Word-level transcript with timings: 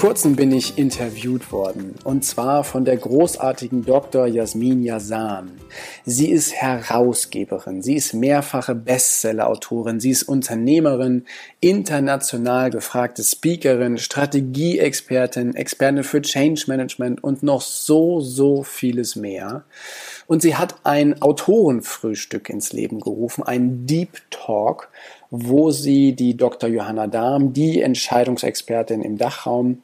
Kurzem 0.00 0.34
bin 0.34 0.50
ich 0.50 0.78
interviewt 0.78 1.52
worden 1.52 1.94
und 2.04 2.24
zwar 2.24 2.64
von 2.64 2.86
der 2.86 2.96
großartigen 2.96 3.84
Dr. 3.84 4.26
Jasmin 4.26 4.82
Yazan. 4.82 5.50
Sie 6.06 6.30
ist 6.30 6.54
Herausgeberin, 6.54 7.82
sie 7.82 7.96
ist 7.96 8.14
mehrfache 8.14 8.74
Bestsellerautorin, 8.74 10.00
sie 10.00 10.08
ist 10.08 10.22
Unternehmerin, 10.22 11.26
international 11.60 12.70
gefragte 12.70 13.22
Speakerin, 13.22 13.98
Strategieexpertin, 13.98 15.54
Expertin 15.54 16.02
für 16.02 16.22
Change 16.22 16.64
Management 16.66 17.22
und 17.22 17.42
noch 17.42 17.60
so, 17.60 18.20
so 18.20 18.62
vieles 18.62 19.16
mehr. 19.16 19.64
Und 20.26 20.40
sie 20.40 20.56
hat 20.56 20.76
ein 20.82 21.20
Autorenfrühstück 21.20 22.48
ins 22.48 22.72
Leben 22.72 23.00
gerufen, 23.00 23.44
ein 23.44 23.84
Deep 23.84 24.22
Talk, 24.30 24.88
wo 25.30 25.70
sie 25.70 26.12
die 26.12 26.36
Dr. 26.36 26.68
Johanna 26.68 27.06
Dahm, 27.06 27.52
die 27.52 27.80
Entscheidungsexpertin 27.80 29.02
im 29.02 29.16
Dachraum, 29.16 29.82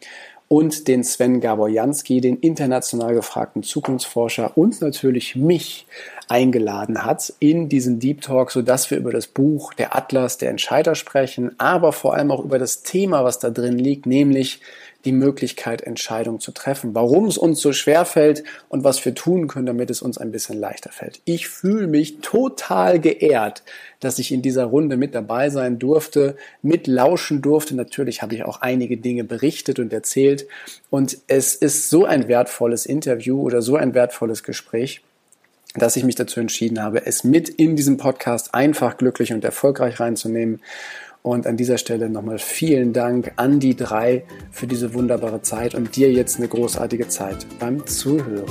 und 0.48 0.86
den 0.86 1.02
Sven 1.02 1.40
Gaborjanski, 1.40 2.20
den 2.20 2.36
international 2.36 3.14
gefragten 3.14 3.62
Zukunftsforscher 3.62 4.56
und 4.56 4.80
natürlich 4.80 5.34
mich 5.34 5.86
eingeladen 6.28 7.04
hat 7.04 7.32
in 7.40 7.68
diesen 7.68 7.98
Deep 7.98 8.20
Talk, 8.20 8.50
so 8.50 8.62
dass 8.62 8.90
wir 8.90 8.98
über 8.98 9.12
das 9.12 9.26
Buch 9.26 9.74
Der 9.74 9.96
Atlas 9.96 10.38
der 10.38 10.50
Entscheider 10.50 10.94
sprechen, 10.94 11.52
aber 11.58 11.92
vor 11.92 12.14
allem 12.14 12.30
auch 12.30 12.44
über 12.44 12.58
das 12.58 12.82
Thema, 12.82 13.24
was 13.24 13.38
da 13.38 13.50
drin 13.50 13.78
liegt, 13.78 14.06
nämlich 14.06 14.60
die 15.06 15.12
Möglichkeit, 15.12 15.80
Entscheidungen 15.82 16.40
zu 16.40 16.52
treffen, 16.52 16.94
warum 16.94 17.26
es 17.26 17.38
uns 17.38 17.60
so 17.60 17.72
schwer 17.72 18.04
fällt 18.04 18.44
und 18.68 18.84
was 18.84 19.02
wir 19.04 19.14
tun 19.14 19.46
können, 19.46 19.66
damit 19.66 19.88
es 19.88 20.02
uns 20.02 20.18
ein 20.18 20.32
bisschen 20.32 20.58
leichter 20.58 20.90
fällt. 20.90 21.20
Ich 21.24 21.48
fühle 21.48 21.86
mich 21.86 22.18
total 22.20 23.00
geehrt, 23.00 23.62
dass 24.00 24.18
ich 24.18 24.32
in 24.32 24.42
dieser 24.42 24.64
Runde 24.64 24.96
mit 24.96 25.14
dabei 25.14 25.48
sein 25.48 25.78
durfte, 25.78 26.36
mitlauschen 26.60 27.40
durfte. 27.40 27.74
Natürlich 27.74 28.20
habe 28.20 28.34
ich 28.34 28.44
auch 28.44 28.60
einige 28.60 28.96
Dinge 28.96 29.24
berichtet 29.24 29.78
und 29.78 29.92
erzählt. 29.92 30.46
Und 30.90 31.18
es 31.28 31.54
ist 31.54 31.88
so 31.88 32.04
ein 32.04 32.28
wertvolles 32.28 32.84
Interview 32.84 33.40
oder 33.40 33.62
so 33.62 33.76
ein 33.76 33.94
wertvolles 33.94 34.42
Gespräch 34.42 35.02
dass 35.78 35.96
ich 35.96 36.04
mich 36.04 36.14
dazu 36.14 36.40
entschieden 36.40 36.82
habe, 36.82 37.04
es 37.06 37.24
mit 37.24 37.48
in 37.48 37.76
diesem 37.76 37.96
Podcast 37.98 38.54
einfach 38.54 38.96
glücklich 38.96 39.32
und 39.32 39.44
erfolgreich 39.44 40.00
reinzunehmen. 40.00 40.60
Und 41.26 41.48
an 41.48 41.56
dieser 41.56 41.76
Stelle 41.76 42.08
nochmal 42.08 42.38
vielen 42.38 42.92
Dank 42.92 43.32
an 43.34 43.58
die 43.58 43.74
drei 43.74 44.22
für 44.52 44.68
diese 44.68 44.94
wunderbare 44.94 45.42
Zeit 45.42 45.74
und 45.74 45.96
dir 45.96 46.12
jetzt 46.12 46.36
eine 46.36 46.46
großartige 46.46 47.08
Zeit 47.08 47.44
beim 47.58 47.84
Zuhören. 47.84 48.46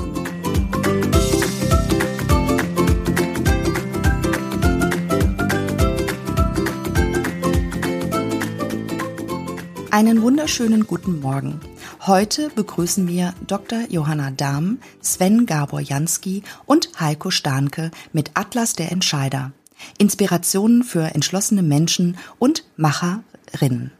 Einen 9.89 10.21
wunderschönen 10.21 10.85
guten 10.85 11.21
Morgen. 11.21 11.61
Heute 12.05 12.49
begrüßen 12.53 13.07
wir 13.07 13.33
Dr. 13.47 13.83
Johanna 13.87 14.31
Dahm, 14.31 14.79
Sven 15.01 15.45
Gabor 15.45 15.79
Jansky 15.79 16.43
und 16.65 16.89
Heiko 16.99 17.31
Starnke 17.31 17.91
mit 18.11 18.31
Atlas 18.33 18.73
der 18.73 18.91
Entscheider. 18.91 19.53
Inspirationen 19.97 20.83
für 20.83 21.13
entschlossene 21.15 21.63
Menschen 21.63 22.17
und 22.39 22.63
Macherinnen. 22.77 23.91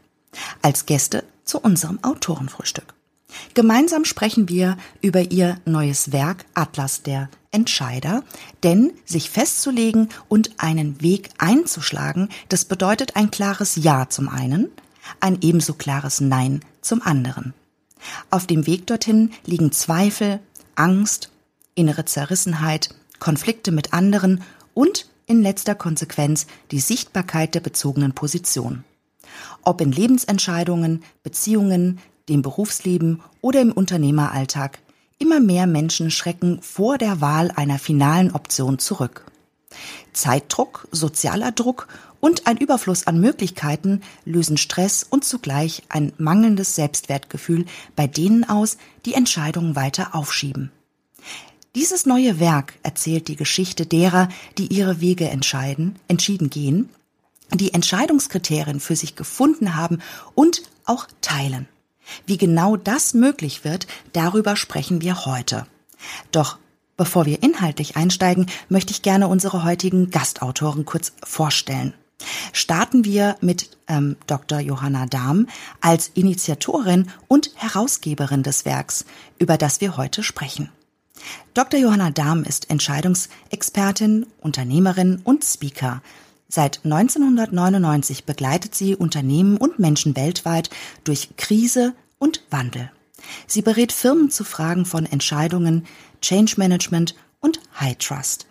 Als 0.62 0.86
Gäste 0.86 1.24
zu 1.44 1.58
unserem 1.58 2.02
Autorenfrühstück. 2.02 2.94
Gemeinsam 3.54 4.04
sprechen 4.04 4.48
wir 4.48 4.76
über 5.00 5.30
ihr 5.30 5.58
neues 5.64 6.12
Werk 6.12 6.44
Atlas 6.54 7.02
der 7.02 7.28
Entscheider, 7.50 8.22
denn 8.62 8.92
sich 9.04 9.30
festzulegen 9.30 10.08
und 10.28 10.50
einen 10.58 11.00
Weg 11.00 11.30
einzuschlagen, 11.38 12.28
das 12.48 12.64
bedeutet 12.64 13.16
ein 13.16 13.30
klares 13.30 13.76
Ja 13.76 14.08
zum 14.08 14.28
einen, 14.28 14.70
ein 15.20 15.38
ebenso 15.40 15.74
klares 15.74 16.20
Nein 16.20 16.60
zum 16.80 17.02
anderen. 17.02 17.54
Auf 18.30 18.46
dem 18.46 18.66
Weg 18.66 18.86
dorthin 18.86 19.32
liegen 19.44 19.72
Zweifel, 19.72 20.40
Angst, 20.74 21.30
innere 21.74 22.04
Zerrissenheit, 22.04 22.94
Konflikte 23.18 23.72
mit 23.72 23.92
anderen 23.92 24.42
und 24.74 25.08
in 25.26 25.42
letzter 25.42 25.74
Konsequenz 25.74 26.46
die 26.70 26.80
Sichtbarkeit 26.80 27.54
der 27.54 27.60
bezogenen 27.60 28.12
Position. 28.12 28.84
Ob 29.62 29.80
in 29.80 29.92
Lebensentscheidungen, 29.92 31.02
Beziehungen, 31.22 31.98
dem 32.28 32.42
Berufsleben 32.42 33.22
oder 33.40 33.60
im 33.60 33.72
Unternehmeralltag, 33.72 34.78
immer 35.18 35.40
mehr 35.40 35.66
Menschen 35.66 36.10
schrecken 36.10 36.60
vor 36.62 36.98
der 36.98 37.20
Wahl 37.20 37.50
einer 37.54 37.78
finalen 37.78 38.32
Option 38.32 38.78
zurück. 38.78 39.24
Zeitdruck, 40.12 40.88
sozialer 40.92 41.52
Druck 41.52 41.88
und 42.20 42.46
ein 42.46 42.56
Überfluss 42.56 43.06
an 43.06 43.20
Möglichkeiten 43.20 44.00
lösen 44.24 44.56
Stress 44.56 45.04
und 45.08 45.24
zugleich 45.24 45.82
ein 45.88 46.12
mangelndes 46.18 46.74
Selbstwertgefühl 46.74 47.66
bei 47.94 48.06
denen 48.06 48.48
aus, 48.48 48.78
die 49.04 49.14
Entscheidungen 49.14 49.76
weiter 49.76 50.14
aufschieben. 50.14 50.70
Dieses 51.76 52.06
neue 52.06 52.40
Werk 52.40 52.72
erzählt 52.82 53.28
die 53.28 53.36
Geschichte 53.36 53.84
derer, 53.84 54.30
die 54.56 54.68
ihre 54.68 55.02
Wege 55.02 55.28
entscheiden, 55.28 55.98
entschieden 56.08 56.48
gehen, 56.48 56.88
die 57.52 57.74
Entscheidungskriterien 57.74 58.80
für 58.80 58.96
sich 58.96 59.14
gefunden 59.14 59.76
haben 59.76 59.98
und 60.34 60.62
auch 60.86 61.06
teilen. 61.20 61.68
Wie 62.24 62.38
genau 62.38 62.78
das 62.78 63.12
möglich 63.12 63.62
wird, 63.62 63.86
darüber 64.14 64.56
sprechen 64.56 65.02
wir 65.02 65.26
heute. 65.26 65.66
Doch 66.32 66.56
bevor 66.96 67.26
wir 67.26 67.42
inhaltlich 67.42 67.94
einsteigen, 67.94 68.46
möchte 68.70 68.92
ich 68.92 69.02
gerne 69.02 69.28
unsere 69.28 69.62
heutigen 69.62 70.10
Gastautoren 70.10 70.86
kurz 70.86 71.12
vorstellen. 71.22 71.92
Starten 72.54 73.04
wir 73.04 73.36
mit 73.42 73.68
ähm, 73.86 74.16
Dr. 74.26 74.60
Johanna 74.60 75.04
Dahm 75.04 75.46
als 75.82 76.10
Initiatorin 76.14 77.10
und 77.28 77.50
Herausgeberin 77.54 78.42
des 78.42 78.64
Werks, 78.64 79.04
über 79.38 79.58
das 79.58 79.82
wir 79.82 79.98
heute 79.98 80.22
sprechen. 80.22 80.70
Dr. 81.54 81.80
Johanna 81.80 82.10
Dahm 82.10 82.44
ist 82.44 82.70
Entscheidungsexpertin, 82.70 84.26
Unternehmerin 84.40 85.20
und 85.24 85.44
Speaker. 85.44 86.02
Seit 86.48 86.84
1999 86.84 88.24
begleitet 88.24 88.74
sie 88.74 88.94
Unternehmen 88.94 89.56
und 89.56 89.78
Menschen 89.78 90.16
weltweit 90.16 90.70
durch 91.04 91.30
Krise 91.36 91.94
und 92.18 92.42
Wandel. 92.50 92.90
Sie 93.46 93.62
berät 93.62 93.92
Firmen 93.92 94.30
zu 94.30 94.44
Fragen 94.44 94.84
von 94.84 95.06
Entscheidungen, 95.06 95.86
Change 96.20 96.54
Management 96.56 97.14
und 97.40 97.60
High 97.80 97.98
Trust. 97.98 98.46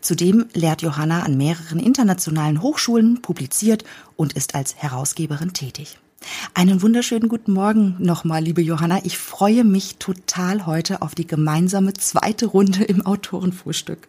Zudem 0.00 0.46
lehrt 0.52 0.82
Johanna 0.82 1.22
an 1.22 1.36
mehreren 1.36 1.80
internationalen 1.80 2.62
Hochschulen, 2.62 3.22
publiziert 3.22 3.84
und 4.16 4.34
ist 4.34 4.54
als 4.54 4.76
Herausgeberin 4.76 5.52
tätig. 5.52 5.98
Einen 6.54 6.82
wunderschönen 6.82 7.28
guten 7.28 7.52
Morgen 7.52 7.96
nochmal, 7.98 8.42
liebe 8.42 8.62
Johanna. 8.62 9.00
Ich 9.04 9.18
freue 9.18 9.64
mich 9.64 9.96
total 9.96 10.66
heute 10.66 11.02
auf 11.02 11.14
die 11.14 11.26
gemeinsame 11.26 11.94
zweite 11.94 12.46
Runde 12.46 12.84
im 12.84 13.04
Autorenfrühstück. 13.04 14.08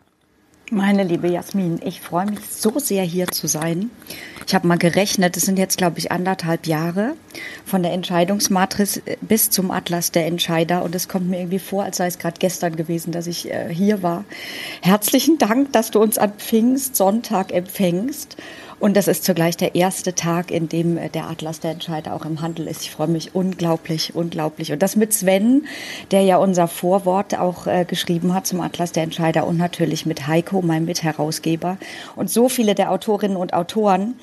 Meine 0.72 1.03
liebe 1.03 1.28
Jasmin, 1.28 1.79
ich 1.85 2.01
freue 2.01 2.25
mich 2.25 2.40
so 2.50 2.79
sehr 2.79 3.03
hier 3.03 3.28
zu 3.28 3.47
sein. 3.47 3.91
Ich 4.47 4.56
habe 4.56 4.68
mal 4.68 4.78
gerechnet, 4.78 5.38
es 5.38 5.44
sind 5.44 5.59
jetzt, 5.59 5.78
glaube 5.78 6.00
ich, 6.00 6.12
anderthalb 6.12 6.66
Jahre 6.66 7.13
von 7.66 7.84
der 7.84 7.94
Entscheidungsmatrix 7.94 9.01
bis 9.22 9.50
zum 9.50 9.72
Atlas 9.72 10.12
der 10.12 10.25
Entscheider. 10.25 10.84
Und 10.84 10.95
es 10.95 11.07
kommt 11.07 11.30
mir 11.30 11.40
irgendwie 11.40 11.59
vor, 11.59 11.84
als 11.84 11.97
sei 11.97 12.07
es 12.07 12.18
gerade 12.18 12.40
gestern 12.40 12.75
gewesen, 12.75 13.12
dass 13.12 13.28
ich 13.28 13.51
äh, 13.51 13.74
hier 13.74 14.01
war. 14.01 14.25
Herzlichen 14.81 15.38
Dank, 15.38 15.71
dass 15.74 15.92
du 15.92 16.01
uns 16.01 16.18
am 16.18 16.33
Pfingstsonntag 16.33 17.51
empfängst. 17.51 18.38
Und 18.83 18.97
das 18.97 19.07
ist 19.07 19.24
zugleich 19.24 19.56
der 19.56 19.75
erste 19.75 20.13
Tag, 20.13 20.51
in 20.51 20.68
dem 20.68 20.97
äh, 20.97 21.07
der 21.07 21.30
Atlas 21.30 21.62
der 21.62 21.71
Entscheider 21.71 22.13
auch 22.13 22.25
im 22.25 22.41
Handel 22.41 22.68
ist. 22.68 22.81
Ich 22.81 22.91
freue 22.91 23.07
mich 23.07 23.33
unglaublich, 23.33 24.13
unglaublich. 24.13 24.74
Und 24.74 24.81
das 24.81 24.97
mit 24.97 25.13
Sven, 25.13 25.68
der 26.12 26.24
ja 26.24 26.35
unser 26.35 26.68
Vorwort 26.68 27.39
auch 27.39 27.65
äh, 27.65 27.85
geschrieben 27.85 28.33
hat 28.33 28.45
zum 28.45 28.59
Atlas 28.59 28.91
der 28.91 29.03
Entscheider 29.03 29.47
und 29.47 29.56
natürlich 29.56 30.06
mit 30.06 30.27
Heiko, 30.27 30.62
mein 30.62 30.83
Mitherausgeber. 30.83 31.77
Und 32.18 32.30
so 32.30 32.50
viele 32.50 32.75
der 32.75 32.91
Autorinnen 32.91 33.38
und 33.38 33.53
Autoren, 33.53 34.15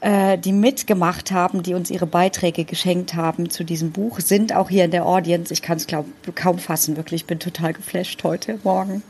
äh, 0.00 0.38
die 0.38 0.52
mitgemacht 0.52 1.30
haben, 1.30 1.62
die 1.62 1.74
uns 1.74 1.90
ihre 1.90 2.06
Beiträge 2.06 2.64
geschenkt 2.64 3.16
haben 3.16 3.50
zu 3.50 3.64
diesem 3.64 3.90
Buch, 3.90 4.20
sind 4.20 4.56
auch 4.56 4.70
hier 4.70 4.86
in 4.86 4.92
der 4.92 5.04
Audience. 5.04 5.52
Ich 5.52 5.60
kann 5.60 5.76
es 5.76 5.86
kaum 6.34 6.58
fassen, 6.58 6.96
wirklich. 6.96 7.20
Ich 7.20 7.26
bin 7.26 7.38
total 7.38 7.74
geflasht 7.74 8.24
heute 8.24 8.58
Morgen. 8.64 9.02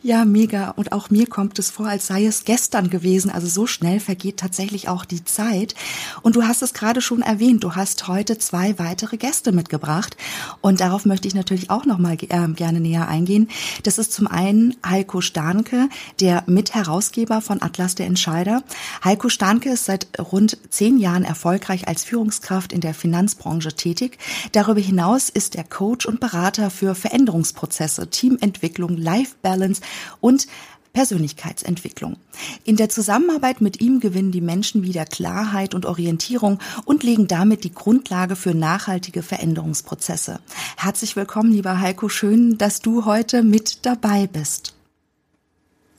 Ja, 0.01 0.23
mega. 0.23 0.71
Und 0.71 0.93
auch 0.93 1.09
mir 1.09 1.27
kommt 1.27 1.59
es 1.59 1.69
vor, 1.69 1.87
als 1.87 2.07
sei 2.07 2.25
es 2.25 2.45
gestern 2.45 2.89
gewesen. 2.89 3.29
Also 3.29 3.47
so 3.47 3.67
schnell 3.67 3.99
vergeht 3.99 4.37
tatsächlich 4.37 4.87
auch 4.87 5.03
die 5.03 5.25
Zeit. 5.25 5.75
Und 6.21 6.37
du 6.37 6.43
hast 6.43 6.61
es 6.61 6.73
gerade 6.73 7.01
schon 7.01 7.21
erwähnt. 7.21 7.65
Du 7.65 7.75
hast 7.75 8.07
heute 8.07 8.37
zwei 8.37 8.79
weitere 8.79 9.17
Gäste 9.17 9.51
mitgebracht. 9.51 10.15
Und 10.61 10.79
darauf 10.79 11.05
möchte 11.05 11.27
ich 11.27 11.35
natürlich 11.35 11.69
auch 11.69 11.85
noch 11.85 11.97
mal 11.97 12.13
äh, 12.13 12.47
gerne 12.53 12.79
näher 12.79 13.09
eingehen. 13.09 13.49
Das 13.83 13.97
ist 13.97 14.13
zum 14.13 14.27
einen 14.27 14.77
Heiko 14.85 15.19
Starnke, 15.19 15.89
der 16.21 16.43
Mitherausgeber 16.47 17.41
von 17.41 17.61
Atlas 17.61 17.95
der 17.95 18.05
Entscheider. 18.05 18.63
Heiko 19.03 19.27
Starnke 19.27 19.69
ist 19.71 19.85
seit 19.85 20.07
rund 20.17 20.57
zehn 20.69 20.97
Jahren 20.97 21.25
erfolgreich 21.25 21.89
als 21.89 22.05
Führungskraft 22.05 22.71
in 22.71 22.79
der 22.79 22.93
Finanzbranche 22.93 23.73
tätig. 23.73 24.17
Darüber 24.53 24.79
hinaus 24.79 25.29
ist 25.29 25.55
er 25.55 25.65
Coach 25.65 26.05
und 26.05 26.21
Berater 26.21 26.69
für 26.69 26.95
Veränderungsprozesse, 26.95 28.09
Teamentwicklung, 28.09 28.95
Life 28.95 29.35
Balance 29.49 29.81
und 30.21 30.47
Persönlichkeitsentwicklung. 30.93 32.17
In 32.65 32.75
der 32.75 32.89
Zusammenarbeit 32.89 33.61
mit 33.61 33.79
ihm 33.79 33.99
gewinnen 33.99 34.31
die 34.31 34.41
Menschen 34.41 34.83
wieder 34.83 35.05
Klarheit 35.05 35.73
und 35.75 35.85
Orientierung 35.85 36.59
und 36.85 37.03
legen 37.03 37.27
damit 37.27 37.63
die 37.63 37.73
Grundlage 37.73 38.35
für 38.35 38.55
nachhaltige 38.55 39.21
Veränderungsprozesse. 39.21 40.39
Herzlich 40.77 41.15
willkommen, 41.15 41.51
lieber 41.51 41.79
Heiko. 41.79 42.09
Schön, 42.09 42.57
dass 42.57 42.81
du 42.81 43.05
heute 43.05 43.43
mit 43.43 43.85
dabei 43.85 44.27
bist. 44.27 44.75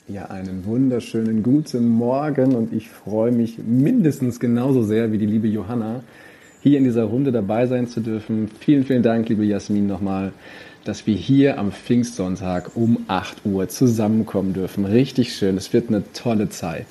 Ja, 0.09 0.25
einen 0.25 0.65
wunderschönen 0.65 1.45
guten 1.45 1.89
Morgen 1.89 2.57
und 2.57 2.73
ich 2.73 2.89
freue 2.89 3.31
mich 3.31 3.59
mindestens 3.59 4.41
genauso 4.41 4.83
sehr 4.83 5.13
wie 5.13 5.19
die 5.19 5.27
liebe 5.27 5.47
Johanna, 5.47 6.03
hier 6.63 6.79
in 6.79 6.85
dieser 6.85 7.05
Runde 7.05 7.31
dabei 7.31 7.69
sein 7.69 7.87
zu 7.87 8.01
dürfen. 8.01 8.51
Vielen, 8.59 8.85
vielen 8.85 9.05
Dank, 9.05 9.29
liebe 9.29 9.45
Jasmin, 9.45 9.87
nochmal 9.87 10.33
dass 10.85 11.07
wir 11.07 11.15
hier 11.15 11.59
am 11.59 11.73
Pfingstsonntag 11.73 12.77
um 12.77 13.05
8 13.09 13.45
Uhr 13.45 13.69
zusammenkommen 13.69 14.53
dürfen. 14.53 14.85
Richtig 14.85 15.35
schön. 15.35 15.57
Es 15.57 15.73
wird 15.73 15.89
eine 15.89 16.05
tolle 16.13 16.49
Zeit. 16.49 16.87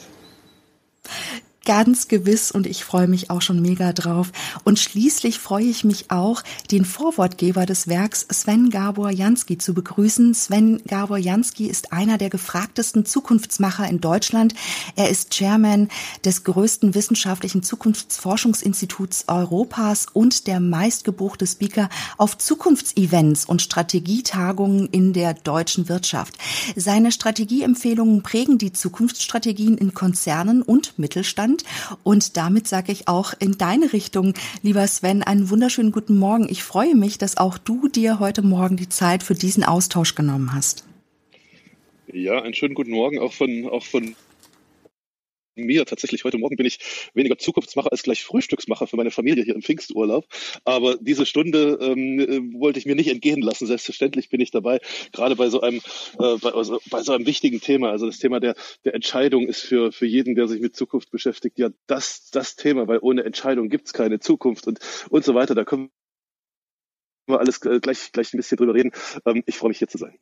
Ganz 1.69 2.07
gewiss 2.07 2.50
und 2.50 2.66
ich 2.66 2.83
freue 2.83 3.07
mich 3.07 3.30
auch 3.30 3.44
schon 3.44 3.62
mega 3.62 3.94
drauf. 3.94 4.31
Und 4.63 4.80
schließlich 4.80 5.38
freue 5.38 5.66
ich 5.66 5.83
mich 5.83 6.10
auch, 6.10 6.42
den 6.71 6.83
Vorwortgeber 6.83 7.68
des 7.68 7.88
Werks 7.88 8.25
Sven 8.31 8.71
Gabor 8.71 9.12
Jansky 9.12 9.60
zu 9.60 9.75
begrüßen. 9.75 10.33
Sven 10.33 10.81
Gabor 10.88 11.19
Jansky 11.19 11.68
ist 11.68 11.94
einer 11.94 12.18
der 12.18 12.31
gefragtesten 12.31 13.06
Zukunftsmacher 13.06 13.88
in 13.88 14.01
Deutschland. 14.01 14.56
Er 14.95 15.12
ist 15.12 15.30
Chairman 15.30 15.89
des 16.25 16.44
größten 16.44 16.95
wissenschaftlichen 16.95 17.62
Zukunftsforschungsinstituts 17.62 19.25
Europas 19.27 20.07
und 20.12 20.48
der 20.48 20.60
meistgebuchte 20.60 21.45
Speaker 21.45 21.89
auf 22.18 22.39
Zukunftsevents 22.39 23.45
und 23.45 23.62
Strategietagungen 23.62 24.88
in 24.88 25.13
der 25.13 25.36
deutschen 25.36 25.88
Wirtschaft. 25.88 26.36
Seine 26.75 27.12
Strategieempfehlungen 27.12 28.24
prägen 28.24 28.57
die 28.57 28.74
Zukunftsstrategien 28.74 29.77
in 29.77 29.94
Konzernen 29.94 30.63
und 30.63 30.98
Mittelstand 30.98 31.58
sind. 31.59 32.00
Und 32.03 32.38
damit 32.38 32.67
sage 32.67 32.91
ich 32.91 33.07
auch 33.07 33.33
in 33.39 33.57
deine 33.57 33.94
Richtung, 33.94 34.33
lieber 34.61 34.85
Sven, 34.88 35.23
einen 35.23 35.50
wunderschönen 35.50 35.91
guten 35.91 36.17
Morgen. 36.17 36.47
Ich 36.50 36.63
freue 36.63 36.95
mich, 36.95 37.17
dass 37.17 37.38
auch 37.38 37.57
du 37.57 37.88
dir 37.88 38.19
heute 38.19 38.41
Morgen 38.41 38.77
die 38.77 38.89
Zeit 38.89 39.23
für 39.23 39.35
diesen 39.35 39.63
Austausch 39.63 40.15
genommen 40.15 40.53
hast. 40.53 40.85
Ja, 42.11 42.41
einen 42.41 42.53
schönen 42.53 42.73
guten 42.73 42.91
Morgen 42.91 43.19
auch 43.19 43.33
von, 43.33 43.69
auch 43.69 43.83
von 43.83 44.15
mir 45.65 45.85
tatsächlich. 45.85 46.23
Heute 46.23 46.38
Morgen 46.38 46.56
bin 46.56 46.65
ich 46.65 46.79
weniger 47.13 47.38
Zukunftsmacher 47.38 47.91
als 47.91 48.03
gleich 48.03 48.23
Frühstücksmacher 48.23 48.88
für 48.88 48.97
meine 48.97 49.11
Familie 49.11 49.44
hier 49.44 49.56
im 49.56 49.61
Pfingsturlaub. 49.61 50.25
Aber 50.65 50.97
diese 50.97 51.25
Stunde 51.25 51.77
ähm, 51.81 52.19
äh, 52.19 52.59
wollte 52.59 52.79
ich 52.79 52.85
mir 52.85 52.95
nicht 52.95 53.09
entgehen 53.09 53.41
lassen. 53.41 53.67
Selbstverständlich 53.67 54.29
bin 54.29 54.41
ich 54.41 54.51
dabei, 54.51 54.79
gerade 55.11 55.35
bei 55.35 55.50
so 55.50 55.61
einem, 55.61 55.77
äh, 55.77 56.38
bei, 56.41 56.51
also 56.51 56.79
bei 56.89 57.01
so 57.01 57.13
einem 57.13 57.25
wichtigen 57.25 57.61
Thema. 57.61 57.91
Also 57.91 58.06
das 58.06 58.19
Thema 58.19 58.39
der, 58.39 58.56
der 58.85 58.94
Entscheidung 58.94 59.47
ist 59.47 59.61
für, 59.61 59.91
für 59.91 60.06
jeden, 60.06 60.35
der 60.35 60.47
sich 60.47 60.61
mit 60.61 60.75
Zukunft 60.75 61.11
beschäftigt, 61.11 61.59
ja 61.59 61.69
das, 61.88 62.29
das 62.31 62.56
Thema, 62.56 62.88
weil 62.88 63.00
ohne 63.01 63.23
Entscheidung 63.23 63.69
gibt 63.69 63.88
es 63.88 63.94
keine 63.94 64.19
Zukunft 64.19 64.67
und, 64.67 64.79
und 65.09 65.23
so 65.23 65.35
weiter. 65.35 65.56
Da 65.56 65.63
können 65.63 65.89
wir 67.27 67.39
alles 67.39 67.63
äh, 67.65 67.79
gleich, 67.79 68.11
gleich 68.11 68.33
ein 68.33 68.38
bisschen 68.38 68.57
drüber 68.57 68.73
reden. 68.73 68.91
Ähm, 69.25 69.44
ich 69.45 69.57
freue 69.57 69.69
mich 69.69 69.79
hier 69.79 69.88
zu 69.88 69.97
sein. 69.97 70.17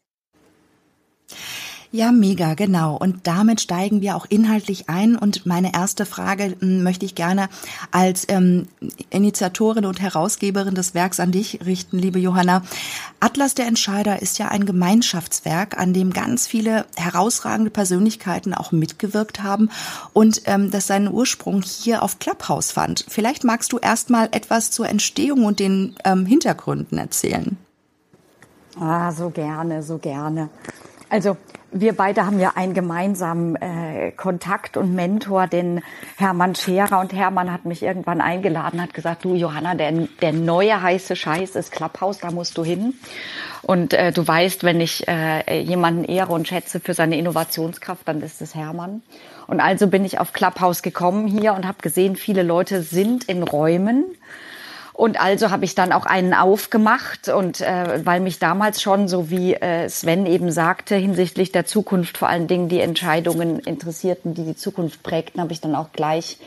Ja, 1.91 2.11
mega, 2.11 2.53
genau. 2.53 2.97
Und 2.97 3.27
damit 3.27 3.61
steigen 3.61 4.01
wir 4.01 4.17
auch 4.17 4.25
inhaltlich 4.27 4.89
ein. 4.89 5.15
Und 5.15 5.45
meine 5.45 5.73
erste 5.73 6.05
Frage 6.05 6.55
hm, 6.59 6.83
möchte 6.83 7.05
ich 7.05 7.15
gerne 7.15 7.47
als 7.91 8.25
ähm, 8.27 8.67
Initiatorin 9.09 9.85
und 9.85 10.01
Herausgeberin 10.01 10.75
des 10.75 10.93
Werks 10.93 11.19
an 11.19 11.31
dich 11.31 11.59
richten, 11.65 11.97
liebe 11.97 12.19
Johanna. 12.19 12.61
Atlas 13.21 13.55
der 13.55 13.67
Entscheider 13.67 14.21
ist 14.21 14.37
ja 14.37 14.49
ein 14.49 14.65
Gemeinschaftswerk, 14.65 15.77
an 15.79 15.93
dem 15.93 16.11
ganz 16.11 16.45
viele 16.45 16.85
herausragende 16.97 17.71
Persönlichkeiten 17.71 18.53
auch 18.53 18.73
mitgewirkt 18.73 19.41
haben 19.41 19.69
und 20.11 20.41
ähm, 20.45 20.71
das 20.71 20.87
seinen 20.87 21.11
Ursprung 21.11 21.61
hier 21.61 22.03
auf 22.03 22.19
Clubhouse 22.19 22.71
fand. 22.71 23.05
Vielleicht 23.07 23.45
magst 23.45 23.71
du 23.71 23.77
erst 23.77 24.09
mal 24.09 24.27
etwas 24.31 24.71
zur 24.71 24.89
Entstehung 24.89 25.45
und 25.45 25.59
den 25.59 25.95
ähm, 26.03 26.25
Hintergründen 26.25 26.97
erzählen. 26.97 27.57
Ah, 28.79 29.11
so 29.11 29.29
gerne, 29.29 29.81
so 29.81 29.97
gerne. 29.97 30.49
Also 31.09 31.37
wir 31.71 31.93
beide 31.93 32.25
haben 32.25 32.39
ja 32.39 32.53
einen 32.55 32.73
gemeinsamen 32.73 33.55
äh, 33.57 34.11
Kontakt 34.11 34.77
und 34.77 34.95
Mentor, 34.95 35.47
den 35.47 35.81
Hermann 36.17 36.55
Scherer. 36.55 36.99
Und 36.99 37.13
Hermann 37.13 37.51
hat 37.51 37.65
mich 37.65 37.83
irgendwann 37.83 38.21
eingeladen, 38.21 38.81
hat 38.81 38.93
gesagt, 38.93 39.25
du 39.25 39.35
Johanna, 39.35 39.75
der, 39.75 39.91
der 40.21 40.33
neue 40.33 40.81
heiße 40.81 41.15
Scheiß 41.15 41.55
ist 41.55 41.71
Clubhouse, 41.71 42.19
da 42.19 42.31
musst 42.31 42.57
du 42.57 42.63
hin. 42.63 42.93
Und 43.63 43.93
äh, 43.93 44.11
du 44.11 44.25
weißt, 44.25 44.63
wenn 44.63 44.79
ich 44.79 45.07
äh, 45.07 45.61
jemanden 45.61 46.05
ehre 46.05 46.31
und 46.31 46.47
schätze 46.47 46.79
für 46.79 46.93
seine 46.93 47.17
Innovationskraft, 47.17 48.07
dann 48.07 48.21
ist 48.21 48.41
es 48.41 48.55
Hermann. 48.55 49.01
Und 49.47 49.59
also 49.59 49.87
bin 49.87 50.05
ich 50.05 50.19
auf 50.19 50.33
Clubhouse 50.33 50.81
gekommen 50.81 51.27
hier 51.27 51.53
und 51.53 51.67
habe 51.67 51.79
gesehen, 51.81 52.15
viele 52.15 52.43
Leute 52.43 52.81
sind 52.81 53.25
in 53.25 53.43
Räumen 53.43 54.05
und 54.97 55.21
also 55.21 55.51
habe 55.51 55.63
ich 55.63 55.75
dann 55.75 55.91
auch 55.91 56.07
einen 56.07 56.33
aufgemacht 56.33 57.29
und 57.29 57.61
äh, 57.61 58.03
weil 58.03 58.19
mich 58.19 58.39
damals 58.39 58.81
schon, 58.81 59.07
so 59.07 59.29
wie 59.29 59.53
äh, 59.53 59.87
Sven 59.89 60.25
eben 60.25 60.51
sagte, 60.51 60.95
hinsichtlich 60.95 61.51
der 61.51 61.67
Zukunft 61.67 62.17
vor 62.17 62.29
allen 62.29 62.47
Dingen 62.47 62.67
die 62.67 62.79
Entscheidungen 62.79 63.59
interessierten, 63.59 64.33
die 64.33 64.43
die 64.43 64.55
Zukunft 64.55 65.03
prägten, 65.03 65.39
habe 65.39 65.53
ich 65.53 65.61
dann 65.61 65.75
auch 65.75 65.91
gleich 65.91 66.39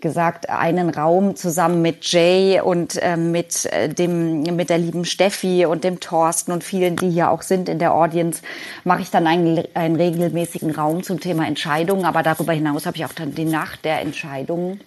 gesagt, 0.00 0.48
einen 0.48 0.90
Raum 0.90 1.34
zusammen 1.34 1.82
mit 1.82 2.04
Jay 2.04 2.60
und 2.60 3.02
äh, 3.02 3.16
mit 3.16 3.66
äh, 3.66 3.88
dem 3.88 4.42
mit 4.42 4.70
der 4.70 4.78
lieben 4.78 5.04
Steffi 5.04 5.66
und 5.66 5.82
dem 5.82 5.98
Thorsten 5.98 6.52
und 6.52 6.62
vielen, 6.62 6.94
die 6.94 7.10
hier 7.10 7.32
auch 7.32 7.42
sind 7.42 7.68
in 7.68 7.80
der 7.80 7.92
Audience, 7.92 8.42
mache 8.84 9.02
ich 9.02 9.10
dann 9.10 9.26
einen, 9.26 9.64
einen 9.74 9.96
regelmäßigen 9.96 10.70
Raum 10.70 11.02
zum 11.02 11.18
Thema 11.18 11.48
Entscheidungen. 11.48 12.04
Aber 12.04 12.22
darüber 12.22 12.52
hinaus 12.52 12.86
habe 12.86 12.96
ich 12.96 13.04
auch 13.04 13.12
dann 13.12 13.34
die 13.34 13.44
Nacht 13.44 13.84
der 13.84 14.02
Entscheidungen 14.02 14.78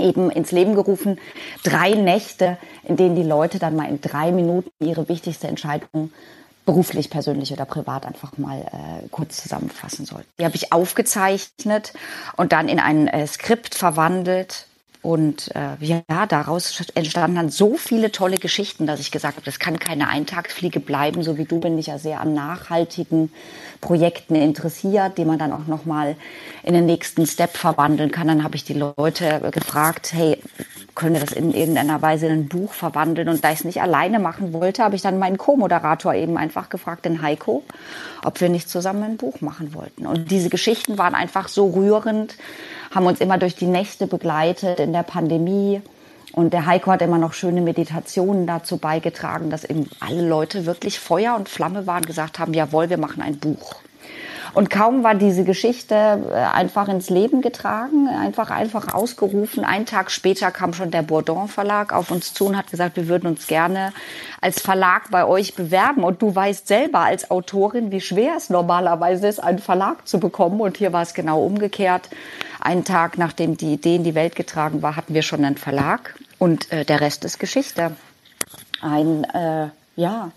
eben 0.00 0.30
ins 0.30 0.52
Leben 0.52 0.74
gerufen. 0.74 1.18
Drei 1.62 1.92
Nächte, 1.92 2.58
in 2.84 2.96
denen 2.96 3.16
die 3.16 3.22
Leute 3.22 3.58
dann 3.58 3.76
mal 3.76 3.88
in 3.88 4.00
drei 4.00 4.32
Minuten 4.32 4.70
ihre 4.80 5.08
wichtigste 5.08 5.48
Entscheidung 5.48 6.12
beruflich, 6.66 7.10
persönlich 7.10 7.52
oder 7.52 7.64
privat 7.64 8.06
einfach 8.06 8.36
mal 8.38 8.60
äh, 8.60 9.08
kurz 9.10 9.42
zusammenfassen 9.42 10.04
sollten. 10.04 10.28
Die 10.38 10.44
habe 10.44 10.56
ich 10.56 10.72
aufgezeichnet 10.72 11.92
und 12.36 12.52
dann 12.52 12.68
in 12.68 12.78
ein 12.78 13.08
äh, 13.08 13.26
Skript 13.26 13.74
verwandelt 13.74 14.66
und 15.02 15.50
äh, 15.54 15.76
ja, 15.80 16.26
daraus 16.26 16.82
entstanden 16.94 17.36
dann 17.36 17.48
so 17.48 17.76
viele 17.76 18.12
tolle 18.12 18.36
Geschichten, 18.36 18.86
dass 18.86 19.00
ich 19.00 19.10
gesagt 19.10 19.36
habe, 19.36 19.44
das 19.46 19.58
kann 19.58 19.78
keine 19.78 20.08
Eintagsfliege 20.08 20.78
bleiben. 20.78 21.22
So 21.22 21.38
wie 21.38 21.46
du 21.46 21.58
bin 21.58 21.78
ich 21.78 21.86
ja 21.86 21.98
sehr 21.98 22.20
an 22.20 22.34
nachhaltigen 22.34 23.32
Projekten 23.80 24.34
interessiert, 24.34 25.16
die 25.16 25.24
man 25.24 25.38
dann 25.38 25.52
auch 25.52 25.66
nochmal 25.66 26.16
in 26.62 26.74
den 26.74 26.86
nächsten 26.86 27.26
Step 27.26 27.56
verwandeln 27.56 28.10
kann. 28.10 28.28
Dann 28.28 28.44
habe 28.44 28.56
ich 28.56 28.64
die 28.64 28.74
Leute 28.74 29.40
gefragt, 29.52 30.12
hey, 30.12 30.38
können 30.94 31.14
wir 31.14 31.20
das 31.20 31.32
in 31.32 31.52
irgendeiner 31.52 32.02
Weise 32.02 32.26
in 32.26 32.32
ein 32.32 32.48
Buch 32.48 32.72
verwandeln? 32.72 33.28
Und 33.28 33.42
da 33.42 33.52
ich 33.52 33.60
es 33.60 33.64
nicht 33.64 33.80
alleine 33.80 34.18
machen 34.18 34.52
wollte, 34.52 34.84
habe 34.84 34.96
ich 34.96 35.02
dann 35.02 35.18
meinen 35.18 35.38
Co-Moderator 35.38 36.14
eben 36.14 36.36
einfach 36.36 36.68
gefragt, 36.68 37.06
den 37.06 37.22
Heiko, 37.22 37.62
ob 38.22 38.40
wir 38.40 38.50
nicht 38.50 38.68
zusammen 38.68 39.02
ein 39.02 39.16
Buch 39.16 39.40
machen 39.40 39.72
wollten. 39.74 40.06
Und 40.06 40.30
diese 40.30 40.50
Geschichten 40.50 40.98
waren 40.98 41.14
einfach 41.14 41.48
so 41.48 41.68
rührend, 41.70 42.36
haben 42.90 43.06
uns 43.06 43.20
immer 43.20 43.38
durch 43.38 43.54
die 43.54 43.66
Nächte 43.66 44.06
begleitet 44.06 44.78
in 44.78 44.92
der 44.92 45.04
Pandemie. 45.04 45.80
Und 46.32 46.52
der 46.52 46.66
Heiko 46.66 46.92
hat 46.92 47.02
immer 47.02 47.18
noch 47.18 47.32
schöne 47.32 47.60
Meditationen 47.60 48.46
dazu 48.46 48.76
beigetragen, 48.76 49.50
dass 49.50 49.64
eben 49.64 49.88
alle 50.00 50.26
Leute 50.26 50.66
wirklich 50.66 51.00
Feuer 51.00 51.34
und 51.34 51.48
Flamme 51.48 51.86
waren, 51.86 52.04
gesagt 52.04 52.38
haben, 52.38 52.54
jawohl, 52.54 52.88
wir 52.88 52.98
machen 52.98 53.22
ein 53.22 53.38
Buch. 53.38 53.76
Und 54.52 54.70
kaum 54.70 55.04
war 55.04 55.14
diese 55.14 55.44
Geschichte 55.44 55.94
äh, 55.94 56.34
einfach 56.34 56.88
ins 56.88 57.10
Leben 57.10 57.40
getragen, 57.40 58.08
einfach, 58.08 58.50
einfach 58.50 58.92
ausgerufen. 58.92 59.64
Einen 59.64 59.86
Tag 59.86 60.10
später 60.10 60.50
kam 60.50 60.72
schon 60.72 60.90
der 60.90 61.02
Bourdon 61.02 61.48
Verlag 61.48 61.92
auf 61.92 62.10
uns 62.10 62.34
zu 62.34 62.46
und 62.46 62.56
hat 62.56 62.70
gesagt, 62.70 62.96
wir 62.96 63.08
würden 63.08 63.28
uns 63.28 63.46
gerne 63.46 63.92
als 64.40 64.60
Verlag 64.60 65.10
bei 65.10 65.24
euch 65.24 65.54
bewerben. 65.54 66.04
Und 66.04 66.22
du 66.22 66.34
weißt 66.34 66.66
selber 66.66 67.00
als 67.00 67.30
Autorin, 67.30 67.90
wie 67.90 68.00
schwer 68.00 68.34
es 68.36 68.50
normalerweise 68.50 69.28
ist, 69.28 69.38
einen 69.38 69.58
Verlag 69.58 70.06
zu 70.06 70.18
bekommen. 70.18 70.60
Und 70.60 70.76
hier 70.76 70.92
war 70.92 71.02
es 71.02 71.14
genau 71.14 71.42
umgekehrt. 71.42 72.08
Einen 72.60 72.84
Tag 72.84 73.18
nachdem 73.18 73.56
die 73.56 73.74
Idee 73.74 73.96
in 73.96 74.04
die 74.04 74.14
Welt 74.14 74.36
getragen 74.36 74.82
war, 74.82 74.96
hatten 74.96 75.14
wir 75.14 75.22
schon 75.22 75.44
einen 75.44 75.56
Verlag. 75.56 76.14
Und 76.38 76.70
äh, 76.72 76.84
der 76.84 77.00
Rest 77.00 77.24
ist 77.24 77.38
Geschichte. 77.38 77.92
Ein, 78.82 79.24
äh, 79.24 79.68
ja, 79.96 80.30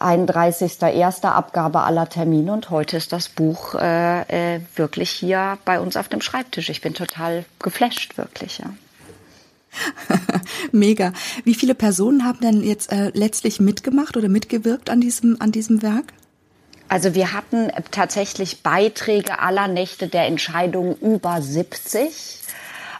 31.01. 0.00 1.24
Abgabe 1.24 1.80
aller 1.82 2.08
Termine 2.08 2.52
und 2.52 2.70
heute 2.70 2.96
ist 2.96 3.12
das 3.12 3.28
Buch 3.28 3.74
äh, 3.74 4.56
äh, 4.56 4.60
wirklich 4.76 5.10
hier 5.10 5.58
bei 5.64 5.80
uns 5.80 5.96
auf 5.96 6.08
dem 6.08 6.20
Schreibtisch. 6.20 6.70
Ich 6.70 6.80
bin 6.80 6.94
total 6.94 7.44
geflasht, 7.60 8.16
wirklich, 8.16 8.58
ja. 8.58 8.70
Mega. 10.72 11.12
Wie 11.44 11.54
viele 11.54 11.74
Personen 11.74 12.24
haben 12.24 12.40
denn 12.40 12.62
jetzt 12.62 12.92
äh, 12.92 13.10
letztlich 13.14 13.60
mitgemacht 13.60 14.16
oder 14.16 14.28
mitgewirkt 14.28 14.90
an 14.90 15.00
diesem, 15.00 15.40
an 15.40 15.52
diesem 15.52 15.82
Werk? 15.82 16.12
Also 16.88 17.14
wir 17.14 17.32
hatten 17.32 17.70
tatsächlich 17.92 18.64
Beiträge 18.64 19.38
aller 19.38 19.68
Nächte 19.68 20.08
der 20.08 20.26
Entscheidung 20.26 20.96
über 20.96 21.40
70. 21.40 22.39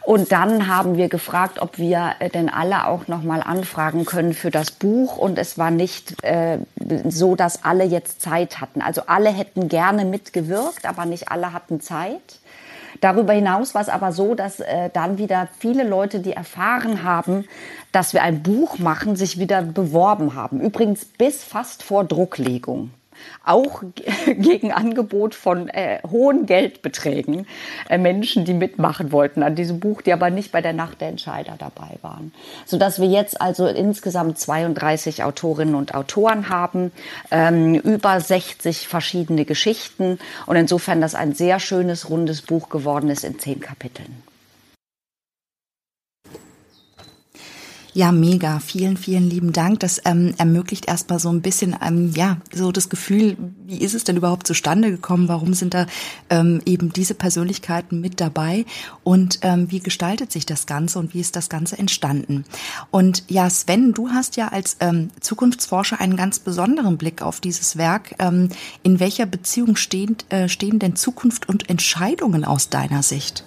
Und 0.03 0.31
dann 0.31 0.67
haben 0.67 0.97
wir 0.97 1.09
gefragt, 1.09 1.59
ob 1.59 1.77
wir 1.77 2.13
äh, 2.19 2.29
denn 2.29 2.49
alle 2.49 2.87
auch 2.87 3.07
noch 3.07 3.21
mal 3.21 3.41
anfragen 3.41 4.05
können 4.05 4.33
für 4.33 4.49
das 4.49 4.71
Buch. 4.71 5.17
Und 5.17 5.37
es 5.37 5.57
war 5.57 5.71
nicht 5.71 6.23
äh, 6.23 6.59
so, 7.07 7.35
dass 7.35 7.63
alle 7.63 7.83
jetzt 7.83 8.21
Zeit 8.21 8.59
hatten. 8.59 8.81
Also 8.81 9.03
alle 9.05 9.29
hätten 9.29 9.69
gerne 9.69 10.05
mitgewirkt, 10.05 10.85
aber 10.85 11.05
nicht 11.05 11.31
alle 11.31 11.53
hatten 11.53 11.81
Zeit. 11.81 12.39
Darüber 12.99 13.33
hinaus 13.33 13.73
war 13.73 13.81
es 13.81 13.89
aber 13.89 14.11
so, 14.11 14.35
dass 14.35 14.59
äh, 14.59 14.89
dann 14.91 15.17
wieder 15.17 15.47
viele 15.59 15.83
Leute, 15.83 16.19
die 16.19 16.33
erfahren 16.33 17.03
haben, 17.03 17.45
dass 17.91 18.13
wir 18.13 18.21
ein 18.21 18.43
Buch 18.43 18.79
machen, 18.79 19.15
sich 19.15 19.39
wieder 19.39 19.61
beworben 19.61 20.35
haben. 20.35 20.59
Übrigens 20.59 21.05
bis 21.05 21.43
fast 21.43 21.83
vor 21.83 22.03
Drucklegung 22.03 22.91
auch 23.45 23.83
gegen 24.25 24.71
Angebot 24.71 25.35
von 25.35 25.69
äh, 25.69 25.99
hohen 26.09 26.45
Geldbeträgen 26.45 27.47
äh, 27.89 27.97
Menschen, 27.97 28.45
die 28.45 28.53
mitmachen 28.53 29.11
wollten 29.11 29.43
an 29.43 29.55
diesem 29.55 29.79
Buch, 29.79 30.01
die 30.01 30.13
aber 30.13 30.29
nicht 30.29 30.51
bei 30.51 30.61
der 30.61 30.73
Nacht 30.73 31.01
der 31.01 31.09
Entscheider 31.09 31.55
dabei 31.57 31.97
waren. 32.01 32.33
Sodass 32.65 32.99
wir 32.99 33.07
jetzt 33.07 33.41
also 33.41 33.67
insgesamt 33.67 34.39
32 34.39 35.23
Autorinnen 35.23 35.75
und 35.75 35.93
Autoren 35.93 36.49
haben, 36.49 36.91
ähm, 37.31 37.75
über 37.75 38.19
60 38.19 38.87
verschiedene 38.87 39.45
Geschichten 39.45 40.19
und 40.45 40.55
insofern 40.55 41.01
das 41.01 41.15
ein 41.15 41.33
sehr 41.33 41.59
schönes, 41.59 42.09
rundes 42.09 42.41
Buch 42.41 42.69
geworden 42.69 43.09
ist 43.09 43.23
in 43.23 43.39
zehn 43.39 43.59
Kapiteln. 43.59 44.30
Ja, 47.93 48.13
mega. 48.13 48.59
Vielen, 48.59 48.95
vielen 48.95 49.29
lieben 49.29 49.51
Dank. 49.51 49.81
Das 49.81 50.01
ähm, 50.05 50.33
ermöglicht 50.37 50.87
erstmal 50.87 51.19
so 51.19 51.27
ein 51.27 51.41
bisschen, 51.41 51.75
ähm, 51.85 52.13
ja, 52.15 52.37
so 52.53 52.71
das 52.71 52.87
Gefühl, 52.87 53.35
wie 53.65 53.79
ist 53.79 53.93
es 53.93 54.05
denn 54.05 54.15
überhaupt 54.15 54.47
zustande 54.47 54.91
gekommen? 54.91 55.27
Warum 55.27 55.53
sind 55.53 55.73
da 55.73 55.87
ähm, 56.29 56.61
eben 56.65 56.93
diese 56.93 57.15
Persönlichkeiten 57.15 57.99
mit 57.99 58.21
dabei? 58.21 58.65
Und 59.03 59.39
ähm, 59.41 59.69
wie 59.71 59.81
gestaltet 59.81 60.31
sich 60.31 60.45
das 60.45 60.67
Ganze 60.67 60.99
und 60.99 61.13
wie 61.13 61.19
ist 61.19 61.35
das 61.35 61.49
Ganze 61.49 61.77
entstanden? 61.77 62.45
Und 62.91 63.25
ja, 63.27 63.49
Sven, 63.49 63.91
du 63.91 64.09
hast 64.09 64.37
ja 64.37 64.47
als 64.47 64.77
ähm, 64.79 65.09
Zukunftsforscher 65.19 65.99
einen 65.99 66.15
ganz 66.15 66.39
besonderen 66.39 66.97
Blick 66.97 67.21
auf 67.21 67.41
dieses 67.41 67.75
Werk. 67.77 68.15
Ähm, 68.19 68.47
in 68.83 69.01
welcher 69.01 69.25
Beziehung 69.25 69.75
stehen, 69.75 70.15
äh, 70.29 70.47
stehen 70.47 70.79
denn 70.79 70.95
Zukunft 70.95 71.49
und 71.49 71.69
Entscheidungen 71.69 72.45
aus 72.45 72.69
deiner 72.69 73.03
Sicht? 73.03 73.43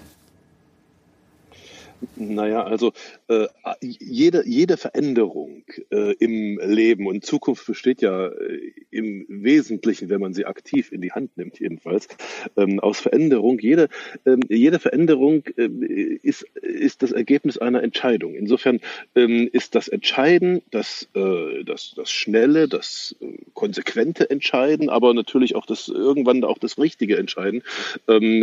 Naja, 2.16 2.62
also 2.62 2.92
äh, 3.28 3.46
jede, 3.80 4.46
jede 4.46 4.76
Veränderung 4.76 5.64
äh, 5.90 6.12
im 6.18 6.58
Leben 6.62 7.06
und 7.06 7.24
Zukunft 7.24 7.66
besteht 7.66 8.02
ja 8.02 8.28
äh, 8.28 8.72
im 8.90 9.26
Wesentlichen, 9.28 10.08
wenn 10.08 10.20
man 10.20 10.34
sie 10.34 10.44
aktiv 10.46 10.92
in 10.92 11.00
die 11.00 11.12
Hand 11.12 11.36
nimmt, 11.36 11.58
jedenfalls, 11.58 12.08
ähm, 12.56 12.80
aus 12.80 13.00
Veränderung. 13.00 13.58
Jede, 13.58 13.88
ähm, 14.26 14.40
jede 14.48 14.78
Veränderung 14.78 15.42
äh, 15.56 15.68
ist, 16.22 16.42
ist 16.62 17.02
das 17.02 17.12
Ergebnis 17.12 17.58
einer 17.58 17.82
Entscheidung. 17.82 18.34
Insofern 18.34 18.80
ähm, 19.14 19.48
ist 19.52 19.74
das 19.74 19.88
Entscheiden, 19.88 20.62
das, 20.70 21.08
äh, 21.14 21.64
das, 21.64 21.94
das 21.96 22.10
schnelle, 22.10 22.68
das 22.68 23.16
konsequente 23.54 24.28
Entscheiden, 24.28 24.90
aber 24.90 25.14
natürlich 25.14 25.56
auch 25.56 25.66
das 25.66 25.88
irgendwann 25.88 26.44
auch 26.44 26.58
das 26.58 26.78
richtige 26.78 27.16
Entscheiden 27.16 27.62
ähm, 28.08 28.42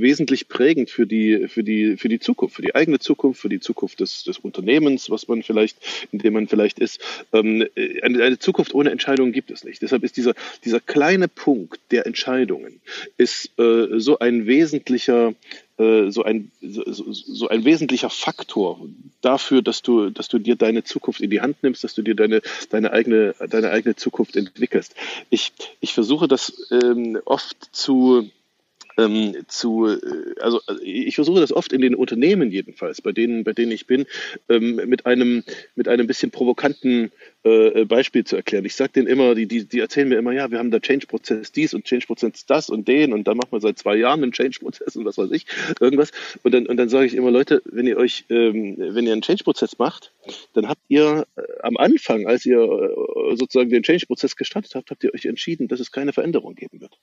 wesentlich 0.00 0.48
prägend 0.48 0.90
für 0.90 1.06
die, 1.06 1.48
für 1.48 1.62
die, 1.62 1.96
für 1.96 2.08
die 2.08 2.18
Zukunft, 2.18 2.56
für 2.56 2.62
die 2.62 2.74
eigene 2.74 2.98
Zukunft, 2.98 3.40
für 3.40 3.48
die 3.48 3.60
Zukunft 3.60 4.00
des, 4.00 4.24
des 4.32 4.38
Unternehmens, 4.38 5.10
was 5.10 5.28
man 5.28 5.42
vielleicht, 5.42 5.76
in 6.10 6.18
dem 6.18 6.34
man 6.34 6.48
vielleicht 6.48 6.78
ist. 6.78 7.00
Ähm, 7.32 7.66
eine, 8.02 8.22
eine, 8.22 8.38
Zukunft 8.38 8.74
ohne 8.74 8.90
Entscheidungen 8.90 9.32
gibt 9.32 9.50
es 9.50 9.64
nicht. 9.64 9.82
Deshalb 9.82 10.02
ist 10.04 10.16
dieser, 10.16 10.34
dieser 10.64 10.80
kleine 10.80 11.28
Punkt 11.28 11.80
der 11.90 12.06
Entscheidungen 12.06 12.80
ist 13.16 13.50
äh, 13.58 13.98
so 13.98 14.18
ein 14.18 14.46
wesentlicher 14.46 15.34
äh, 15.78 16.10
so 16.10 16.22
ein, 16.22 16.50
so, 16.60 17.12
so 17.12 17.48
ein 17.48 17.64
wesentlicher 17.64 18.10
Faktor 18.10 18.80
dafür, 19.20 19.62
dass 19.62 19.82
du, 19.82 20.10
dass 20.10 20.28
du 20.28 20.38
dir 20.38 20.56
deine 20.56 20.84
Zukunft 20.84 21.20
in 21.20 21.30
die 21.30 21.40
Hand 21.40 21.62
nimmst, 21.62 21.82
dass 21.82 21.94
du 21.94 22.02
dir 22.02 22.14
deine, 22.14 22.42
deine, 22.70 22.92
eigene, 22.92 23.34
deine 23.48 23.70
eigene 23.70 23.96
Zukunft 23.96 24.36
entwickelst. 24.36 24.94
Ich, 25.30 25.52
ich 25.80 25.94
versuche 25.94 26.28
das 26.28 26.68
ähm, 26.70 27.18
oft 27.24 27.56
zu, 27.72 28.30
ähm, 28.98 29.36
zu, 29.48 29.86
äh, 29.86 29.98
also 30.40 30.60
äh, 30.68 30.82
ich 30.82 31.14
versuche 31.14 31.40
das 31.40 31.52
oft 31.52 31.72
in 31.72 31.80
den 31.80 31.94
Unternehmen 31.94 32.50
jedenfalls, 32.50 33.00
bei 33.00 33.12
denen, 33.12 33.44
bei 33.44 33.52
denen 33.52 33.72
ich 33.72 33.86
bin, 33.86 34.06
ähm, 34.48 34.76
mit 34.86 35.06
einem 35.06 35.44
mit 35.74 35.88
einem 35.88 36.06
bisschen 36.06 36.30
provokanten 36.30 37.12
äh, 37.44 37.84
Beispiel 37.84 38.24
zu 38.24 38.36
erklären. 38.36 38.64
Ich 38.64 38.76
sage 38.76 38.92
denen 38.92 39.08
immer, 39.08 39.34
die, 39.34 39.46
die, 39.46 39.64
die 39.64 39.80
erzählen 39.80 40.08
mir 40.08 40.18
immer, 40.18 40.32
ja, 40.32 40.50
wir 40.50 40.58
haben 40.58 40.70
da 40.70 40.80
Change-Prozess 40.80 41.52
dies 41.52 41.74
und 41.74 41.84
Change-Prozess 41.84 42.46
das 42.46 42.70
und 42.70 42.86
den 42.88 43.12
und 43.12 43.26
dann 43.26 43.36
machen 43.36 43.52
wir 43.52 43.60
seit 43.60 43.78
zwei 43.78 43.96
Jahren 43.96 44.22
einen 44.22 44.32
Change-Prozess 44.32 44.96
und 44.96 45.04
was 45.04 45.18
weiß 45.18 45.30
ich, 45.32 45.46
irgendwas. 45.80 46.12
Und 46.42 46.52
dann, 46.54 46.66
und 46.66 46.76
dann 46.76 46.88
sage 46.88 47.06
ich 47.06 47.14
immer, 47.14 47.30
Leute, 47.30 47.62
wenn 47.64 47.86
ihr 47.86 47.96
euch, 47.96 48.24
ähm, 48.30 48.76
wenn 48.78 49.06
ihr 49.06 49.12
einen 49.12 49.22
Change-Prozess 49.22 49.78
macht, 49.78 50.12
dann 50.52 50.68
habt 50.68 50.82
ihr 50.88 51.26
äh, 51.36 51.42
am 51.62 51.76
Anfang, 51.76 52.26
als 52.26 52.46
ihr 52.46 52.60
äh, 52.60 53.36
sozusagen 53.36 53.70
den 53.70 53.82
Change-Prozess 53.82 54.36
gestartet 54.36 54.74
habt, 54.74 54.90
habt 54.90 55.02
ihr 55.04 55.14
euch 55.14 55.24
entschieden, 55.24 55.68
dass 55.68 55.80
es 55.80 55.90
keine 55.90 56.12
Veränderung 56.12 56.54
geben 56.54 56.80
wird. 56.80 56.98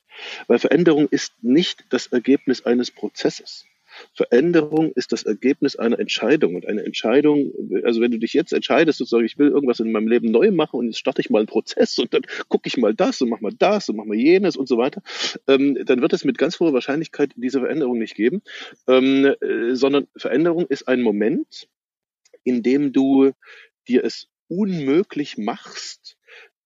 Weil 0.48 0.60
Veränderung 0.60 1.08
ist 1.10 1.34
nicht 1.41 1.86
das 1.89 2.08
Ergebnis 2.08 2.65
eines 2.65 2.91
Prozesses. 2.91 3.65
Veränderung 4.13 4.91
ist 4.94 5.12
das 5.12 5.24
Ergebnis 5.24 5.75
einer 5.75 6.00
Entscheidung. 6.00 6.56
Und 6.56 6.65
eine 6.65 6.84
Entscheidung, 6.84 7.51
also 7.84 8.01
wenn 8.01 8.12
du 8.12 8.20
dich 8.20 8.34
jetzt 8.34 8.53
entscheidest, 8.53 9.00
sozusagen, 9.00 9.25
ich 9.25 9.38
will 9.38 9.50
irgendwas 9.50 9.79
in 9.79 9.91
meinem 9.91 10.08
Leben 10.08 10.32
neu 10.32 10.51
machen 10.51 10.79
und 10.79 10.88
jetzt 10.88 11.00
starte 11.00 11.22
ich 11.22 11.29
mal 11.29 11.39
einen 11.39 11.48
Prozess 11.48 11.98
und 11.98 12.13
dann 12.13 12.22
gucke 12.48 12.68
ich 12.68 12.77
mal 12.77 12.94
das 12.94 13.22
und 13.22 13.29
mach 13.29 13.41
mal 13.41 13.53
das 13.58 13.89
und 13.89 13.98
mach 13.98 14.06
mal 14.06 14.18
jenes 14.18 14.56
und 14.56 14.68
so 14.68 14.77
weiter, 14.77 15.01
ähm, 15.48 15.77
dann 15.86 16.01
wird 16.01 16.13
es 16.13 16.25
mit 16.25 16.38
ganz 16.38 16.60
hoher 16.60 16.74
Wahrscheinlichkeit 16.74 17.34
diese 17.36 17.60
Veränderung 17.60 18.00
nicht 18.00 18.15
geben, 18.15 18.41
ähm, 18.88 19.25
äh, 19.25 19.75
sondern 19.75 20.08
Veränderung 20.15 20.65
ist 20.68 20.88
ein 20.88 21.01
Moment, 21.01 21.68
in 22.44 22.63
dem 22.63 22.91
du 22.91 23.32
dir 23.88 24.03
es 24.03 24.27
unmöglich 24.48 25.38
machst, 25.38 26.18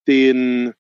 den 0.07 0.73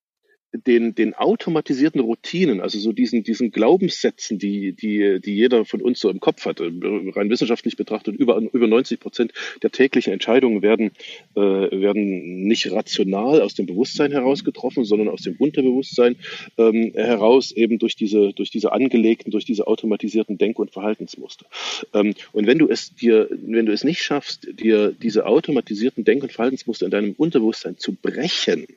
den, 0.53 0.93
den 0.95 1.13
automatisierten 1.13 1.99
Routinen, 2.01 2.61
also 2.61 2.79
so 2.79 2.91
diesen, 2.91 3.23
diesen 3.23 3.51
Glaubenssätzen, 3.51 4.37
die, 4.37 4.73
die, 4.73 5.19
die 5.19 5.35
jeder 5.35 5.65
von 5.65 5.81
uns 5.81 5.99
so 5.99 6.09
im 6.09 6.19
Kopf 6.19 6.45
hat, 6.45 6.61
rein 6.61 7.29
wissenschaftlich 7.29 7.75
betrachtet, 7.75 8.15
über, 8.15 8.37
über 8.37 8.67
90 8.67 8.99
Prozent 8.99 9.33
der 9.61 9.71
täglichen 9.71 10.13
Entscheidungen 10.13 10.61
werden, 10.61 10.91
äh, 11.35 11.41
werden 11.41 12.43
nicht 12.43 12.71
rational 12.71 13.41
aus 13.41 13.55
dem 13.55 13.65
Bewusstsein 13.65 14.11
heraus 14.11 14.43
getroffen, 14.43 14.85
sondern 14.85 15.09
aus 15.09 15.23
dem 15.23 15.35
Unterbewusstsein 15.37 16.17
ähm, 16.57 16.91
heraus, 16.93 17.51
eben 17.51 17.79
durch 17.79 17.95
diese, 17.95 18.33
durch 18.33 18.51
diese 18.51 18.71
angelegten, 18.71 19.31
durch 19.31 19.45
diese 19.45 19.67
automatisierten 19.67 20.37
Denk- 20.37 20.59
und 20.59 20.71
Verhaltensmuster. 20.71 21.45
Ähm, 21.93 22.13
und 22.31 22.45
wenn 22.45 22.59
du 22.59 22.67
es 22.67 22.93
dir, 22.93 23.27
wenn 23.31 23.65
du 23.65 23.73
es 23.73 23.83
nicht 23.83 24.03
schaffst, 24.03 24.47
dir 24.59 24.91
diese 24.91 25.25
automatisierten 25.25 26.03
Denk- 26.03 26.23
und 26.23 26.31
Verhaltensmuster 26.31 26.85
in 26.85 26.91
deinem 26.91 27.13
Unterbewusstsein 27.17 27.77
zu 27.77 27.93
brechen, 27.93 28.67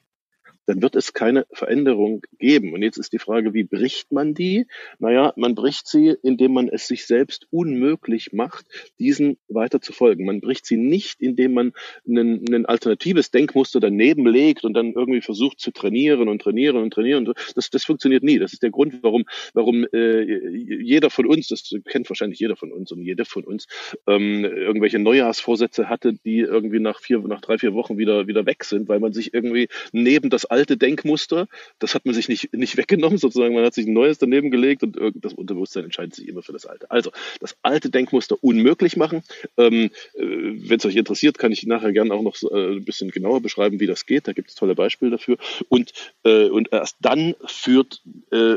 dann 0.67 0.83
wird 0.83 0.97
es 0.97 1.13
keine 1.13 1.47
Veränderung 1.53 2.23
geben. 2.39 2.75
Und 2.75 2.83
jetzt 2.83 2.99
ist 2.99 3.13
die 3.13 3.19
Frage, 3.19 3.55
wie 3.55 3.65
bricht 3.65 4.13
man 4.13 4.35
die? 4.35 4.67
Naja, 4.99 5.33
man 5.37 5.55
bricht 5.55 5.87
sie, 5.87 6.15
indem 6.23 6.53
man 6.53 6.69
es 6.69 6.87
sich 6.87 7.07
selbst 7.07 7.47
unmöglich 7.51 8.33
macht, 8.33 8.67
diesen 8.99 9.39
weiter 9.49 9.81
zu 9.81 9.93
folgen. 9.93 10.25
Man 10.25 10.41
bricht 10.41 10.67
sie 10.67 10.77
nicht, 10.77 11.21
indem 11.21 11.55
man 11.55 11.73
ein, 12.07 12.67
alternatives 12.67 13.31
Denkmuster 13.31 13.81
daneben 13.81 14.27
legt 14.27 14.65
und 14.65 14.75
dann 14.75 14.93
irgendwie 14.93 15.21
versucht 15.21 15.61
zu 15.61 15.71
trainieren 15.71 16.29
und 16.29 16.43
trainieren 16.43 16.77
und 16.77 16.93
trainieren. 16.93 17.33
Das, 17.55 17.71
das 17.71 17.85
funktioniert 17.85 18.23
nie. 18.23 18.39
Das 18.39 18.53
ist 18.53 18.63
der 18.63 18.71
Grund, 18.71 19.03
warum, 19.03 19.25
warum 19.55 19.87
äh, 19.93 20.23
jeder 20.23 21.11
von 21.11 21.27
uns, 21.27 21.49
das 21.49 21.75
kennt 21.87 22.09
wahrscheinlich 22.11 22.41
jeder 22.41 22.57
von 22.57 22.73
uns 22.73 22.91
und 22.93 23.03
jeder 23.03 23.25
von 23.25 23.45
uns, 23.45 23.67
ähm, 24.07 24.45
irgendwelche 24.45 24.99
Neujahrsvorsätze 24.99 25.89
hatte, 25.89 26.15
die 26.15 26.41
irgendwie 26.41 26.81
nach 26.81 27.01
vier, 27.01 27.21
nach 27.21 27.41
drei, 27.41 27.59
vier 27.59 27.75
Wochen 27.75 27.99
wieder, 27.99 28.27
wieder 28.27 28.47
weg 28.47 28.65
sind, 28.65 28.89
weil 28.89 29.01
man 29.01 29.13
sich 29.13 29.33
irgendwie 29.33 29.69
neben 29.93 30.31
das 30.31 30.47
alte 30.57 30.79
Denkmuster. 30.79 31.49
Das 31.79 31.95
hat 31.95 32.07
man 32.07 32.15
sich 32.15 32.29
nicht, 32.29 32.55
nicht 32.55 32.79
weggenommen, 32.79 33.19
sozusagen. 33.19 33.55
Man 33.55 33.65
hat 33.65 33.75
sich 33.75 33.87
ein 33.87 33.93
neues 33.93 34.17
daneben 34.17 34.51
gelegt 34.51 34.83
und 34.83 34.97
das 35.15 35.35
Unterbewusstsein 35.35 35.85
entscheidet 35.85 36.15
sich 36.15 36.27
immer 36.29 36.43
für 36.43 36.55
das 36.55 36.65
alte. 36.65 36.91
Also, 36.91 37.11
das 37.41 37.57
alte 37.63 37.91
Denkmuster 37.91 38.37
unmöglich 38.41 38.97
machen. 38.97 39.23
Ähm, 39.59 39.91
äh, 40.15 40.23
Wenn 40.23 40.79
es 40.79 40.87
euch 40.87 40.97
interessiert, 40.97 41.37
kann 41.37 41.53
ich 41.53 41.67
nachher 41.67 41.93
gerne 41.93 42.15
auch 42.15 42.23
noch 42.23 42.37
äh, 42.43 42.77
ein 42.77 42.85
bisschen 42.85 43.11
genauer 43.11 43.43
beschreiben, 43.43 43.81
wie 43.81 43.87
das 43.87 44.07
geht. 44.07 44.27
Da 44.29 44.33
gibt 44.33 44.49
es 44.49 44.55
tolle 44.55 44.75
Beispiele 44.75 45.11
dafür. 45.11 45.37
Und, 45.69 45.93
äh, 46.25 46.49
und 46.49 46.73
erst 46.73 46.97
dann 47.01 47.35
führt, 47.45 48.01
äh, 48.31 48.57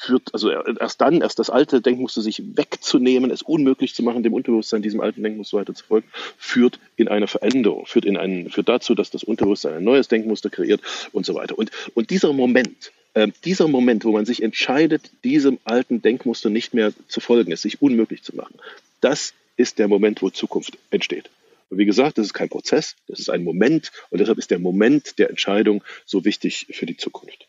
führt, 0.00 0.32
also 0.32 0.50
erst 0.50 1.00
dann, 1.00 1.20
erst 1.20 1.38
das 1.38 1.50
alte 1.50 1.80
Denkmuster 1.80 2.22
sich 2.22 2.42
wegzunehmen, 2.56 3.30
es 3.30 3.42
unmöglich 3.42 3.94
zu 3.94 4.02
machen, 4.02 4.22
dem 4.22 4.34
Unterbewusstsein 4.34 4.82
diesem 4.82 5.00
alten 5.00 5.22
Denkmuster 5.22 5.58
weiter 5.58 5.74
zu 5.74 5.84
folgen, 5.84 6.08
führt 6.36 6.80
in 6.96 7.08
eine 7.08 7.26
Veränderung, 7.26 7.86
führt 7.86 8.04
in 8.04 8.16
einen, 8.16 8.50
führt 8.50 8.68
dazu, 8.68 8.94
dass 8.94 9.10
das 9.10 9.24
Unterbewusstsein 9.24 9.74
ein 9.74 9.84
neues 9.84 10.08
Denkmuster 10.08 10.50
kreiert 10.50 10.80
und 11.12 11.26
so 11.28 11.34
weiter. 11.36 11.56
Und, 11.56 11.70
und 11.94 12.10
dieser 12.10 12.32
Moment, 12.32 12.92
äh, 13.14 13.28
dieser 13.44 13.68
Moment, 13.68 14.04
wo 14.04 14.12
man 14.12 14.26
sich 14.26 14.42
entscheidet, 14.42 15.10
diesem 15.22 15.58
alten 15.64 16.02
Denkmuster 16.02 16.50
nicht 16.50 16.74
mehr 16.74 16.92
zu 17.06 17.20
folgen, 17.20 17.52
es 17.52 17.62
sich 17.62 17.80
unmöglich 17.80 18.22
zu 18.22 18.34
machen, 18.34 18.56
das 19.00 19.34
ist 19.56 19.78
der 19.78 19.88
Moment, 19.88 20.22
wo 20.22 20.30
Zukunft 20.30 20.78
entsteht. 20.90 21.30
Und 21.70 21.78
wie 21.78 21.84
gesagt, 21.84 22.18
das 22.18 22.26
ist 22.26 22.34
kein 22.34 22.48
Prozess, 22.48 22.96
das 23.06 23.20
ist 23.20 23.28
ein 23.28 23.44
Moment 23.44 23.92
und 24.10 24.20
deshalb 24.20 24.38
ist 24.38 24.50
der 24.50 24.58
Moment 24.58 25.18
der 25.18 25.30
Entscheidung 25.30 25.84
so 26.06 26.24
wichtig 26.24 26.66
für 26.70 26.86
die 26.86 26.96
Zukunft. 26.96 27.46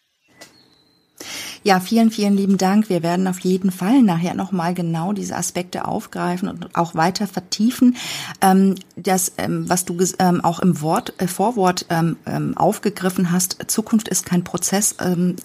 Ja, 1.63 1.79
vielen, 1.79 2.09
vielen 2.09 2.35
lieben 2.35 2.57
Dank. 2.57 2.89
Wir 2.89 3.03
werden 3.03 3.27
auf 3.27 3.39
jeden 3.39 3.71
Fall 3.71 4.01
nachher 4.01 4.33
nochmal 4.33 4.73
genau 4.73 5.11
diese 5.11 5.35
Aspekte 5.35 5.85
aufgreifen 5.85 6.47
und 6.47 6.75
auch 6.75 6.95
weiter 6.95 7.27
vertiefen. 7.27 7.97
Ähm, 8.41 8.75
das, 8.95 9.33
ähm, 9.37 9.69
was 9.69 9.83
du 9.85 9.97
ähm, 10.19 10.43
auch 10.43 10.59
im 10.59 10.81
Wort, 10.81 11.13
äh, 11.17 11.27
Vorwort 11.27 11.85
aufgegriffen 12.55 13.31
hast, 13.31 13.57
Zukunft 13.67 14.07
ist 14.07 14.25
kein 14.25 14.43
Prozess, 14.43 14.95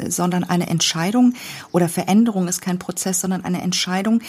sondern 0.09 0.44
eine 0.44 0.68
Entscheidung 0.68 1.35
oder 1.73 1.88
Veränderung 1.88 2.49
ist 2.49 2.61
kein 2.61 2.78
Prozess, 2.78 3.21
sondern 3.21 3.44
eine 3.44 3.62
Entscheidung 3.62 4.21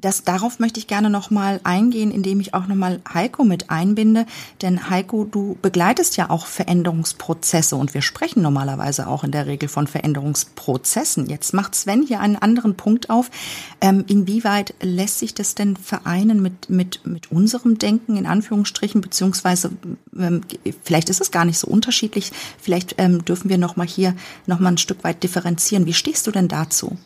das, 0.00 0.24
darauf 0.24 0.58
möchte 0.58 0.78
ich 0.78 0.86
gerne 0.86 1.10
nochmal 1.10 1.60
eingehen, 1.64 2.10
indem 2.10 2.40
ich 2.40 2.54
auch 2.54 2.66
nochmal 2.66 3.00
Heiko 3.12 3.44
mit 3.44 3.70
einbinde. 3.70 4.26
Denn 4.62 4.90
Heiko, 4.90 5.24
du 5.24 5.56
begleitest 5.60 6.16
ja 6.16 6.30
auch 6.30 6.46
Veränderungsprozesse 6.46 7.76
und 7.76 7.94
wir 7.94 8.02
sprechen 8.02 8.42
normalerweise 8.42 9.08
auch 9.08 9.24
in 9.24 9.32
der 9.32 9.46
Regel 9.46 9.68
von 9.68 9.86
Veränderungsprozessen. 9.86 11.26
Jetzt 11.26 11.52
macht 11.54 11.74
Sven 11.74 12.02
hier 12.02 12.20
einen 12.20 12.36
anderen 12.36 12.76
Punkt 12.76 13.10
auf. 13.10 13.30
Ähm, 13.80 14.04
inwieweit 14.06 14.74
lässt 14.80 15.18
sich 15.18 15.34
das 15.34 15.54
denn 15.54 15.76
vereinen 15.76 16.40
mit, 16.42 16.70
mit, 16.70 17.06
mit 17.06 17.32
unserem 17.32 17.78
Denken 17.78 18.16
in 18.16 18.26
Anführungsstrichen, 18.26 19.00
beziehungsweise 19.00 19.70
ähm, 20.16 20.42
vielleicht 20.82 21.10
ist 21.10 21.20
es 21.20 21.30
gar 21.30 21.44
nicht 21.44 21.58
so 21.58 21.66
unterschiedlich. 21.66 22.32
Vielleicht 22.60 22.94
ähm, 22.98 23.24
dürfen 23.24 23.48
wir 23.48 23.58
nochmal 23.58 23.86
hier 23.86 24.14
nochmal 24.46 24.72
ein 24.72 24.78
Stück 24.78 25.04
weit 25.04 25.22
differenzieren. 25.22 25.86
Wie 25.86 25.94
stehst 25.94 26.26
du 26.26 26.30
denn 26.30 26.48
dazu? 26.48 26.96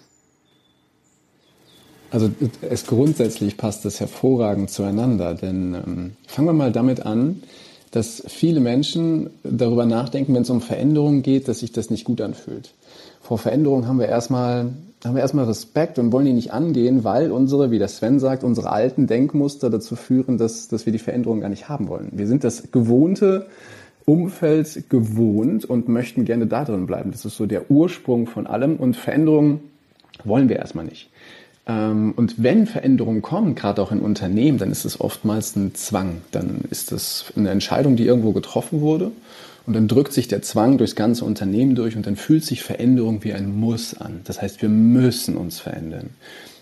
Also 2.12 2.31
es 2.61 2.87
grundsätzlich 2.87 3.57
passt 3.57 3.87
es 3.87 3.99
hervorragend 3.99 4.69
zueinander, 4.71 5.35
denn 5.35 5.75
ähm, 5.75 6.11
fangen 6.26 6.49
wir 6.49 6.52
mal 6.52 6.71
damit 6.71 7.07
an, 7.07 7.42
dass 7.90 8.23
viele 8.28 8.61
Menschen 8.61 9.31
darüber 9.42 9.87
nachdenken, 9.87 10.35
wenn 10.35 10.42
es 10.42 10.50
um 10.50 10.61
Veränderungen 10.61 11.23
geht, 11.23 11.49
dass 11.49 11.61
sich 11.61 11.73
das 11.73 11.88
nicht 11.88 12.04
gut 12.04 12.21
anfühlt. 12.21 12.75
Vor 13.23 13.38
Veränderungen 13.38 13.87
haben 13.87 13.99
wir 13.99 14.09
erstmal 14.09 14.73
haben 15.04 15.16
wir 15.16 15.23
erstmal 15.23 15.47
Respekt 15.47 15.99
und 15.99 16.12
wollen 16.12 16.26
die 16.26 16.33
nicht 16.33 16.52
angehen, 16.52 17.02
weil 17.02 17.33
unsere, 17.33 17.73
wie 17.73 17.81
der 17.81 17.88
Sven 17.88 18.21
sagt, 18.21 18.45
unsere 18.45 18.71
alten 18.71 19.09
Denkmuster 19.09 19.69
dazu 19.69 19.97
führen, 19.97 20.38
dass, 20.38 20.69
dass 20.69 20.87
wir 20.87 20.92
die 20.92 21.00
Veränderung 21.00 21.40
gar 21.40 21.49
nicht 21.49 21.69
haben 21.69 21.88
wollen. 21.88 22.11
Wir 22.12 22.28
sind 22.28 22.45
das 22.45 22.71
gewohnte 22.71 23.47
Umfeld 24.04 24.90
gewohnt 24.90 25.64
und 25.64 25.88
möchten 25.88 26.25
gerne 26.25 26.47
da 26.47 26.64
drin 26.64 26.87
bleiben. 26.87 27.11
Das 27.11 27.25
ist 27.25 27.37
so 27.37 27.47
der 27.47 27.69
Ursprung 27.69 28.28
von 28.28 28.47
allem 28.47 28.76
und 28.76 28.97
Veränderungen 28.97 29.61
wollen 30.25 30.49
wir 30.49 30.57
erstmal 30.57 30.85
nicht. 30.85 31.11
Ähm, 31.66 32.12
und 32.16 32.42
wenn 32.42 32.66
Veränderungen 32.66 33.23
kommen, 33.23 33.54
gerade 33.54 33.83
auch 33.83 33.92
in 33.92 34.00
Unternehmen, 34.00 34.59
dann 34.59 34.71
ist 34.71 34.85
es 34.85 35.00
oftmals 35.00 35.57
ein 35.57 35.75
Zwang. 35.75 36.23
Dann 36.31 36.62
ist 36.71 36.92
das 36.92 37.26
eine 37.37 37.50
Entscheidung, 37.50 37.97
die 37.97 38.07
irgendwo 38.07 38.33
getroffen 38.33 38.81
wurde. 38.81 39.12
Und 39.66 39.75
dann 39.75 39.87
drückt 39.87 40.12
sich 40.12 40.26
der 40.26 40.42
Zwang 40.42 40.78
durchs 40.78 40.97
ganze 40.97 41.25
Unternehmen 41.25 41.76
durch 41.76 41.95
und 41.97 42.07
dann 42.07 42.16
fühlt 42.16 42.45
sich 42.45 42.62
Veränderung 42.62 43.23
wie 43.23 43.33
ein 43.33 43.54
Muss 43.54 43.95
an. 43.95 44.21
Das 44.25 44.42
heißt, 44.42 44.61
wir 44.61 44.69
müssen 44.69 45.37
uns 45.37 45.61
verändern. 45.61 46.11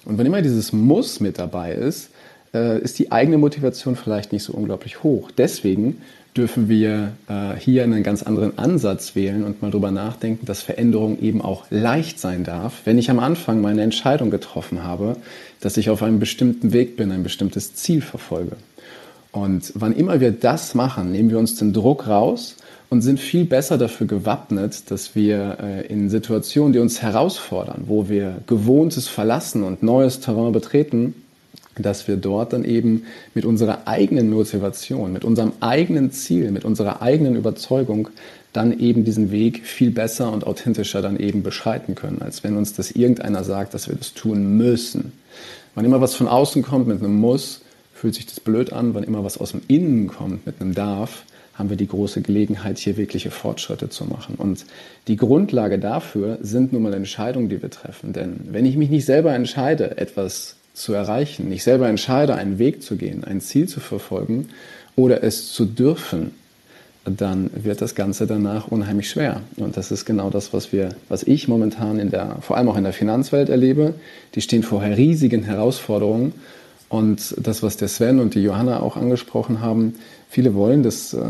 Und 0.04 0.18
wenn 0.18 0.26
immer 0.26 0.42
dieses 0.42 0.72
Muss 0.72 1.18
mit 1.20 1.38
dabei 1.38 1.72
ist, 1.72 2.10
äh, 2.52 2.78
ist 2.80 2.98
die 2.98 3.10
eigene 3.10 3.38
Motivation 3.38 3.96
vielleicht 3.96 4.32
nicht 4.32 4.42
so 4.42 4.52
unglaublich 4.52 5.02
hoch. 5.02 5.30
Deswegen 5.30 6.02
dürfen 6.36 6.68
wir 6.68 7.12
äh, 7.28 7.56
hier 7.58 7.82
einen 7.82 8.02
ganz 8.02 8.22
anderen 8.22 8.56
Ansatz 8.58 9.14
wählen 9.14 9.44
und 9.44 9.62
mal 9.62 9.70
drüber 9.70 9.90
nachdenken, 9.90 10.46
dass 10.46 10.62
Veränderung 10.62 11.18
eben 11.20 11.42
auch 11.42 11.64
leicht 11.70 12.20
sein 12.20 12.44
darf, 12.44 12.82
wenn 12.84 12.98
ich 12.98 13.10
am 13.10 13.18
Anfang 13.18 13.60
meine 13.60 13.82
Entscheidung 13.82 14.30
getroffen 14.30 14.84
habe, 14.84 15.16
dass 15.60 15.76
ich 15.76 15.90
auf 15.90 16.02
einem 16.02 16.20
bestimmten 16.20 16.72
Weg 16.72 16.96
bin, 16.96 17.10
ein 17.10 17.22
bestimmtes 17.22 17.74
Ziel 17.74 18.00
verfolge. 18.00 18.56
Und 19.32 19.72
wann 19.74 19.94
immer 19.94 20.20
wir 20.20 20.32
das 20.32 20.74
machen, 20.74 21.12
nehmen 21.12 21.30
wir 21.30 21.38
uns 21.38 21.56
den 21.56 21.72
Druck 21.72 22.08
raus 22.08 22.56
und 22.88 23.02
sind 23.02 23.20
viel 23.20 23.44
besser 23.44 23.78
dafür 23.78 24.06
gewappnet, 24.06 24.90
dass 24.90 25.14
wir 25.14 25.58
äh, 25.60 25.86
in 25.86 26.10
Situationen, 26.10 26.72
die 26.72 26.80
uns 26.80 27.02
herausfordern, 27.02 27.84
wo 27.86 28.08
wir 28.08 28.38
Gewohntes 28.46 29.08
verlassen 29.08 29.62
und 29.62 29.82
neues 29.82 30.20
Terrain 30.20 30.52
betreten, 30.52 31.14
dass 31.76 32.08
wir 32.08 32.16
dort 32.16 32.52
dann 32.52 32.64
eben 32.64 33.04
mit 33.34 33.44
unserer 33.44 33.86
eigenen 33.86 34.30
Motivation, 34.30 35.12
mit 35.12 35.24
unserem 35.24 35.52
eigenen 35.60 36.10
Ziel, 36.10 36.50
mit 36.50 36.64
unserer 36.64 37.02
eigenen 37.02 37.36
Überzeugung 37.36 38.08
dann 38.52 38.78
eben 38.78 39.04
diesen 39.04 39.30
Weg 39.30 39.64
viel 39.64 39.90
besser 39.90 40.32
und 40.32 40.46
authentischer 40.46 41.02
dann 41.02 41.18
eben 41.18 41.42
beschreiten 41.42 41.94
können, 41.94 42.20
als 42.20 42.42
wenn 42.42 42.56
uns 42.56 42.74
das 42.74 42.90
irgendeiner 42.90 43.44
sagt, 43.44 43.74
dass 43.74 43.88
wir 43.88 43.94
das 43.94 44.14
tun 44.14 44.56
müssen. 44.56 45.12
Wann 45.74 45.84
immer 45.84 46.00
was 46.00 46.14
von 46.14 46.26
außen 46.26 46.62
kommt 46.62 46.88
mit 46.88 46.98
einem 46.98 47.14
Muss, 47.14 47.62
fühlt 47.94 48.14
sich 48.14 48.26
das 48.26 48.40
blöd 48.40 48.72
an. 48.72 48.94
Wann 48.94 49.04
immer 49.04 49.22
was 49.24 49.38
aus 49.38 49.52
dem 49.52 49.62
Innen 49.68 50.08
kommt 50.08 50.46
mit 50.46 50.60
einem 50.60 50.74
Darf, 50.74 51.24
haben 51.54 51.70
wir 51.70 51.76
die 51.76 51.86
große 51.86 52.22
Gelegenheit, 52.22 52.78
hier 52.78 52.96
wirkliche 52.96 53.30
Fortschritte 53.30 53.88
zu 53.88 54.04
machen. 54.04 54.34
Und 54.36 54.64
die 55.06 55.16
Grundlage 55.16 55.78
dafür 55.78 56.38
sind 56.40 56.72
nun 56.72 56.82
mal 56.82 56.94
Entscheidungen, 56.94 57.48
die 57.48 57.62
wir 57.62 57.70
treffen. 57.70 58.12
Denn 58.12 58.48
wenn 58.50 58.66
ich 58.66 58.76
mich 58.76 58.90
nicht 58.90 59.04
selber 59.04 59.34
entscheide, 59.34 59.98
etwas 59.98 60.56
zu 60.74 60.92
erreichen, 60.92 61.50
ich 61.52 61.62
selber 61.62 61.88
entscheide, 61.88 62.34
einen 62.34 62.58
Weg 62.58 62.82
zu 62.82 62.96
gehen, 62.96 63.24
ein 63.24 63.40
Ziel 63.40 63.68
zu 63.68 63.80
verfolgen 63.80 64.48
oder 64.96 65.22
es 65.22 65.52
zu 65.52 65.64
dürfen, 65.64 66.32
dann 67.04 67.50
wird 67.54 67.80
das 67.80 67.94
Ganze 67.94 68.26
danach 68.26 68.68
unheimlich 68.68 69.08
schwer. 69.08 69.40
Und 69.56 69.76
das 69.76 69.90
ist 69.90 70.04
genau 70.04 70.30
das, 70.30 70.52
was 70.52 70.72
wir, 70.72 70.90
was 71.08 71.22
ich 71.22 71.48
momentan 71.48 71.98
in 71.98 72.10
der, 72.10 72.36
vor 72.42 72.56
allem 72.56 72.68
auch 72.68 72.76
in 72.76 72.84
der 72.84 72.92
Finanzwelt 72.92 73.48
erlebe. 73.48 73.94
Die 74.34 74.42
stehen 74.42 74.62
vor 74.62 74.82
riesigen 74.82 75.42
Herausforderungen. 75.42 76.34
Und 76.90 77.36
das, 77.38 77.62
was 77.62 77.76
der 77.76 77.88
Sven 77.88 78.18
und 78.18 78.34
die 78.34 78.42
Johanna 78.42 78.80
auch 78.80 78.96
angesprochen 78.96 79.60
haben, 79.60 79.94
viele 80.28 80.54
wollen 80.54 80.82
das 80.82 81.14
äh, 81.14 81.20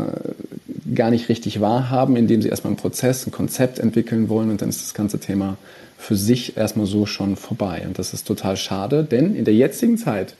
gar 0.95 1.11
nicht 1.11 1.29
richtig 1.29 1.61
wahrhaben, 1.61 2.15
indem 2.15 2.41
sie 2.41 2.49
erstmal 2.49 2.71
einen 2.71 2.77
Prozess, 2.77 3.27
ein 3.27 3.31
Konzept 3.31 3.77
entwickeln 3.79 4.27
wollen 4.27 4.49
und 4.49 4.61
dann 4.61 4.69
ist 4.69 4.81
das 4.81 4.93
ganze 4.95 5.19
Thema 5.19 5.57
für 6.01 6.15
sich 6.15 6.57
erstmal 6.57 6.87
so 6.87 7.05
schon 7.05 7.35
vorbei. 7.35 7.83
Und 7.85 7.99
das 7.99 8.13
ist 8.13 8.25
total 8.25 8.57
schade, 8.57 9.03
denn 9.03 9.35
in 9.35 9.45
der 9.45 9.53
jetzigen 9.53 9.97
Zeit, 9.97 10.35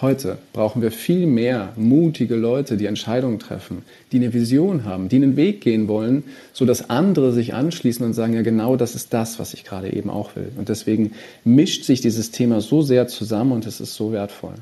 heute, 0.00 0.38
brauchen 0.54 0.80
wir 0.80 0.90
viel 0.90 1.26
mehr 1.26 1.74
mutige 1.76 2.34
Leute, 2.34 2.78
die 2.78 2.86
Entscheidungen 2.86 3.38
treffen, 3.38 3.82
die 4.10 4.16
eine 4.16 4.32
Vision 4.32 4.86
haben, 4.86 5.10
die 5.10 5.16
einen 5.16 5.36
Weg 5.36 5.60
gehen 5.60 5.86
wollen, 5.86 6.24
sodass 6.54 6.88
andere 6.88 7.30
sich 7.32 7.52
anschließen 7.52 8.04
und 8.04 8.14
sagen, 8.14 8.32
ja 8.32 8.40
genau 8.40 8.76
das 8.76 8.94
ist 8.94 9.12
das, 9.12 9.38
was 9.38 9.52
ich 9.52 9.64
gerade 9.64 9.92
eben 9.92 10.08
auch 10.08 10.34
will. 10.34 10.50
Und 10.56 10.70
deswegen 10.70 11.12
mischt 11.44 11.84
sich 11.84 12.00
dieses 12.00 12.30
Thema 12.30 12.62
so 12.62 12.80
sehr 12.80 13.06
zusammen 13.06 13.52
und 13.52 13.66
es 13.66 13.82
ist 13.82 13.94
so 13.94 14.12
wertvoll. 14.12 14.54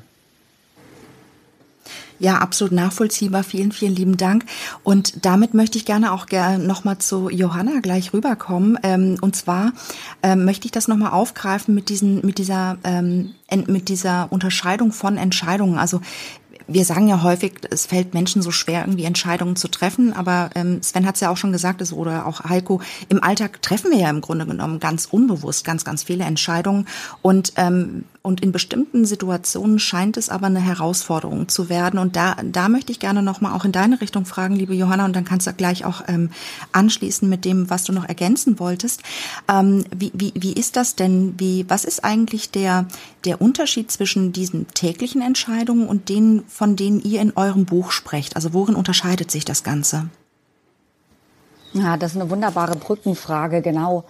Ja, 2.21 2.37
absolut 2.37 2.71
nachvollziehbar. 2.71 3.43
Vielen, 3.43 3.71
vielen 3.71 3.95
lieben 3.95 4.15
Dank. 4.15 4.45
Und 4.83 5.25
damit 5.25 5.55
möchte 5.55 5.79
ich 5.79 5.85
gerne 5.85 6.11
auch 6.11 6.27
gerne 6.27 6.63
nochmal 6.63 6.99
zu 6.99 7.31
Johanna 7.31 7.79
gleich 7.81 8.13
rüberkommen. 8.13 8.77
Ähm, 8.83 9.17
und 9.21 9.35
zwar 9.35 9.73
ähm, 10.21 10.45
möchte 10.45 10.65
ich 10.65 10.71
das 10.71 10.87
nochmal 10.87 11.13
aufgreifen 11.13 11.73
mit 11.73 11.89
diesen, 11.89 12.23
mit 12.23 12.37
dieser, 12.37 12.77
ähm, 12.83 13.31
mit 13.65 13.89
dieser 13.89 14.31
Unterscheidung 14.31 14.91
von 14.91 15.17
Entscheidungen. 15.17 15.79
Also 15.79 15.99
wir 16.67 16.85
sagen 16.85 17.07
ja 17.07 17.23
häufig, 17.23 17.53
es 17.71 17.87
fällt 17.87 18.13
Menschen 18.13 18.43
so 18.43 18.51
schwer, 18.51 18.81
irgendwie 18.81 19.05
Entscheidungen 19.05 19.55
zu 19.55 19.67
treffen. 19.67 20.13
Aber 20.13 20.51
ähm, 20.53 20.83
Sven 20.83 21.07
hat 21.07 21.15
es 21.15 21.21
ja 21.21 21.31
auch 21.31 21.37
schon 21.37 21.51
gesagt, 21.51 21.81
also, 21.81 21.95
oder 21.95 22.27
auch 22.27 22.43
Heiko, 22.43 22.81
im 23.09 23.23
Alltag 23.23 23.63
treffen 23.63 23.89
wir 23.89 23.97
ja 23.97 24.11
im 24.11 24.21
Grunde 24.21 24.45
genommen 24.45 24.79
ganz 24.79 25.05
unbewusst 25.05 25.65
ganz, 25.65 25.83
ganz 25.85 26.03
viele 26.03 26.23
Entscheidungen. 26.23 26.87
Und 27.23 27.53
ähm, 27.55 28.03
und 28.23 28.41
in 28.41 28.51
bestimmten 28.51 29.03
Situationen 29.05 29.79
scheint 29.79 30.15
es 30.15 30.29
aber 30.29 30.45
eine 30.45 30.59
Herausforderung 30.59 31.47
zu 31.47 31.69
werden. 31.69 31.99
Und 31.99 32.15
da, 32.15 32.35
da 32.43 32.69
möchte 32.69 32.91
ich 32.91 32.99
gerne 32.99 33.23
nochmal 33.23 33.53
auch 33.53 33.65
in 33.65 33.71
deine 33.71 33.99
Richtung 33.99 34.25
fragen, 34.25 34.55
liebe 34.55 34.75
Johanna, 34.75 35.05
und 35.05 35.15
dann 35.15 35.25
kannst 35.25 35.47
du 35.47 35.53
gleich 35.53 35.85
auch 35.85 36.03
ähm, 36.07 36.29
anschließen 36.71 37.27
mit 37.27 37.45
dem, 37.45 37.69
was 37.71 37.83
du 37.83 37.93
noch 37.93 38.07
ergänzen 38.07 38.59
wolltest. 38.59 39.01
Ähm, 39.49 39.85
wie, 39.95 40.11
wie, 40.13 40.33
wie 40.35 40.53
ist 40.53 40.75
das 40.75 40.95
denn? 40.95 41.33
Wie, 41.39 41.65
was 41.67 41.83
ist 41.83 42.03
eigentlich 42.03 42.51
der, 42.51 42.85
der 43.25 43.41
Unterschied 43.41 43.91
zwischen 43.91 44.31
diesen 44.33 44.67
täglichen 44.67 45.21
Entscheidungen 45.21 45.87
und 45.87 46.09
denen, 46.09 46.43
von 46.47 46.75
denen 46.75 47.01
ihr 47.01 47.21
in 47.21 47.35
eurem 47.35 47.65
Buch 47.65 47.91
sprecht? 47.91 48.35
Also 48.35 48.53
worin 48.53 48.75
unterscheidet 48.75 49.31
sich 49.31 49.45
das 49.45 49.63
Ganze? 49.63 50.09
Ja, 51.73 51.97
das 51.97 52.11
ist 52.11 52.21
eine 52.21 52.29
wunderbare 52.29 52.75
Brückenfrage, 52.75 53.61
genau. 53.61 54.03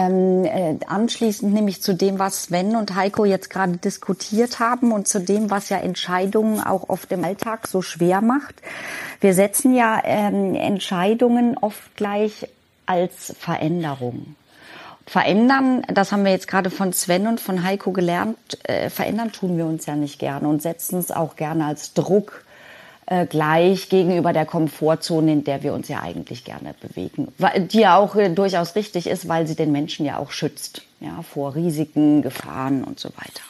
Ähm, 0.00 0.44
äh, 0.44 0.76
anschließend 0.86 1.52
nämlich 1.52 1.82
zu 1.82 1.92
dem, 1.92 2.20
was 2.20 2.44
Sven 2.44 2.76
und 2.76 2.94
Heiko 2.94 3.24
jetzt 3.24 3.50
gerade 3.50 3.78
diskutiert 3.78 4.60
haben 4.60 4.92
und 4.92 5.08
zu 5.08 5.20
dem, 5.20 5.50
was 5.50 5.70
ja 5.70 5.78
Entscheidungen 5.78 6.60
auch 6.60 6.88
oft 6.88 7.10
im 7.10 7.24
Alltag 7.24 7.66
so 7.66 7.82
schwer 7.82 8.20
macht. 8.20 8.54
Wir 9.20 9.34
setzen 9.34 9.74
ja 9.74 10.00
ähm, 10.04 10.54
Entscheidungen 10.54 11.58
oft 11.58 11.96
gleich 11.96 12.48
als 12.86 13.34
Veränderung. 13.40 14.36
Verändern, 15.04 15.82
das 15.88 16.12
haben 16.12 16.24
wir 16.24 16.30
jetzt 16.30 16.46
gerade 16.46 16.70
von 16.70 16.92
Sven 16.92 17.26
und 17.26 17.40
von 17.40 17.64
Heiko 17.64 17.90
gelernt, 17.90 18.38
äh, 18.68 18.90
verändern 18.90 19.32
tun 19.32 19.56
wir 19.56 19.66
uns 19.66 19.86
ja 19.86 19.96
nicht 19.96 20.20
gerne 20.20 20.46
und 20.46 20.62
setzen 20.62 21.00
es 21.00 21.10
auch 21.10 21.34
gerne 21.34 21.64
als 21.64 21.94
Druck 21.94 22.44
äh, 23.10 23.26
gleich 23.26 23.88
gegenüber 23.88 24.34
der 24.34 24.44
Komfortzone, 24.44 25.32
in 25.32 25.44
der 25.44 25.62
wir 25.62 25.72
uns 25.72 25.88
ja 25.88 26.02
eigentlich 26.02 26.44
gerne 26.44 26.74
bewegen. 26.78 27.28
Die 27.72 27.80
ja 27.80 27.96
auch 27.96 28.16
äh, 28.16 28.28
durchaus 28.28 28.74
richtig 28.74 29.06
ist, 29.06 29.28
weil 29.28 29.46
sie 29.46 29.56
den 29.56 29.72
Menschen 29.72 30.04
ja 30.04 30.18
auch 30.18 30.30
schützt, 30.30 30.82
ja, 31.00 31.22
vor 31.22 31.54
Risiken, 31.54 32.20
Gefahren 32.20 32.84
und 32.84 33.00
so 33.00 33.08
weiter. 33.16 33.42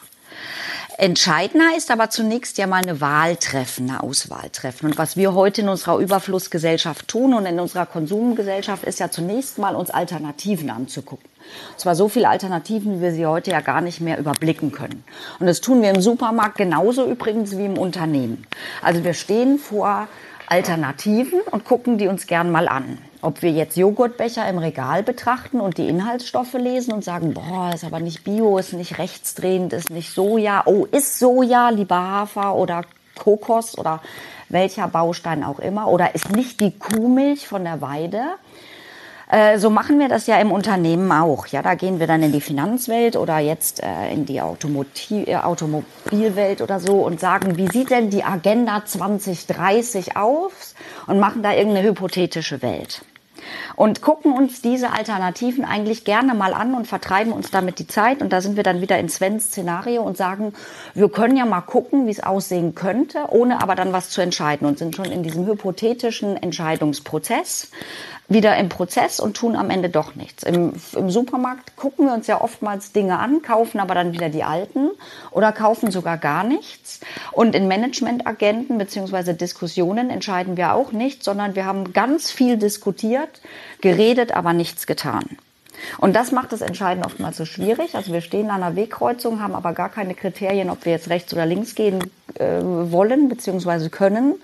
Entscheidender 0.99 1.77
ist 1.77 1.91
aber 1.91 2.09
zunächst 2.09 2.57
ja 2.57 2.67
mal 2.67 2.81
eine 2.83 2.99
Wahl 2.99 3.37
treffen, 3.37 3.89
eine 3.89 4.03
Auswahl 4.03 4.49
treffen. 4.49 4.85
Und 4.87 4.97
was 4.97 5.15
wir 5.15 5.33
heute 5.33 5.61
in 5.61 5.69
unserer 5.69 5.97
Überflussgesellschaft 5.97 7.07
tun 7.07 7.33
und 7.33 7.45
in 7.45 7.57
unserer 7.61 7.85
Konsumgesellschaft 7.85 8.83
ist 8.83 8.99
ja 8.99 9.09
zunächst 9.09 9.59
mal 9.59 9.77
uns 9.77 9.91
Alternativen 9.91 10.69
anzugucken. 10.69 11.29
Und 11.71 11.79
zwar 11.79 11.95
so 11.95 12.09
viele 12.09 12.27
Alternativen, 12.27 12.97
wie 12.97 13.01
wir 13.01 13.13
sie 13.13 13.25
heute 13.25 13.51
ja 13.51 13.61
gar 13.61 13.79
nicht 13.79 14.01
mehr 14.01 14.19
überblicken 14.19 14.73
können. 14.73 15.05
Und 15.39 15.47
das 15.47 15.61
tun 15.61 15.81
wir 15.81 15.91
im 15.91 16.01
Supermarkt 16.01 16.57
genauso 16.57 17.09
übrigens 17.09 17.57
wie 17.57 17.63
im 17.63 17.77
Unternehmen. 17.77 18.45
Also 18.81 19.01
wir 19.05 19.13
stehen 19.13 19.57
vor 19.57 20.09
Alternativen 20.47 21.39
und 21.49 21.63
gucken 21.63 21.97
die 21.97 22.09
uns 22.09 22.27
gern 22.27 22.51
mal 22.51 22.67
an. 22.67 22.97
Ob 23.21 23.41
wir 23.41 23.51
jetzt 23.51 23.75
Joghurtbecher 23.75 24.47
im 24.47 24.59
Regal 24.59 25.03
betrachten 25.03 25.59
und 25.59 25.77
die 25.77 25.89
Inhaltsstoffe 25.89 26.53
lesen 26.53 26.93
und 26.93 27.03
sagen, 27.03 27.33
boah, 27.33 27.71
ist 27.75 27.83
aber 27.83 27.99
nicht 27.99 28.23
Bio, 28.23 28.57
ist 28.57 28.71
nicht 28.71 28.97
rechtsdrehend, 28.97 29.73
ist 29.73 29.89
nicht 29.89 30.13
Soja. 30.13 30.63
Oh, 30.65 30.85
ist 30.85 31.19
Soja, 31.19 31.69
lieber 31.69 31.97
Hafer 31.97 32.55
oder 32.55 32.85
Kokos 33.17 33.77
oder 33.77 34.01
welcher 34.47 34.87
Baustein 34.87 35.43
auch 35.43 35.59
immer. 35.59 35.89
Oder 35.89 36.15
ist 36.15 36.31
nicht 36.31 36.61
die 36.61 36.71
Kuhmilch 36.79 37.45
von 37.45 37.65
der 37.65 37.81
Weide. 37.81 38.21
Äh, 39.29 39.59
so 39.59 39.69
machen 39.69 39.99
wir 39.99 40.07
das 40.07 40.25
ja 40.25 40.39
im 40.39 40.53
Unternehmen 40.53 41.11
auch. 41.11 41.45
Ja, 41.47 41.61
da 41.61 41.75
gehen 41.75 41.99
wir 41.99 42.07
dann 42.07 42.23
in 42.23 42.31
die 42.31 42.39
Finanzwelt 42.39 43.17
oder 43.17 43.39
jetzt 43.39 43.83
äh, 43.83 44.13
in 44.13 44.25
die 44.25 44.39
Automotiv 44.39 45.27
äh, 45.27 45.35
Automobilwelt 45.35 46.61
oder 46.61 46.79
so 46.79 47.01
und 47.01 47.19
sagen, 47.19 47.57
wie 47.57 47.67
sieht 47.67 47.91
denn 47.91 48.09
die 48.09 48.23
Agenda 48.23 48.85
2030 48.85 50.15
aus? 50.15 50.73
Und 51.05 51.19
machen 51.19 51.43
da 51.43 51.53
irgendeine 51.53 51.89
hypothetische 51.89 52.61
Welt 52.61 53.01
und 53.75 54.01
gucken 54.01 54.33
uns 54.33 54.61
diese 54.61 54.91
Alternativen 54.91 55.65
eigentlich 55.65 56.03
gerne 56.03 56.33
mal 56.33 56.53
an 56.53 56.73
und 56.73 56.87
vertreiben 56.87 57.31
uns 57.31 57.51
damit 57.51 57.79
die 57.79 57.87
Zeit. 57.87 58.21
Und 58.21 58.33
da 58.33 58.41
sind 58.41 58.55
wir 58.55 58.63
dann 58.63 58.81
wieder 58.81 58.99
in 58.99 59.09
Svens 59.09 59.45
Szenario 59.45 60.01
und 60.01 60.17
sagen, 60.17 60.53
wir 60.93 61.09
können 61.09 61.37
ja 61.37 61.45
mal 61.45 61.61
gucken, 61.61 62.07
wie 62.07 62.11
es 62.11 62.21
aussehen 62.21 62.75
könnte, 62.75 63.25
ohne 63.29 63.61
aber 63.61 63.75
dann 63.75 63.93
was 63.93 64.09
zu 64.09 64.21
entscheiden 64.21 64.67
und 64.67 64.77
sind 64.77 64.95
schon 64.95 65.05
in 65.05 65.23
diesem 65.23 65.45
hypothetischen 65.45 66.37
Entscheidungsprozess 66.37 67.71
wieder 68.29 68.55
im 68.57 68.69
Prozess 68.69 69.19
und 69.19 69.35
tun 69.35 69.55
am 69.55 69.69
Ende 69.71 69.89
doch 69.89 70.15
nichts. 70.15 70.43
Im, 70.43 70.73
Im, 70.95 71.09
Supermarkt 71.09 71.75
gucken 71.75 72.05
wir 72.05 72.13
uns 72.13 72.27
ja 72.27 72.39
oftmals 72.39 72.91
Dinge 72.91 73.17
an, 73.17 73.41
kaufen 73.41 73.79
aber 73.79 73.95
dann 73.95 74.13
wieder 74.13 74.29
die 74.29 74.43
alten 74.43 74.91
oder 75.31 75.51
kaufen 75.51 75.91
sogar 75.91 76.17
gar 76.17 76.43
nichts. 76.43 77.01
Und 77.31 77.55
in 77.55 77.67
Managementagenten 77.67 78.77
beziehungsweise 78.77 79.33
Diskussionen 79.33 80.11
entscheiden 80.11 80.55
wir 80.57 80.73
auch 80.73 80.91
nicht, 80.91 81.23
sondern 81.23 81.55
wir 81.55 81.65
haben 81.65 81.91
ganz 81.91 82.31
viel 82.31 82.57
diskutiert, 82.57 83.41
geredet, 83.81 84.31
aber 84.31 84.53
nichts 84.53 84.85
getan. 84.85 85.37
Und 85.97 86.15
das 86.15 86.31
macht 86.31 86.51
das 86.51 86.61
Entscheiden 86.61 87.03
oftmals 87.03 87.37
so 87.37 87.45
schwierig. 87.45 87.95
Also 87.95 88.13
wir 88.13 88.21
stehen 88.21 88.49
an 88.49 88.63
einer 88.63 88.75
Wegkreuzung, 88.75 89.41
haben 89.41 89.55
aber 89.55 89.73
gar 89.73 89.89
keine 89.89 90.15
Kriterien, 90.15 90.69
ob 90.69 90.85
wir 90.85 90.91
jetzt 90.91 91.09
rechts 91.09 91.33
oder 91.33 91.45
links 91.45 91.75
gehen 91.75 91.99
äh, 92.35 92.61
wollen 92.61 93.29
bzw. 93.29 93.89
können, 93.89 94.35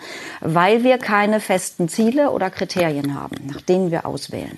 weil 0.42 0.84
wir 0.84 0.98
keine 0.98 1.40
festen 1.40 1.90
Ziele 1.90 2.32
oder 2.32 2.50
Kriterien 2.50 3.20
haben, 3.20 3.36
nach 3.48 3.62
denen 3.62 3.92
wir 3.92 4.06
auswählen. 4.06 4.58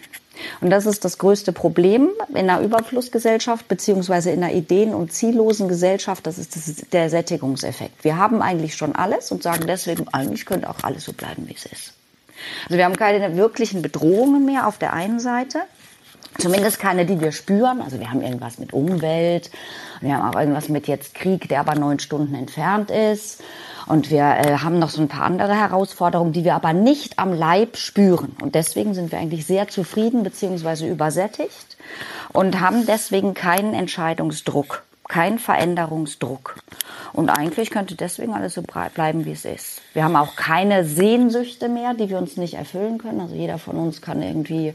Und 0.61 0.69
das 0.69 0.85
ist 0.85 1.03
das 1.03 1.17
größte 1.17 1.51
Problem 1.51 2.09
in 2.29 2.49
einer 2.49 2.61
Überflussgesellschaft 2.61 3.67
beziehungsweise 3.67 4.31
in 4.31 4.43
einer 4.43 4.53
ideen- 4.53 4.93
und 4.93 5.11
ziellosen 5.11 5.67
Gesellschaft. 5.67 6.27
Das 6.27 6.37
ist 6.37 6.55
das, 6.55 6.89
der 6.91 7.09
Sättigungseffekt. 7.09 8.03
Wir 8.03 8.17
haben 8.17 8.41
eigentlich 8.41 8.75
schon 8.75 8.95
alles 8.95 9.31
und 9.31 9.43
sagen 9.43 9.65
deswegen, 9.67 10.07
eigentlich 10.09 10.45
könnte 10.45 10.69
auch 10.69 10.83
alles 10.83 11.05
so 11.05 11.13
bleiben, 11.13 11.47
wie 11.47 11.55
es 11.55 11.65
ist. 11.65 11.93
Also 12.65 12.77
wir 12.77 12.85
haben 12.85 12.95
keine 12.95 13.35
wirklichen 13.35 13.81
Bedrohungen 13.81 14.45
mehr 14.45 14.67
auf 14.67 14.77
der 14.77 14.93
einen 14.93 15.19
Seite. 15.19 15.59
Zumindest 16.39 16.79
keine, 16.79 17.05
die 17.05 17.19
wir 17.19 17.31
spüren. 17.31 17.81
Also 17.81 17.99
wir 17.99 18.11
haben 18.11 18.21
irgendwas 18.21 18.59
mit 18.59 18.73
Umwelt, 18.73 19.49
wir 20.01 20.15
haben 20.15 20.29
auch 20.29 20.39
irgendwas 20.39 20.69
mit 20.69 20.87
jetzt 20.87 21.15
Krieg, 21.15 21.49
der 21.49 21.61
aber 21.61 21.75
neun 21.75 21.99
Stunden 21.99 22.35
entfernt 22.35 22.91
ist. 22.91 23.41
Und 23.87 24.11
wir 24.11 24.23
äh, 24.23 24.57
haben 24.57 24.79
noch 24.79 24.89
so 24.89 25.01
ein 25.01 25.07
paar 25.07 25.23
andere 25.23 25.55
Herausforderungen, 25.55 26.33
die 26.33 26.43
wir 26.43 26.55
aber 26.55 26.73
nicht 26.73 27.19
am 27.19 27.33
Leib 27.33 27.77
spüren. 27.77 28.35
Und 28.41 28.53
deswegen 28.53 28.93
sind 28.93 29.11
wir 29.11 29.19
eigentlich 29.19 29.45
sehr 29.45 29.69
zufrieden 29.69 30.23
bzw. 30.23 30.89
übersättigt 30.89 31.77
und 32.33 32.59
haben 32.59 32.85
deswegen 32.85 33.33
keinen 33.33 33.73
Entscheidungsdruck, 33.73 34.83
keinen 35.07 35.39
Veränderungsdruck. 35.39 36.55
Und 37.13 37.29
eigentlich 37.29 37.71
könnte 37.71 37.95
deswegen 37.95 38.33
alles 38.33 38.55
so 38.55 38.61
bleiben, 38.61 39.25
wie 39.25 39.31
es 39.31 39.45
ist. 39.45 39.81
Wir 39.93 40.03
haben 40.03 40.17
auch 40.17 40.35
keine 40.35 40.83
Sehnsüchte 40.83 41.69
mehr, 41.69 41.93
die 41.93 42.09
wir 42.09 42.17
uns 42.17 42.35
nicht 42.35 42.55
erfüllen 42.55 42.97
können. 42.97 43.21
Also 43.21 43.35
jeder 43.35 43.57
von 43.57 43.77
uns 43.77 44.01
kann 44.01 44.21
irgendwie 44.21 44.73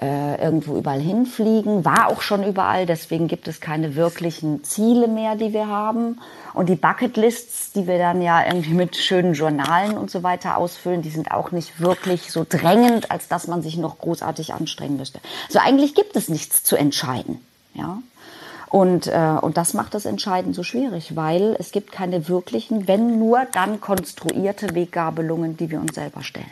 äh, 0.00 0.42
irgendwo 0.42 0.76
überall 0.76 1.00
hinfliegen, 1.00 1.84
war 1.84 2.08
auch 2.08 2.22
schon 2.22 2.42
überall, 2.42 2.86
deswegen 2.86 3.28
gibt 3.28 3.48
es 3.48 3.60
keine 3.60 3.96
wirklichen 3.96 4.64
Ziele 4.64 5.08
mehr, 5.08 5.36
die 5.36 5.52
wir 5.52 5.68
haben. 5.68 6.20
Und 6.54 6.68
die 6.68 6.74
Bucketlists, 6.74 7.72
die 7.72 7.86
wir 7.86 7.98
dann 7.98 8.22
ja 8.22 8.44
irgendwie 8.44 8.72
mit 8.72 8.96
schönen 8.96 9.34
Journalen 9.34 9.98
und 9.98 10.10
so 10.10 10.22
weiter 10.22 10.56
ausfüllen, 10.56 11.02
die 11.02 11.10
sind 11.10 11.30
auch 11.30 11.52
nicht 11.52 11.80
wirklich 11.80 12.32
so 12.32 12.46
drängend, 12.48 13.10
als 13.10 13.28
dass 13.28 13.46
man 13.46 13.62
sich 13.62 13.76
noch 13.76 13.98
großartig 13.98 14.54
anstrengen 14.54 14.96
müsste. 14.96 15.20
Also 15.48 15.58
eigentlich 15.60 15.94
gibt 15.94 16.16
es 16.16 16.28
nichts 16.28 16.64
zu 16.64 16.76
entscheiden. 16.76 17.38
Ja? 17.74 17.98
Und, 18.70 19.06
äh, 19.08 19.36
und 19.40 19.56
das 19.56 19.74
macht 19.74 19.94
das 19.94 20.06
Entscheiden 20.06 20.54
so 20.54 20.62
schwierig, 20.62 21.14
weil 21.14 21.56
es 21.58 21.72
gibt 21.72 21.92
keine 21.92 22.28
wirklichen, 22.28 22.88
wenn 22.88 23.18
nur 23.18 23.46
dann 23.52 23.80
konstruierte 23.80 24.74
Weggabelungen, 24.74 25.56
die 25.56 25.70
wir 25.70 25.80
uns 25.80 25.94
selber 25.94 26.22
stellen. 26.22 26.46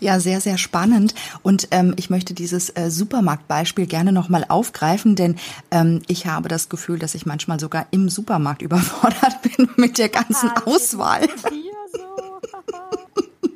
Ja, 0.00 0.20
sehr, 0.20 0.40
sehr 0.40 0.58
spannend. 0.58 1.14
Und 1.42 1.68
ähm, 1.70 1.94
ich 1.96 2.10
möchte 2.10 2.34
dieses 2.34 2.70
äh, 2.70 2.90
Supermarktbeispiel 2.90 3.86
gerne 3.86 4.12
nochmal 4.12 4.44
aufgreifen, 4.48 5.16
denn 5.16 5.36
ähm, 5.70 6.02
ich 6.08 6.26
habe 6.26 6.48
das 6.48 6.68
Gefühl, 6.68 6.98
dass 6.98 7.14
ich 7.14 7.26
manchmal 7.26 7.60
sogar 7.60 7.86
im 7.90 8.08
Supermarkt 8.08 8.62
überfordert 8.62 9.42
bin 9.42 9.68
mit 9.76 9.98
der 9.98 10.08
ganzen 10.08 10.50
ah, 10.50 10.62
Auswahl. 10.66 11.28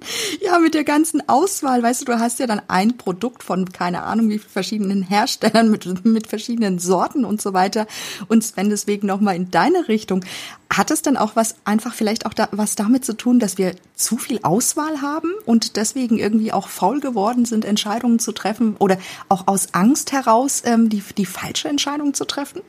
Ja, 0.40 0.58
mit 0.58 0.74
der 0.74 0.84
ganzen 0.84 1.28
Auswahl, 1.28 1.82
weißt 1.82 2.02
du, 2.02 2.04
du 2.06 2.18
hast 2.18 2.38
ja 2.38 2.46
dann 2.46 2.62
ein 2.68 2.96
Produkt 2.96 3.42
von 3.42 3.72
keine 3.72 4.02
Ahnung 4.02 4.28
wie 4.28 4.38
verschiedenen 4.38 5.02
Herstellern 5.02 5.70
mit, 5.70 6.04
mit 6.04 6.26
verschiedenen 6.26 6.78
Sorten 6.78 7.24
und 7.24 7.40
so 7.42 7.52
weiter. 7.52 7.86
Und 8.28 8.44
Sven, 8.44 8.70
deswegen 8.70 9.06
nochmal 9.06 9.36
in 9.36 9.50
deine 9.50 9.88
Richtung. 9.88 10.24
Hat 10.72 10.90
es 10.90 11.02
dann 11.02 11.16
auch 11.16 11.36
was, 11.36 11.56
einfach 11.64 11.94
vielleicht 11.94 12.26
auch 12.26 12.34
da, 12.34 12.48
was 12.50 12.74
damit 12.74 13.04
zu 13.04 13.16
tun, 13.16 13.38
dass 13.38 13.56
wir 13.56 13.76
zu 13.94 14.16
viel 14.16 14.40
Auswahl 14.42 15.00
haben 15.00 15.32
und 15.44 15.76
deswegen 15.76 16.18
irgendwie 16.18 16.52
auch 16.52 16.68
faul 16.68 17.00
geworden 17.00 17.44
sind, 17.44 17.64
Entscheidungen 17.64 18.18
zu 18.18 18.32
treffen 18.32 18.76
oder 18.78 18.98
auch 19.28 19.46
aus 19.46 19.74
Angst 19.74 20.12
heraus 20.12 20.62
ähm, 20.64 20.88
die, 20.88 21.02
die 21.16 21.26
falsche 21.26 21.68
Entscheidung 21.68 22.14
zu 22.14 22.24
treffen? 22.24 22.62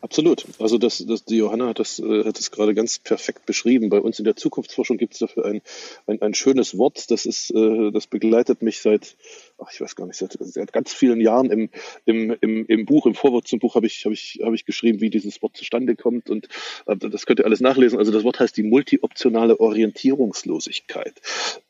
Absolut. 0.00 0.46
Also 0.58 0.78
das, 0.78 1.04
das, 1.06 1.24
die 1.24 1.36
Johanna 1.36 1.68
hat 1.68 1.78
das, 1.78 1.98
äh, 1.98 2.24
hat 2.24 2.38
das 2.38 2.50
gerade 2.50 2.74
ganz 2.74 2.98
perfekt 2.98 3.46
beschrieben. 3.46 3.88
Bei 3.88 4.00
uns 4.00 4.18
in 4.18 4.24
der 4.24 4.36
Zukunftsforschung 4.36 4.98
gibt 4.98 5.14
es 5.14 5.20
dafür 5.20 5.46
ein, 5.46 5.62
ein, 6.06 6.20
ein 6.22 6.34
schönes 6.34 6.76
Wort, 6.78 7.10
das 7.10 7.26
ist, 7.26 7.50
äh, 7.50 7.90
das 7.90 8.06
begleitet 8.06 8.62
mich 8.62 8.80
seit, 8.82 9.16
ach, 9.58 9.72
ich 9.72 9.80
weiß 9.80 9.96
gar 9.96 10.06
nicht, 10.06 10.16
seit, 10.16 10.36
seit 10.38 10.72
ganz 10.72 10.92
vielen 10.92 11.20
Jahren 11.20 11.50
im, 11.50 11.70
im, 12.04 12.36
im, 12.40 12.66
im 12.66 12.86
Buch, 12.86 13.06
im 13.06 13.14
Vorwort 13.14 13.48
zum 13.48 13.58
Buch 13.58 13.74
habe 13.74 13.86
ich, 13.86 14.04
habe 14.04 14.14
ich, 14.14 14.40
habe 14.42 14.54
ich 14.54 14.64
geschrieben, 14.64 15.00
wie 15.00 15.10
dieses 15.10 15.40
Wort 15.42 15.56
zustande 15.56 15.96
kommt 15.96 16.30
und 16.30 16.48
äh, 16.86 16.96
das 16.96 17.26
könnt 17.26 17.40
ihr 17.40 17.46
alles 17.46 17.60
nachlesen. 17.60 17.98
Also 17.98 18.12
das 18.12 18.24
Wort 18.24 18.40
heißt 18.40 18.56
die 18.56 18.62
multioptionale 18.62 19.60
Orientierungslosigkeit. 19.60 21.20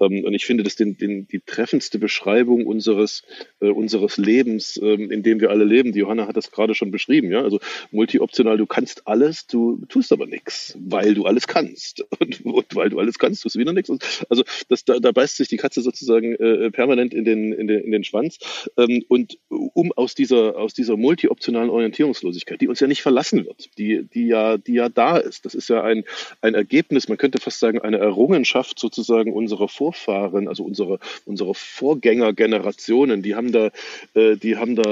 Ähm, 0.01 0.25
und 0.25 0.35
ich 0.35 0.47
finde 0.47 0.65
das 0.65 0.77
den, 0.77 0.97
den, 0.97 1.27
die 1.29 1.41
treffendste 1.41 1.99
Beschreibung 1.99 2.67
unseres, 2.67 3.23
äh, 3.61 3.69
unseres 3.69 4.17
Lebens, 4.17 4.79
ähm, 4.83 5.11
in 5.11 5.23
dem 5.23 5.41
wir 5.41 5.51
alle 5.51 5.65
leben. 5.65 5.93
Die 5.93 6.01
Johanna 6.01 6.27
hat 6.27 6.37
das 6.37 6.51
gerade 6.51 6.75
schon 6.75 6.91
beschrieben, 6.91 7.31
ja. 7.31 7.43
Also 7.43 7.61
multioptional, 7.91 8.59
du 8.59 8.67
kannst 8.67 9.07
alles, 9.07 9.47
du 9.47 9.85
tust 9.89 10.13
aber 10.13 10.27
nichts, 10.27 10.77
weil 10.81 11.15
du 11.15 11.25
alles 11.25 11.47
kannst. 11.47 12.05
Und, 12.19 12.45
und 12.47 12.75
weil 12.75 12.89
du 12.89 12.99
alles 12.99 13.19
kannst, 13.19 13.43
tust 13.43 13.57
du 13.57 13.59
wieder 13.59 13.73
nichts. 13.73 13.91
Also 14.31 14.43
das, 14.69 14.85
da, 14.85 14.99
da 14.99 15.13
beißt 15.13 15.37
sich 15.37 15.49
die 15.49 15.59
Katze 15.59 15.83
sozusagen 15.83 16.35
äh, 16.35 16.71
permanent 16.71 17.13
in 17.13 17.25
den, 17.25 17.53
in 17.53 17.67
den, 17.67 17.76
in 17.85 17.93
den 17.93 18.05
Schwanz. 18.05 18.39
Ähm, 18.77 19.05
und 19.09 19.39
um 19.49 19.93
aus 19.93 20.15
dieser, 20.15 20.57
aus 20.57 20.75
dieser 20.75 20.97
multioptionalen 20.97 21.71
Orientierungslosigkeit, 21.71 22.61
die 22.61 22.69
uns 22.69 22.81
ja 22.81 22.87
nicht 22.87 23.03
verlassen 23.03 23.47
wird, 23.47 23.71
die, 23.79 24.05
die, 24.13 24.27
ja, 24.27 24.57
die 24.59 24.75
ja 24.75 24.89
da 24.89 25.17
ist, 25.17 25.45
das 25.45 25.55
ist 25.55 25.69
ja 25.69 25.83
ein, 25.83 26.05
ein 26.41 26.55
Ergebnis, 26.55 27.09
man 27.09 27.19
könnte 27.19 27.41
fast 27.41 27.61
sagen, 27.61 27.81
eine 27.81 27.99
Errungenschaft 27.99 28.79
sozusagen 28.79 29.33
unserer 29.33 29.69
Vorfahren, 29.69 30.49
also 30.49 30.65
unsere, 30.65 30.99
unsere 31.25 31.55
Vorgängergenerationen, 31.55 33.23
die 33.23 33.35
haben 33.35 33.53
da, 33.53 33.71
äh, 34.15 34.37
die 34.37 34.57
haben 34.57 34.77
da 34.77 34.83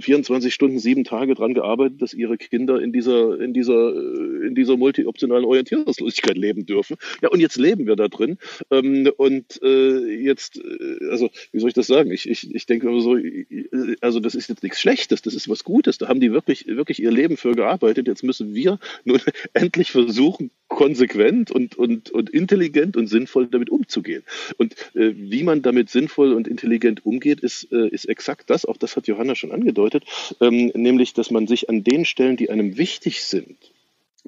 24 0.00 0.52
Stunden, 0.52 0.78
sieben 0.78 1.04
Tage 1.04 1.34
dran 1.34 1.54
gearbeitet, 1.54 2.02
dass 2.02 2.14
ihre 2.14 2.36
Kinder 2.36 2.80
in 2.80 2.92
dieser, 2.92 3.40
in 3.40 3.52
dieser, 3.52 3.94
in 4.42 4.54
dieser 4.54 4.76
multioptionalen 4.76 5.44
Orientierungslosigkeit 5.44 6.36
leben 6.36 6.66
dürfen. 6.66 6.96
Ja, 7.22 7.28
und 7.28 7.40
jetzt 7.40 7.56
leben 7.56 7.86
wir 7.86 7.96
da 7.96 8.08
drin. 8.08 8.38
Ähm, 8.70 9.10
und 9.16 9.60
äh, 9.62 9.98
jetzt, 10.22 10.58
äh, 10.58 11.10
also, 11.10 11.30
wie 11.52 11.60
soll 11.60 11.68
ich 11.68 11.74
das 11.74 11.86
sagen? 11.86 12.10
Ich, 12.10 12.27
ich, 12.28 12.54
ich 12.54 12.66
denke 12.66 12.88
immer 12.88 13.00
so, 13.00 13.16
also 14.00 14.20
das 14.20 14.34
ist 14.34 14.48
jetzt 14.48 14.62
nichts 14.62 14.80
Schlechtes, 14.80 15.22
das 15.22 15.34
ist 15.34 15.48
was 15.48 15.64
Gutes. 15.64 15.98
Da 15.98 16.08
haben 16.08 16.20
die 16.20 16.32
wirklich, 16.32 16.66
wirklich 16.66 17.02
ihr 17.02 17.10
Leben 17.10 17.36
für 17.36 17.52
gearbeitet. 17.52 18.06
Jetzt 18.06 18.22
müssen 18.22 18.54
wir 18.54 18.78
nun 19.04 19.20
endlich 19.54 19.90
versuchen, 19.90 20.50
konsequent 20.68 21.50
und, 21.50 21.76
und, 21.76 22.10
und 22.10 22.30
intelligent 22.30 22.96
und 22.96 23.06
sinnvoll 23.06 23.46
damit 23.46 23.70
umzugehen. 23.70 24.22
Und 24.58 24.74
äh, 24.94 25.12
wie 25.16 25.42
man 25.42 25.62
damit 25.62 25.90
sinnvoll 25.90 26.32
und 26.32 26.46
intelligent 26.46 27.04
umgeht, 27.04 27.40
ist, 27.40 27.72
äh, 27.72 27.88
ist 27.88 28.08
exakt 28.08 28.50
das, 28.50 28.64
auch 28.64 28.76
das 28.76 28.96
hat 28.96 29.06
Johanna 29.06 29.34
schon 29.34 29.52
angedeutet, 29.52 30.04
ähm, 30.40 30.70
nämlich, 30.74 31.14
dass 31.14 31.30
man 31.30 31.46
sich 31.46 31.68
an 31.68 31.84
den 31.84 32.04
Stellen, 32.04 32.36
die 32.36 32.50
einem 32.50 32.76
wichtig 32.76 33.22
sind, 33.22 33.56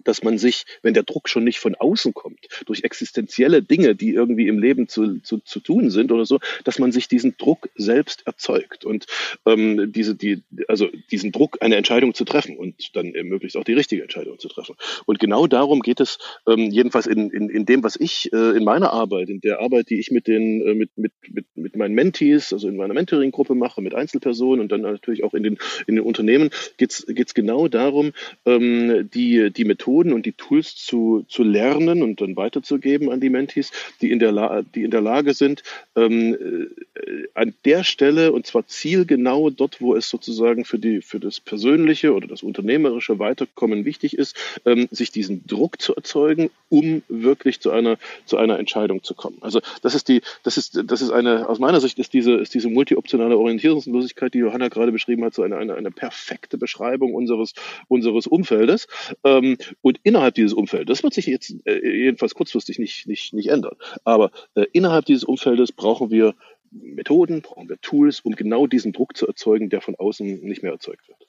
dass 0.05 0.23
man 0.23 0.39
sich, 0.39 0.65
wenn 0.83 0.95
der 0.95 1.03
Druck 1.03 1.29
schon 1.29 1.45
nicht 1.45 1.59
von 1.59 1.75
außen 1.75 2.15
kommt, 2.15 2.47
durch 2.67 2.85
existenzielle 2.85 3.63
Dinge, 3.63 3.95
die 3.95 4.15
irgendwie 4.15 4.49
im 4.49 4.59
Leben 4.59 4.89
zu, 4.89 5.21
zu, 5.21 5.39
zu 5.39 5.61
tun 5.61 5.91
sind 5.91 6.13
oder 6.13 6.25
so, 6.25 6.39
dass 6.65 6.79
man 6.79 6.93
sich 6.93 7.09
diesen 7.09 7.37
Druck 7.37 7.69
selbst 7.75 8.27
erzeugt 8.27 8.85
und 8.85 9.07
ähm, 9.47 9.93
diese, 9.93 10.15
die, 10.15 10.43
also 10.69 10.89
diesen 11.11 11.33
Druck, 11.33 11.59
eine 11.61 11.77
Entscheidung 11.77 12.15
zu 12.15 12.25
treffen 12.25 12.57
und 12.57 12.97
dann 12.97 13.13
möglichst 13.25 13.57
auch 13.57 13.65
die 13.65 13.73
richtige 13.73 14.03
Entscheidung 14.03 14.39
zu 14.39 14.49
treffen. 14.49 14.77
Und 15.07 15.19
genau 15.19 15.47
darum 15.47 15.81
geht 15.81 16.01
es, 16.01 16.19
ähm, 16.49 16.71
jedenfalls 16.71 17.07
in, 17.07 17.31
in, 17.31 17.49
in 17.51 17.67
dem, 17.67 17.83
was 17.83 17.97
ich 17.97 18.33
äh, 18.33 18.57
in 18.57 18.65
meiner 18.65 18.93
Arbeit, 18.93 19.29
in 19.29 19.41
der 19.41 19.61
Arbeit, 19.61 19.91
die 19.91 19.99
ich 19.99 20.11
mit 20.11 20.27
den, 20.27 20.67
äh, 20.67 20.75
mit, 20.75 20.97
mit, 20.97 21.13
mit, 21.29 21.47
mit 21.55 21.77
meinen 21.77 21.95
Mentees, 21.95 22.53
also 22.53 22.69
in 22.69 22.77
meiner 22.77 22.95
Mentoring-Gruppe 22.95 23.55
mache, 23.55 23.83
mit 23.83 23.95
Einzelpersonen 23.95 24.61
und 24.61 24.73
dann 24.73 24.83
natürlich 24.83 25.25
auch 25.25 25.35
in 25.35 25.43
den, 25.43 25.59
in 25.87 25.97
den 25.97 26.05
Unternehmen, 26.05 26.51
geht 26.77 26.93
es 26.93 27.35
genau 27.35 27.69
darum, 27.69 28.13
ähm, 28.47 29.09
die, 29.13 29.53
die 29.53 29.65
Methode 29.65 29.80
Methoden 29.81 30.13
und 30.13 30.27
die 30.27 30.33
Tools 30.33 30.77
zu, 30.77 31.25
zu 31.29 31.43
lernen 31.43 32.03
und 32.03 32.21
dann 32.21 32.37
weiterzugeben 32.37 33.11
an 33.11 33.21
die 33.21 33.31
Mentees, 33.31 33.71
die 34.01 34.11
in 34.11 34.19
der, 34.19 34.33
La 34.33 34.63
die 34.63 34.83
in 34.83 34.91
der 34.91 35.01
Lage 35.01 35.33
sind, 35.33 35.63
ähm, 35.97 36.35
äh, 36.35 36.90
an 37.35 37.55
der 37.65 37.85
Stelle 37.85 38.33
und 38.33 38.47
zwar 38.47 38.67
zielgenau 38.67 39.51
dort, 39.51 39.81
wo 39.81 39.95
es 39.95 40.09
sozusagen 40.09 40.65
für, 40.65 40.79
die, 40.79 41.03
für 41.03 41.21
das 41.21 41.41
persönliche 41.41 42.15
oder 42.15 42.27
das 42.27 42.43
unternehmerische 42.43 43.19
Weiterkommen 43.19 43.85
wichtig 43.85 44.17
ist, 44.17 44.37
ähm, 44.65 44.89
sich 44.91 45.11
diesen 45.11 45.47
Druck 45.47 45.81
zu 45.81 45.95
erzeugen, 45.95 46.51
um 46.69 47.03
wirklich 47.09 47.61
zu 47.61 47.71
einer, 47.71 47.99
zu 48.25 48.37
einer 48.37 48.59
Entscheidung 48.59 49.03
zu 49.03 49.15
kommen. 49.15 49.39
Also 49.41 49.61
das 49.83 49.95
ist 49.95 50.09
die, 50.09 50.23
das 50.43 50.57
ist, 50.57 50.81
das 50.85 51.03
ist 51.03 51.11
eine, 51.11 51.49
aus 51.49 51.59
meiner 51.59 51.81
Sicht 51.81 51.99
ist 51.99 52.13
diese, 52.13 52.35
ist 52.35 52.55
diese 52.55 52.69
multioptionale 52.69 53.37
Orientierungslosigkeit, 53.37 54.35
die 54.35 54.39
Johanna 54.39 54.69
gerade 54.69 54.93
beschrieben 54.93 55.25
hat, 55.25 55.35
so 55.35 55.43
eine, 55.43 55.57
eine, 55.57 55.75
eine 55.75 55.91
perfekte 55.91 56.59
Beschreibung 56.59 57.15
unseres, 57.15 57.55
unseres 57.89 58.27
Umfeldes. 58.27 58.87
Ähm, 59.25 59.57
und 59.83 60.01
innerhalb 60.03 60.35
dieses 60.35 60.53
Umfeldes, 60.53 60.87
das 60.99 61.03
wird 61.03 61.15
sich 61.15 61.27
jetzt 61.27 61.55
äh, 61.65 61.81
jedenfalls 61.87 62.35
kurzfristig 62.35 62.79
nicht, 62.79 63.07
nicht, 63.07 63.33
nicht 63.33 63.49
ändern, 63.49 63.77
aber 64.05 64.31
äh, 64.55 64.67
innerhalb 64.73 65.07
dieses 65.07 65.25
Umfeldes 65.25 65.73
brauchen 65.73 66.11
wir 66.11 66.35
Methoden, 66.71 67.43
brauchen 67.43 67.69
wir 67.69 67.81
Tools, 67.81 68.21
um 68.21 68.35
genau 68.35 68.67
diesen 68.67 68.93
Druck 68.93 69.17
zu 69.17 69.27
erzeugen, 69.27 69.71
der 69.71 69.81
von 69.81 69.97
außen 69.97 70.41
nicht 70.41 70.63
mehr 70.63 70.73
erzeugt 70.73 71.09
wird. 71.09 71.27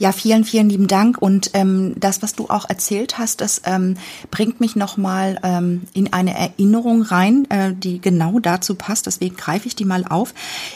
Ja, 0.00 0.12
vielen, 0.12 0.44
vielen 0.44 0.70
lieben 0.70 0.86
Dank. 0.86 1.20
Und 1.20 1.50
ähm, 1.52 1.94
das, 1.98 2.22
was 2.22 2.34
du 2.34 2.48
auch 2.48 2.66
erzählt 2.70 3.18
hast, 3.18 3.42
das 3.42 3.60
ähm, 3.66 3.96
bringt 4.30 4.58
mich 4.58 4.74
nochmal 4.74 5.38
ähm, 5.42 5.82
in 5.92 6.10
eine 6.14 6.34
Erinnerung 6.34 7.02
rein, 7.02 7.46
äh, 7.50 7.74
die 7.74 8.00
genau 8.00 8.38
dazu 8.38 8.76
passt. 8.76 9.06
Deswegen 9.06 9.36
greife 9.36 9.68
ich 9.68 9.76
die 9.76 9.84
mal 9.84 10.06
auf. 10.08 10.32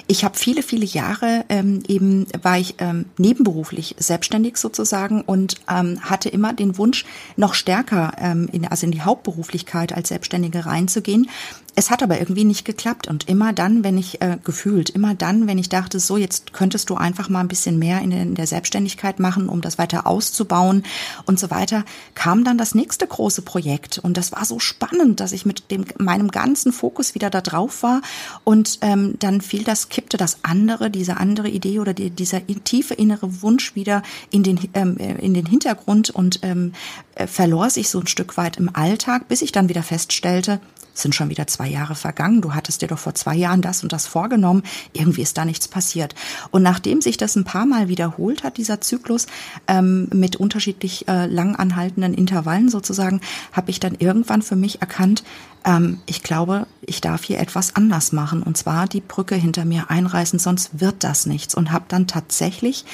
Ich 0.09 0.25
habe 0.25 0.37
viele, 0.37 0.63
viele 0.63 0.85
Jahre 0.85 1.47
ähm, 1.49 1.83
eben 1.89 2.27
war 2.43 2.59
ich 2.59 2.75
ähm, 2.79 3.07
nebenberuflich 3.17 3.97
selbstständig 3.99 4.59
sozusagen 4.59 5.23
und 5.23 5.57
ähm, 5.71 6.01
hatte 6.03 6.29
immer 6.29 6.53
den 6.53 6.77
Wunsch, 6.77 7.07
noch 7.37 7.55
stärker 7.55 8.13
ähm, 8.19 8.51
in, 8.53 8.67
also 8.67 8.85
in 8.85 8.93
die 8.93 9.01
Hauptberuflichkeit 9.01 9.95
als 9.95 10.09
Selbstständige 10.09 10.67
reinzugehen. 10.67 11.31
Es 11.77 11.91
hat 11.91 12.03
aber 12.03 12.19
irgendwie 12.21 12.45
nicht 12.45 12.65
geklappt 12.65 13.09
und 13.09 13.29
immer 13.29 13.53
dann, 13.53 13.83
wenn 13.83 13.99
ich 13.99 14.23
äh, 14.23 14.39
gefühlt, 14.45 14.91
immer 14.91 15.15
dann, 15.15 15.47
wenn 15.47 15.59
ich 15.59 15.69
dachte, 15.69 15.99
so 15.99 16.17
jetzt 16.17 16.53
könntest 16.53 16.89
du 16.89 16.95
einfach 16.95 17.29
mal 17.29 17.41
ein 17.41 17.49
bisschen 17.49 17.79
mehr 17.79 18.01
in, 18.01 18.13
in 18.13 18.35
der 18.35 18.47
Selbstständigkeit 18.47 19.19
machen, 19.19 19.49
um 19.49 19.61
das 19.61 19.77
weiter 19.77 20.07
auszubauen 20.07 20.85
und 21.27 21.41
so 21.41 21.51
weiter, 21.51 21.85
kam 22.15 22.45
dann 22.45 22.59
das 22.59 22.75
nächste 22.75 23.07
große 23.07 23.43
Projekt. 23.43 23.99
Und 23.99 24.17
das 24.17 24.31
war 24.31 24.45
so 24.45 24.61
spannend, 24.61 25.19
dass 25.19 25.33
ich 25.33 25.47
mit 25.47 25.71
dem 25.71 25.85
meinem 25.99 26.31
ganzen 26.31 26.73
Fokus 26.73 27.15
wieder 27.15 27.29
da 27.29 27.41
drauf 27.41 27.83
war. 27.83 28.03
Und 28.45 28.79
ähm, 28.83 29.17
dann 29.19 29.41
fiel 29.41 29.65
das, 29.65 29.89
kippte 29.89 30.17
das 30.17 30.39
andere, 30.43 30.91
diese 30.91 31.17
andere 31.17 31.49
Idee 31.49 31.81
oder 31.81 31.93
die, 31.93 32.11
dieser 32.11 32.41
tiefe 32.47 32.95
innere 32.95 33.43
Wunsch 33.43 33.75
wieder 33.75 34.03
in 34.31 34.43
den 34.43 34.61
ähm, 34.75 34.97
in 34.97 35.35
den 35.35 35.47
Hintergrund 35.47 36.11
und 36.11 36.41
ähm, 36.43 36.73
äh, 37.17 37.27
verlor 37.27 37.71
sich 37.71 37.89
so 37.89 38.01
ein 38.01 38.07
Stück 38.07 38.37
weit 38.37 38.59
im 38.59 38.75
Alltag, 38.75 39.29
bis 39.29 39.43
ich 39.43 39.53
dann 39.53 39.69
wieder 39.69 39.83
feststellte, 39.83 40.61
sind 40.95 41.15
schon 41.15 41.29
wieder 41.29 41.47
zwei 41.47 41.69
Jahre 41.69 41.95
vergangen. 41.95 42.41
Du 42.41 42.55
hattest 42.55 42.83
dir 42.83 42.89
doch 42.89 42.99
vor 42.99 43.15
zwei 43.15 43.35
Jahren 43.35 43.61
das 43.61 43.83
und 43.83 43.93
das 43.93 44.07
vorgenommen. 44.07 44.63
Irgendwie 44.93 45.23
ist 45.23 45.37
da 45.37 45.45
nichts 45.45 45.69
passiert. 45.69 46.15
Und 46.51 46.63
nachdem 46.63 47.01
sich 47.03 47.17
das 47.17 47.37
ein 47.37 47.45
paar 47.45 47.67
Mal 47.67 47.89
wiederholt 47.89 48.45
hat, 48.45 48.57
dieser 48.57 48.81
Zyklus, 48.81 49.27
ähm, 49.67 50.09
mit 50.13 50.37
unterschiedlich 50.37 51.09
äh, 51.09 51.27
lang 51.27 51.57
anhaltenden 51.57 52.15
Intervallen 52.15 52.69
sozusagen, 52.69 53.21
habe 53.53 53.71
ich 53.71 53.81
dann 53.81 53.97
irgendwann 53.99 54.43
für 54.43 54.57
mich 54.57 54.81
erkannt, 54.81 55.25
ähm, 55.65 55.99
ich 56.07 56.23
glaube, 56.23 56.67
ich 56.83 57.01
darf 57.01 57.25
hier 57.25 57.41
etwas 57.41 57.75
anders 57.75 58.13
machen. 58.13 58.43
Und 58.43 58.57
zwar 58.57 58.87
die 58.87 59.01
Brücke 59.01 59.35
hinter 59.35 59.65
mir 59.65 59.91
einreißen, 59.91 60.39
sonst 60.39 60.81
wird 60.81 61.03
das 61.03 61.27
nichts. 61.27 61.55
Und 61.55 61.73
habe 61.73 61.87
dann 61.89 62.07
tatsächlich 62.07 62.85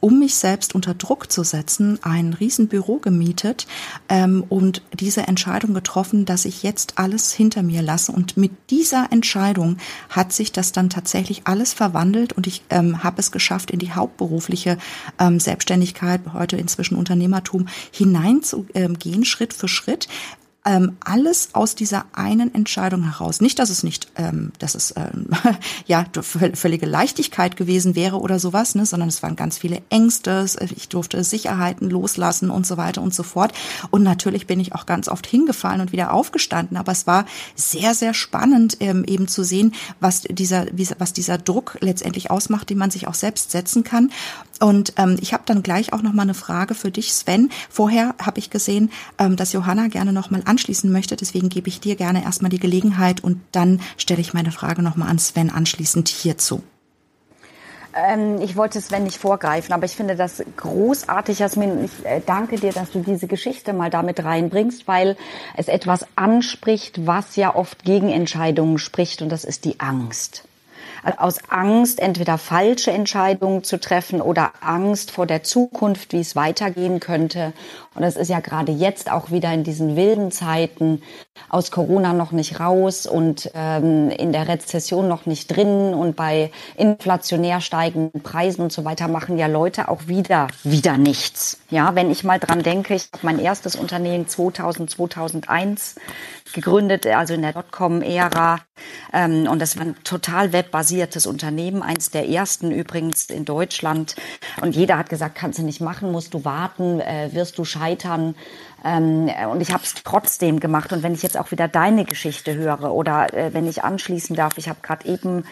um 0.00 0.18
mich 0.18 0.34
selbst 0.34 0.74
unter 0.74 0.94
Druck 0.94 1.30
zu 1.30 1.44
setzen, 1.44 1.98
ein 2.02 2.32
Riesenbüro 2.32 2.98
gemietet 2.98 3.66
ähm, 4.08 4.44
und 4.48 4.82
diese 4.92 5.28
Entscheidung 5.28 5.74
getroffen, 5.74 6.24
dass 6.24 6.44
ich 6.44 6.62
jetzt 6.62 6.94
alles 6.96 7.32
hinter 7.32 7.62
mir 7.62 7.82
lasse. 7.82 8.12
Und 8.12 8.36
mit 8.36 8.52
dieser 8.70 9.12
Entscheidung 9.12 9.76
hat 10.08 10.32
sich 10.32 10.52
das 10.52 10.72
dann 10.72 10.90
tatsächlich 10.90 11.42
alles 11.44 11.72
verwandelt 11.72 12.32
und 12.32 12.46
ich 12.46 12.62
ähm, 12.70 13.04
habe 13.04 13.20
es 13.20 13.30
geschafft, 13.30 13.70
in 13.70 13.78
die 13.78 13.92
hauptberufliche 13.92 14.78
ähm, 15.18 15.38
Selbstständigkeit, 15.38 16.20
heute 16.32 16.56
inzwischen 16.56 16.96
Unternehmertum, 16.96 17.68
hineinzugehen, 17.92 18.96
ähm, 18.96 19.24
Schritt 19.24 19.52
für 19.52 19.68
Schritt 19.68 20.08
ähm, 20.70 20.96
alles 21.00 21.48
aus 21.52 21.74
dieser 21.74 22.04
einen 22.12 22.54
Entscheidung 22.54 23.02
heraus. 23.02 23.40
Nicht, 23.40 23.58
dass 23.58 23.70
es 23.70 23.82
nicht, 23.82 24.06
ähm, 24.14 24.52
dass 24.60 24.76
es 24.76 24.94
ähm, 24.96 25.26
ja 25.86 26.06
völlige 26.22 26.86
Leichtigkeit 26.86 27.56
gewesen 27.56 27.96
wäre 27.96 28.20
oder 28.20 28.38
sowas, 28.38 28.76
ne, 28.76 28.86
sondern 28.86 29.08
es 29.08 29.20
waren 29.24 29.34
ganz 29.34 29.58
viele 29.58 29.82
Ängste. 29.90 30.46
Ich 30.76 30.88
durfte 30.88 31.24
Sicherheiten 31.24 31.90
loslassen 31.90 32.50
und 32.50 32.68
so 32.68 32.76
weiter 32.76 33.02
und 33.02 33.12
so 33.12 33.24
fort. 33.24 33.52
Und 33.90 34.04
natürlich 34.04 34.46
bin 34.46 34.60
ich 34.60 34.72
auch 34.72 34.86
ganz 34.86 35.08
oft 35.08 35.26
hingefallen 35.26 35.80
und 35.80 35.90
wieder 35.90 36.12
aufgestanden. 36.12 36.76
Aber 36.76 36.92
es 36.92 37.04
war 37.08 37.26
sehr, 37.56 37.94
sehr 37.94 38.14
spannend, 38.14 38.76
ähm, 38.78 39.02
eben 39.04 39.26
zu 39.26 39.42
sehen, 39.42 39.74
was 39.98 40.22
dieser, 40.22 40.66
was 40.98 41.12
dieser 41.12 41.36
Druck 41.36 41.78
letztendlich 41.80 42.30
ausmacht, 42.30 42.70
den 42.70 42.78
man 42.78 42.92
sich 42.92 43.08
auch 43.08 43.14
selbst 43.14 43.50
setzen 43.50 43.82
kann. 43.82 44.12
Und 44.60 44.92
ähm, 44.98 45.16
ich 45.20 45.32
habe 45.32 45.42
dann 45.46 45.62
gleich 45.62 45.92
auch 45.92 46.02
noch 46.02 46.12
mal 46.12 46.22
eine 46.22 46.34
Frage 46.34 46.74
für 46.74 46.90
dich, 46.90 47.14
Sven. 47.14 47.50
Vorher 47.70 48.14
habe 48.22 48.38
ich 48.38 48.50
gesehen, 48.50 48.90
ähm, 49.18 49.36
dass 49.36 49.52
Johanna 49.52 49.88
gerne 49.88 50.12
noch 50.12 50.30
mal 50.30 50.42
anschließen 50.44 50.92
möchte. 50.92 51.16
Deswegen 51.16 51.48
gebe 51.48 51.68
ich 51.68 51.80
dir 51.80 51.96
gerne 51.96 52.22
erstmal 52.22 52.50
die 52.50 52.60
Gelegenheit 52.60 53.24
und 53.24 53.40
dann 53.52 53.80
stelle 53.96 54.20
ich 54.20 54.34
meine 54.34 54.52
Frage 54.52 54.82
noch 54.82 54.96
mal 54.96 55.08
an 55.08 55.18
Sven 55.18 55.50
anschließend 55.50 56.08
hierzu. 56.08 56.62
Ähm, 57.94 58.40
ich 58.40 58.54
wollte 58.54 58.80
Sven 58.80 59.04
nicht 59.04 59.16
vorgreifen, 59.16 59.72
aber 59.72 59.86
ich 59.86 59.96
finde 59.96 60.14
das 60.14 60.42
großartig, 60.56 61.38
Jasmin. 61.38 61.84
Ich 61.84 62.04
äh, 62.04 62.20
danke 62.24 62.56
dir, 62.56 62.72
dass 62.72 62.90
du 62.90 63.00
diese 63.00 63.26
Geschichte 63.26 63.72
mal 63.72 63.90
damit 63.90 64.22
reinbringst, 64.22 64.86
weil 64.86 65.16
es 65.56 65.68
etwas 65.68 66.06
anspricht, 66.16 67.06
was 67.06 67.34
ja 67.36 67.54
oft 67.54 67.84
gegen 67.84 68.10
Entscheidungen 68.10 68.78
spricht, 68.78 69.22
und 69.22 69.30
das 69.30 69.44
ist 69.44 69.64
die 69.64 69.80
Angst 69.80 70.44
aus 71.16 71.38
Angst, 71.48 72.00
entweder 72.00 72.38
falsche 72.38 72.90
Entscheidungen 72.90 73.64
zu 73.64 73.80
treffen 73.80 74.20
oder 74.20 74.52
Angst 74.60 75.10
vor 75.10 75.26
der 75.26 75.42
Zukunft, 75.42 76.12
wie 76.12 76.20
es 76.20 76.36
weitergehen 76.36 77.00
könnte. 77.00 77.52
Und 77.94 78.04
es 78.04 78.16
ist 78.16 78.28
ja 78.28 78.40
gerade 78.40 78.72
jetzt 78.72 79.10
auch 79.10 79.30
wieder 79.30 79.52
in 79.52 79.64
diesen 79.64 79.96
wilden 79.96 80.30
Zeiten 80.30 81.02
aus 81.48 81.70
Corona 81.70 82.12
noch 82.12 82.30
nicht 82.30 82.60
raus 82.60 83.06
und 83.06 83.50
ähm, 83.54 84.10
in 84.10 84.32
der 84.32 84.46
Rezession 84.46 85.08
noch 85.08 85.26
nicht 85.26 85.48
drin 85.48 85.94
und 85.94 86.14
bei 86.14 86.52
inflationär 86.76 87.60
steigenden 87.60 88.22
Preisen 88.22 88.62
und 88.62 88.72
so 88.72 88.84
weiter 88.84 89.08
machen 89.08 89.38
ja 89.38 89.46
Leute 89.46 89.88
auch 89.88 90.06
wieder 90.06 90.48
wieder 90.62 90.98
nichts. 90.98 91.58
Ja, 91.70 91.94
wenn 91.94 92.10
ich 92.10 92.22
mal 92.22 92.38
dran 92.38 92.62
denke, 92.62 92.94
ich 92.94 93.08
habe 93.12 93.26
mein 93.26 93.38
erstes 93.38 93.74
Unternehmen 93.74 94.28
2000 94.28 94.90
2001 94.90 95.96
gegründet, 96.52 97.06
also 97.06 97.34
in 97.34 97.42
der 97.42 97.52
Dotcom-Ära. 97.52 98.60
Ähm, 99.12 99.46
und 99.48 99.60
das 99.60 99.76
war 99.76 99.84
ein 99.84 99.96
total 100.04 100.52
webbasiertes 100.52 101.26
Unternehmen, 101.26 101.82
eins 101.82 102.10
der 102.10 102.28
ersten 102.28 102.70
übrigens 102.70 103.26
in 103.26 103.44
Deutschland. 103.44 104.16
Und 104.60 104.74
jeder 104.74 104.98
hat 104.98 105.08
gesagt, 105.08 105.34
kannst 105.34 105.58
du 105.58 105.62
nicht 105.62 105.80
machen, 105.80 106.12
musst 106.12 106.34
du 106.34 106.44
warten, 106.44 107.00
äh, 107.00 107.30
wirst 107.32 107.58
du 107.58 107.64
scheitern. 107.80 108.34
Ähm, 108.82 109.30
und 109.50 109.60
ich 109.60 109.72
habe 109.72 109.82
es 109.82 109.94
trotzdem 109.94 110.58
gemacht. 110.58 110.92
Und 110.92 111.02
wenn 111.02 111.12
ich 111.12 111.22
jetzt 111.22 111.36
auch 111.36 111.50
wieder 111.50 111.68
deine 111.68 112.04
Geschichte 112.04 112.54
höre 112.54 112.92
oder 112.92 113.32
äh, 113.34 113.52
wenn 113.52 113.66
ich 113.66 113.84
anschließen 113.84 114.36
darf, 114.36 114.56
ich 114.56 114.68
habe 114.68 114.78
gerade 114.82 115.06
eben 115.06 115.44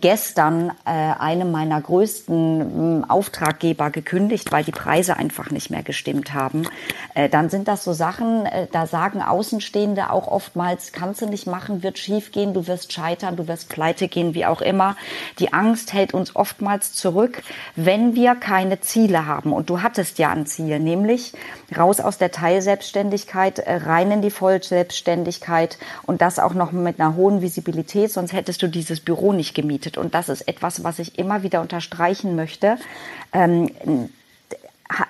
gestern 0.00 0.72
äh, 0.84 0.90
einem 0.90 1.52
meiner 1.52 1.80
größten 1.80 3.04
äh, 3.04 3.06
Auftraggeber 3.08 3.90
gekündigt, 3.90 4.50
weil 4.50 4.64
die 4.64 4.72
Preise 4.72 5.16
einfach 5.16 5.50
nicht 5.50 5.70
mehr 5.70 5.84
gestimmt 5.84 6.34
haben, 6.34 6.66
äh, 7.14 7.28
dann 7.28 7.50
sind 7.50 7.68
das 7.68 7.84
so 7.84 7.92
Sachen, 7.92 8.46
äh, 8.46 8.66
da 8.72 8.86
sagen 8.86 9.22
Außenstehende 9.22 10.10
auch 10.10 10.26
oftmals, 10.26 10.90
kannst 10.90 11.22
du 11.22 11.26
nicht 11.26 11.46
machen, 11.46 11.84
wird 11.84 11.98
schief 11.98 12.32
gehen, 12.32 12.52
du 12.52 12.66
wirst 12.66 12.92
scheitern, 12.92 13.36
du 13.36 13.46
wirst 13.46 13.68
pleite 13.68 14.08
gehen, 14.08 14.34
wie 14.34 14.46
auch 14.46 14.60
immer. 14.60 14.96
Die 15.38 15.52
Angst 15.52 15.92
hält 15.92 16.14
uns 16.14 16.34
oftmals 16.34 16.92
zurück, 16.92 17.42
wenn 17.76 18.16
wir 18.16 18.34
keine 18.34 18.80
Ziele 18.80 19.26
haben. 19.26 19.52
Und 19.52 19.70
du 19.70 19.82
hattest 19.82 20.18
ja 20.18 20.30
ein 20.30 20.46
Ziel, 20.46 20.80
nämlich 20.80 21.23
raus 21.76 22.00
aus 22.00 22.18
der 22.18 22.24
der 22.24 22.30
Teilselbstständigkeit 22.30 23.58
äh, 23.58 23.74
rein 23.74 24.10
in 24.10 24.22
die 24.22 24.30
Vollselbstständigkeit 24.30 25.76
und 26.04 26.22
das 26.22 26.38
auch 26.38 26.54
noch 26.54 26.72
mit 26.72 26.98
einer 26.98 27.16
hohen 27.16 27.42
Visibilität, 27.42 28.10
sonst 28.10 28.32
hättest 28.32 28.62
du 28.62 28.66
dieses 28.66 29.00
Büro 29.00 29.34
nicht 29.34 29.54
gemietet. 29.54 29.98
Und 29.98 30.14
das 30.14 30.30
ist 30.30 30.48
etwas, 30.48 30.84
was 30.84 30.98
ich 30.98 31.18
immer 31.18 31.42
wieder 31.42 31.60
unterstreichen 31.60 32.34
möchte. 32.34 32.78
Ähm, 33.34 33.70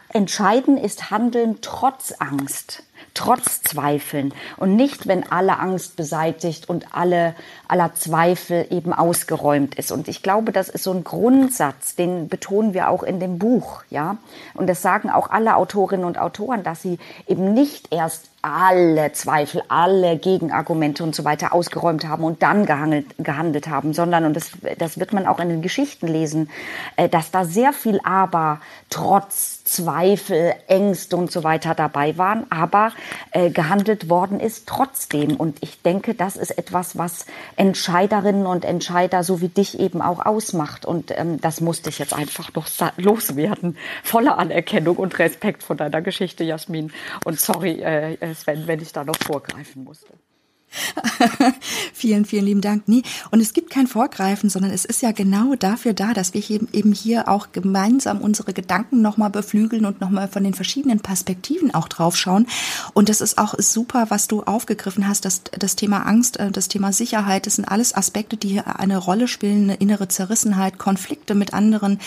entscheiden 0.08 0.76
ist 0.76 1.12
Handeln 1.12 1.58
trotz 1.60 2.14
Angst 2.18 2.82
trotz 3.14 3.62
Zweifeln 3.62 4.34
und 4.56 4.74
nicht, 4.74 5.06
wenn 5.06 5.30
alle 5.30 5.60
Angst 5.60 5.96
beseitigt 5.96 6.68
und 6.68 6.94
alle, 6.94 7.34
aller 7.68 7.94
Zweifel 7.94 8.66
eben 8.70 8.92
ausgeräumt 8.92 9.74
ist. 9.76 9.92
Und 9.92 10.08
ich 10.08 10.22
glaube, 10.22 10.52
das 10.52 10.68
ist 10.68 10.84
so 10.84 10.92
ein 10.92 11.04
Grundsatz, 11.04 11.94
den 11.94 12.28
betonen 12.28 12.74
wir 12.74 12.88
auch 12.88 13.02
in 13.02 13.20
dem 13.20 13.38
Buch, 13.38 13.82
ja. 13.90 14.16
Und 14.54 14.68
das 14.68 14.82
sagen 14.82 15.10
auch 15.10 15.30
alle 15.30 15.56
Autorinnen 15.56 16.04
und 16.04 16.18
Autoren, 16.18 16.62
dass 16.62 16.82
sie 16.82 16.98
eben 17.26 17.54
nicht 17.54 17.92
erst 17.92 18.30
alle 18.44 19.10
Zweifel, 19.12 19.62
alle 19.68 20.18
Gegenargumente 20.18 21.02
und 21.02 21.14
so 21.14 21.24
weiter 21.24 21.54
ausgeräumt 21.54 22.06
haben 22.06 22.24
und 22.24 22.42
dann 22.42 22.66
gehandelt, 22.66 23.06
gehandelt 23.18 23.68
haben, 23.68 23.94
sondern, 23.94 24.26
und 24.26 24.36
das, 24.36 24.50
das 24.78 24.98
wird 24.98 25.14
man 25.14 25.26
auch 25.26 25.40
in 25.40 25.48
den 25.48 25.62
Geschichten 25.62 26.06
lesen, 26.06 26.50
äh, 26.96 27.08
dass 27.08 27.30
da 27.30 27.46
sehr 27.46 27.72
viel 27.72 28.00
Aber, 28.04 28.60
Trotz, 28.90 29.64
Zweifel, 29.64 30.54
Ängste 30.68 31.16
und 31.16 31.32
so 31.32 31.42
weiter 31.42 31.74
dabei 31.74 32.18
waren, 32.18 32.46
aber 32.50 32.92
äh, 33.30 33.50
gehandelt 33.50 34.10
worden 34.10 34.38
ist 34.38 34.68
trotzdem. 34.68 35.36
Und 35.36 35.56
ich 35.62 35.80
denke, 35.80 36.14
das 36.14 36.36
ist 36.36 36.56
etwas, 36.58 36.98
was 36.98 37.24
Entscheiderinnen 37.56 38.46
und 38.46 38.64
Entscheider 38.64 39.22
so 39.22 39.40
wie 39.40 39.48
dich 39.48 39.78
eben 39.78 40.02
auch 40.02 40.24
ausmacht. 40.24 40.86
Und 40.86 41.10
ähm, 41.16 41.40
das 41.40 41.60
musste 41.60 41.90
ich 41.90 41.98
jetzt 41.98 42.14
einfach 42.14 42.52
noch 42.54 42.66
loswerden. 42.96 43.76
Voller 44.02 44.38
Anerkennung 44.38 44.96
und 44.96 45.18
Respekt 45.18 45.62
von 45.62 45.76
deiner 45.76 46.02
Geschichte, 46.02 46.44
Jasmin. 46.44 46.92
Und 47.24 47.40
sorry, 47.40 47.80
äh, 47.82 48.14
äh 48.14 48.34
Sven, 48.34 48.66
wenn 48.66 48.80
ich 48.80 48.92
da 48.92 49.04
noch 49.04 49.16
vorgreifen 49.16 49.84
musste. 49.84 50.12
vielen, 51.92 52.24
vielen 52.24 52.44
lieben 52.44 52.60
Dank. 52.60 52.84
Nee, 52.86 53.02
und 53.30 53.40
es 53.40 53.52
gibt 53.52 53.70
kein 53.70 53.86
Vorgreifen, 53.86 54.50
sondern 54.50 54.70
es 54.70 54.84
ist 54.84 55.02
ja 55.02 55.12
genau 55.12 55.54
dafür 55.54 55.92
da, 55.92 56.12
dass 56.14 56.34
wir 56.34 56.42
eben 56.50 56.92
hier 56.92 57.28
auch 57.28 57.48
gemeinsam 57.52 58.20
unsere 58.20 58.52
Gedanken 58.52 59.02
nochmal 59.02 59.30
beflügeln 59.30 59.86
und 59.86 60.00
nochmal 60.00 60.28
von 60.28 60.44
den 60.44 60.54
verschiedenen 60.54 61.00
Perspektiven 61.00 61.74
auch 61.74 61.88
draufschauen. 61.88 62.46
Und 62.92 63.08
das 63.08 63.20
ist 63.20 63.38
auch 63.38 63.54
super, 63.58 64.06
was 64.08 64.28
du 64.28 64.42
aufgegriffen 64.42 65.08
hast, 65.08 65.24
das, 65.24 65.42
das 65.58 65.76
Thema 65.76 66.06
Angst, 66.06 66.38
äh, 66.38 66.50
das 66.50 66.68
Thema 66.68 66.92
Sicherheit, 66.92 67.46
das 67.46 67.56
sind 67.56 67.66
alles 67.66 67.94
Aspekte, 67.94 68.36
die 68.36 68.48
hier 68.48 68.78
eine 68.78 68.98
Rolle 68.98 69.28
spielen, 69.28 69.64
eine 69.64 69.76
innere 69.76 70.08
Zerrissenheit, 70.08 70.78
Konflikte 70.78 71.34
mit 71.34 71.54
anderen, 71.54 71.98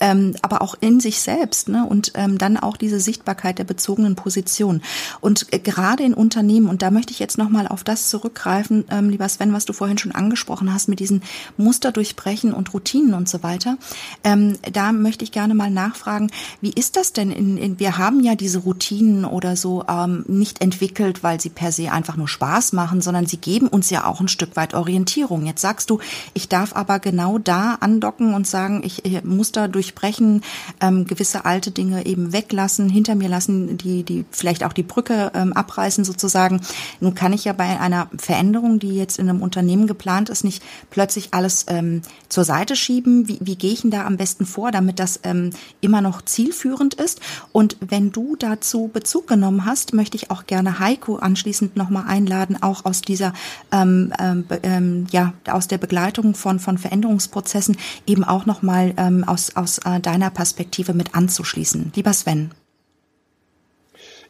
ähm, 0.00 0.34
aber 0.42 0.62
auch 0.62 0.76
in 0.80 1.00
sich 1.00 1.20
selbst 1.20 1.68
ne? 1.68 1.86
und 1.86 2.12
ähm, 2.14 2.38
dann 2.38 2.56
auch 2.56 2.76
diese 2.76 3.00
Sichtbarkeit 3.00 3.58
der 3.58 3.64
bezogenen 3.64 4.14
Position. 4.14 4.82
Und 5.20 5.52
äh, 5.52 5.58
gerade 5.58 6.04
in 6.04 6.14
Unternehmen, 6.14 6.68
und 6.68 6.82
da 6.82 6.90
möchte 6.90 7.12
ich 7.12 7.18
jetzt 7.18 7.38
nochmal 7.38 7.66
auf 7.68 7.84
das 7.84 8.11
zurückgreifen, 8.12 8.84
ähm, 8.90 9.08
lieber 9.08 9.26
Sven, 9.26 9.54
was 9.54 9.64
du 9.64 9.72
vorhin 9.72 9.96
schon 9.96 10.12
angesprochen 10.12 10.72
hast 10.72 10.86
mit 10.86 11.00
diesen 11.00 11.22
Muster 11.56 11.92
durchbrechen 11.92 12.52
und 12.52 12.74
Routinen 12.74 13.14
und 13.14 13.26
so 13.26 13.42
weiter. 13.42 13.78
Ähm, 14.22 14.58
da 14.70 14.92
möchte 14.92 15.24
ich 15.24 15.32
gerne 15.32 15.54
mal 15.54 15.70
nachfragen, 15.70 16.30
wie 16.60 16.72
ist 16.72 16.96
das 16.96 17.14
denn? 17.14 17.30
In, 17.30 17.56
in, 17.56 17.80
wir 17.80 17.96
haben 17.96 18.20
ja 18.20 18.34
diese 18.34 18.58
Routinen 18.58 19.24
oder 19.24 19.56
so 19.56 19.84
ähm, 19.88 20.24
nicht 20.28 20.60
entwickelt, 20.60 21.22
weil 21.22 21.40
sie 21.40 21.48
per 21.48 21.72
se 21.72 21.90
einfach 21.90 22.16
nur 22.16 22.28
Spaß 22.28 22.74
machen, 22.74 23.00
sondern 23.00 23.24
sie 23.24 23.38
geben 23.38 23.66
uns 23.66 23.88
ja 23.88 24.04
auch 24.04 24.20
ein 24.20 24.28
Stück 24.28 24.56
weit 24.56 24.74
Orientierung. 24.74 25.46
Jetzt 25.46 25.62
sagst 25.62 25.88
du, 25.88 25.98
ich 26.34 26.50
darf 26.50 26.76
aber 26.76 26.98
genau 26.98 27.38
da 27.38 27.76
andocken 27.80 28.34
und 28.34 28.46
sagen, 28.46 28.82
ich, 28.84 29.06
ich 29.06 29.24
Muster 29.24 29.68
durchbrechen, 29.68 30.42
ähm, 30.82 31.06
gewisse 31.06 31.46
alte 31.46 31.70
Dinge 31.70 32.04
eben 32.04 32.34
weglassen, 32.34 32.90
hinter 32.90 33.14
mir 33.14 33.30
lassen, 33.30 33.78
die, 33.78 34.02
die 34.02 34.26
vielleicht 34.30 34.64
auch 34.64 34.74
die 34.74 34.82
Brücke 34.82 35.32
ähm, 35.34 35.54
abreißen 35.54 36.04
sozusagen. 36.04 36.60
Nun 37.00 37.14
kann 37.14 37.32
ich 37.32 37.46
ja 37.46 37.54
bei 37.54 37.80
einer 37.80 38.01
Veränderung, 38.16 38.78
die 38.78 38.94
jetzt 38.96 39.18
in 39.18 39.28
einem 39.28 39.42
Unternehmen 39.42 39.86
geplant 39.86 40.28
ist, 40.28 40.44
nicht 40.44 40.62
plötzlich 40.90 41.28
alles 41.32 41.66
ähm, 41.68 42.02
zur 42.28 42.44
Seite 42.44 42.76
schieben? 42.76 43.28
Wie, 43.28 43.38
wie 43.40 43.56
gehe 43.56 43.72
ich 43.72 43.82
denn 43.82 43.90
da 43.90 44.04
am 44.06 44.16
besten 44.16 44.46
vor, 44.46 44.70
damit 44.70 44.98
das 44.98 45.20
ähm, 45.24 45.50
immer 45.80 46.00
noch 46.00 46.22
zielführend 46.22 46.94
ist? 46.94 47.20
Und 47.52 47.76
wenn 47.80 48.12
du 48.12 48.36
dazu 48.36 48.90
Bezug 48.92 49.26
genommen 49.26 49.64
hast, 49.64 49.92
möchte 49.92 50.16
ich 50.16 50.30
auch 50.30 50.46
gerne 50.46 50.78
Heiko 50.78 51.16
anschließend 51.16 51.76
nochmal 51.76 52.04
einladen, 52.06 52.62
auch 52.62 52.84
aus 52.84 53.02
dieser, 53.02 53.32
ähm, 53.72 54.12
ähm, 54.18 54.44
ähm, 54.62 55.06
ja, 55.10 55.32
aus 55.50 55.68
der 55.68 55.78
Begleitung 55.78 56.34
von, 56.34 56.58
von 56.58 56.78
Veränderungsprozessen 56.78 57.76
eben 58.06 58.24
auch 58.24 58.46
nochmal 58.46 58.94
ähm, 58.96 59.24
aus, 59.24 59.56
aus 59.56 59.78
äh, 59.78 60.00
deiner 60.00 60.30
Perspektive 60.30 60.94
mit 60.94 61.14
anzuschließen. 61.14 61.92
Lieber 61.94 62.12
Sven. 62.12 62.50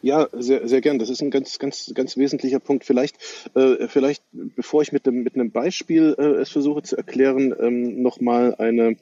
Ja, 0.03 0.27
sehr, 0.33 0.67
sehr 0.67 0.81
gern. 0.81 0.99
Das 0.99 1.09
ist 1.09 1.21
ein 1.21 1.31
ganz, 1.31 1.59
ganz, 1.59 1.93
ganz 1.95 2.17
wesentlicher 2.17 2.59
Punkt. 2.59 2.83
Vielleicht, 2.83 3.15
äh, 3.55 3.87
vielleicht, 3.87 4.21
bevor 4.33 4.81
ich 4.81 4.91
mit 4.91 5.05
dem, 5.05 5.23
mit 5.23 5.35
einem 5.35 5.51
Beispiel 5.51 6.13
äh, 6.17 6.41
es 6.41 6.49
versuche 6.49 6.81
zu 6.81 6.97
erklären, 6.97 7.55
ähm, 7.57 8.01
nochmal 8.01 8.53
eine, 8.55 8.97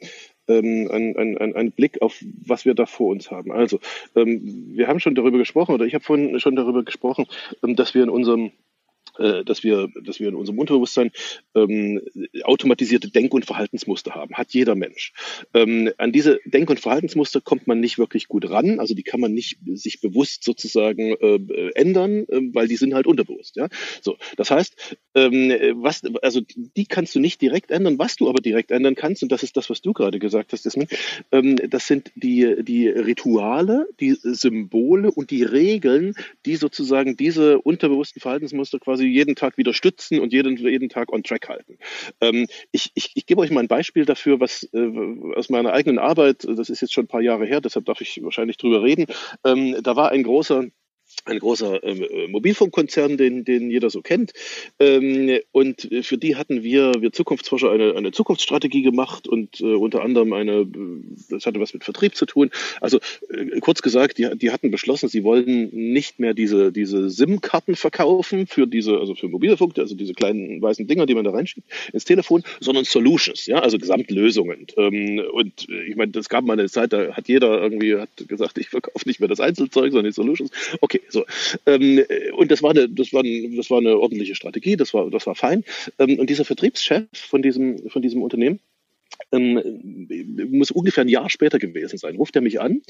ähm, 0.48 0.92
ein, 0.92 1.18
ein, 1.18 1.38
ein, 1.40 1.56
ein 1.56 1.72
Blick 1.72 2.04
auf, 2.04 2.24
was 2.46 2.66
wir 2.66 2.76
da 2.76 2.86
vor 2.86 3.10
uns 3.10 3.32
haben. 3.32 3.52
Also, 3.52 3.80
ähm, 4.16 4.76
wir 4.76 4.88
haben 4.88 5.00
schon 5.00 5.16
darüber 5.16 5.40
gesprochen, 5.40 5.74
oder 5.74 5.86
ich 5.86 5.96
habe 5.96 6.04
vorhin 6.04 6.40
schon 6.40 6.56
darüber 6.56 6.84
gesprochen, 6.84 7.26
ähm, 7.64 7.76
dass 7.76 7.96
wir 7.96 8.04
in 8.04 8.10
unserem 8.10 8.52
dass 9.18 9.64
wir, 9.64 9.90
dass 10.04 10.20
wir 10.20 10.30
in 10.30 10.36
unserem 10.36 10.60
Unterbewusstsein 10.60 11.12
ähm, 11.56 12.02
automatisierte 12.44 13.10
Denk- 13.10 13.34
und 13.34 13.46
Verhaltensmuster 13.46 14.12
haben. 14.16 14.36
Hat 14.36 14.54
jeder 14.54 14.76
Mensch. 14.76 15.14
Ähm, 15.54 15.92
an 15.98 16.12
diese 16.12 16.40
Denk- 16.46 16.70
und 16.70 16.80
Verhaltensmuster 16.80 17.42
kommt 17.42 17.68
man 17.68 17.80
nicht 17.80 17.98
wirklich 17.98 18.28
gut 18.28 18.50
ran. 18.50 18.80
Also 18.80 18.94
die 18.94 19.04
kann 19.04 19.20
man 19.20 19.34
nicht 19.34 19.58
sich 19.74 20.02
bewusst 20.02 20.44
sozusagen 20.44 21.16
äh, 21.16 21.72
ändern, 21.76 22.26
äh, 22.30 22.42
weil 22.54 22.68
die 22.68 22.78
sind 22.78 22.94
halt 22.94 23.08
unterbewusst. 23.08 23.56
Ja, 23.56 23.68
so. 24.02 24.18
Das 24.38 24.52
heißt, 24.52 24.98
ähm, 25.16 25.52
was, 25.76 26.02
also 26.22 26.42
die 26.56 26.86
kannst 26.86 27.16
du 27.16 27.20
nicht 27.20 27.42
direkt 27.42 27.72
ändern. 27.72 28.00
Was 28.00 28.16
du 28.16 28.30
aber 28.30 28.42
direkt 28.42 28.72
ändern 28.72 28.96
kannst, 28.96 29.24
und 29.24 29.32
das 29.32 29.44
ist 29.44 29.58
das, 29.58 29.70
was 29.70 29.82
du 29.82 29.94
gerade 29.94 30.20
gesagt 30.20 30.54
hast, 30.54 30.66
Jasmin, 30.66 30.88
ähm, 31.32 31.58
das 31.70 31.88
sind 31.88 32.12
die 32.16 32.64
die 32.64 32.88
Rituale, 32.88 33.88
die 34.00 34.16
Symbole 34.22 35.12
und 35.12 35.32
die 35.32 35.44
Regeln, 35.44 36.14
die 36.46 36.56
sozusagen 36.56 37.18
diese 37.18 37.60
unterbewussten 37.60 38.22
Verhaltensmuster 38.22 38.80
quasi 38.80 39.01
quasi 39.02 39.08
jeden 39.08 39.36
Tag 39.36 39.58
wieder 39.58 39.74
stützen 39.74 40.20
und 40.20 40.34
jeden, 40.34 40.58
jeden 40.58 40.90
Tag 40.90 41.12
on 41.12 41.24
track 41.24 41.50
halten. 41.50 41.78
Ähm, 42.22 42.48
ich, 42.72 42.92
ich, 42.94 43.12
ich 43.16 43.26
gebe 43.26 43.42
euch 43.42 43.52
mal 43.52 43.62
ein 43.62 43.68
Beispiel 43.68 44.06
dafür, 44.06 44.40
was 44.40 44.68
äh, 44.74 45.36
aus 45.36 45.50
meiner 45.50 45.74
eigenen 45.74 46.00
Arbeit, 46.00 46.46
das 46.48 46.70
ist 46.70 46.82
jetzt 46.82 46.94
schon 46.94 47.06
ein 47.06 47.08
paar 47.08 47.22
Jahre 47.22 47.46
her, 47.46 47.62
deshalb 47.62 47.86
darf 47.86 48.02
ich 48.02 48.22
wahrscheinlich 48.24 48.58
drüber 48.58 48.84
reden. 48.84 49.06
Ähm, 49.46 49.76
da 49.82 49.96
war 49.96 50.12
ein 50.12 50.24
großer 50.24 50.66
ein 51.26 51.40
großer 51.40 51.84
ähm, 51.84 52.04
äh, 52.04 52.28
Mobilfunkkonzern, 52.28 53.18
den, 53.18 53.46
den 53.46 53.70
jeder 53.70 53.90
so 53.90 54.02
kennt. 54.02 54.34
Ähm, 54.80 55.40
und 55.52 55.88
für 56.02 56.18
die 56.18 56.36
hatten 56.36 56.64
wir, 56.64 56.94
wir 57.00 57.12
Zukunftsforscher, 57.12 57.72
eine, 57.72 57.96
eine 57.96 58.12
Zukunftsstrategie 58.12 58.82
gemacht 58.82 59.28
und 59.28 59.62
äh, 59.62 59.66
unter 59.66 60.02
anderem 60.02 60.34
eine, 60.34 60.66
das 61.30 61.46
hatte 61.46 61.60
was 61.60 61.74
mit 61.74 61.84
Vertrieb 61.84 62.16
zu 62.16 62.26
tun. 62.26 62.50
Also 62.80 63.00
äh, 63.30 63.60
kurz 63.60 63.82
gesagt, 63.82 64.18
die, 64.18 64.30
die 64.36 64.52
hatten 64.52 64.72
beschlossen, 64.72 65.10
sie 65.10 65.24
wollen 65.24 65.70
nicht 65.72 66.20
mehr 66.20 66.34
diese, 66.34 66.72
diese 66.72 67.10
SIM-Karten 67.10 67.76
verkaufen 67.76 68.48
für 68.48 68.66
diese, 68.66 68.98
also 68.98 69.14
für 69.14 69.28
Mobilfunk, 69.28 69.78
also 69.78 69.96
diese 69.96 70.14
kleinen 70.14 70.62
weißen 70.62 70.88
Dinger, 70.88 71.06
die 71.06 71.16
man 71.16 71.24
da 71.24 71.32
reinschiebt 71.32 71.68
ins 71.94 72.06
Telefon, 72.06 72.44
sondern 72.60 72.86
Solutions, 72.86 73.46
ja, 73.46 73.60
also 73.60 73.78
Gesamtlösungen. 73.78 74.68
Ähm, 74.78 75.22
und 75.32 75.70
äh, 75.70 75.84
ich 75.84 75.96
meine, 75.96 76.12
es 76.18 76.30
gab 76.30 76.44
mal 76.46 76.54
eine 76.54 76.68
Zeit, 76.68 76.94
da 76.94 77.14
hat 77.14 77.28
jeder 77.28 77.62
irgendwie 77.62 77.96
hat 77.96 78.10
gesagt, 78.28 78.58
ich 78.58 78.70
verkaufe 78.70 79.08
nicht 79.08 79.20
mehr 79.20 79.30
das 79.30 79.40
Einzelzeug, 79.40 79.92
sondern 79.92 80.12
die 80.12 80.16
Solutions. 80.16 80.52
Okay, 80.82 81.01
so. 81.10 81.26
Ähm, 81.66 82.04
und 82.36 82.52
das 82.52 82.64
war 82.64 82.72
eine, 82.72 82.90
das 82.90 83.14
war, 83.14 83.24
ein, 83.24 83.56
das 83.56 83.70
war 83.70 83.80
eine 83.80 83.98
ordentliche 83.98 84.36
Strategie, 84.36 84.78
das 84.78 84.94
war, 84.94 85.10
das 85.10 85.28
war 85.28 85.36
fein. 85.36 85.64
Ähm, 86.00 86.20
und 86.20 86.30
dieser 86.30 86.46
Vertriebschef 86.46 87.06
von 87.14 87.42
diesem, 87.42 87.90
von 87.90 88.02
diesem 88.02 88.22
Unternehmen, 88.22 88.60
ähm, 89.32 89.62
muss 90.52 90.72
ungefähr 90.72 91.04
ein 91.04 91.10
Jahr 91.10 91.30
später 91.30 91.60
gewesen 91.60 91.98
sein, 91.98 92.16
ruft 92.16 92.36
er 92.36 92.42
mich 92.42 92.60
an 92.60 92.82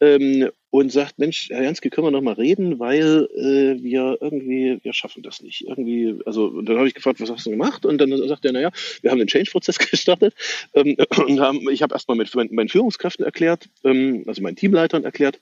ähm, 0.00 0.50
und 0.70 0.92
sagt, 0.92 1.18
Mensch, 1.18 1.48
Herr 1.50 1.62
Janske, 1.62 1.90
können 1.90 2.06
wir 2.06 2.10
noch 2.10 2.20
mal 2.20 2.34
reden, 2.34 2.78
weil 2.78 3.28
äh, 3.34 3.82
wir 3.82 4.18
irgendwie, 4.20 4.78
wir 4.82 4.92
schaffen 4.92 5.22
das 5.22 5.42
nicht. 5.42 5.66
Irgendwie, 5.66 6.14
also 6.26 6.46
und 6.46 6.68
dann 6.68 6.76
habe 6.76 6.88
ich 6.88 6.94
gefragt, 6.94 7.20
was 7.20 7.30
hast 7.30 7.46
du 7.46 7.50
gemacht? 7.50 7.86
Und 7.86 7.98
dann 7.98 8.16
sagt 8.28 8.44
er, 8.44 8.52
naja, 8.52 8.70
wir 9.02 9.10
haben 9.10 9.18
den 9.18 9.28
Change-Prozess 9.28 9.78
gestartet 9.90 10.34
ähm, 10.74 10.96
und 11.16 11.40
haben, 11.40 11.68
ich 11.70 11.82
habe 11.82 11.94
erstmal 11.94 12.16
mit 12.16 12.34
meinen 12.34 12.68
Führungskräften 12.68 13.24
erklärt, 13.24 13.68
ähm, 13.84 14.24
also 14.26 14.42
meinen 14.42 14.56
Teamleitern 14.56 15.04
erklärt, 15.04 15.40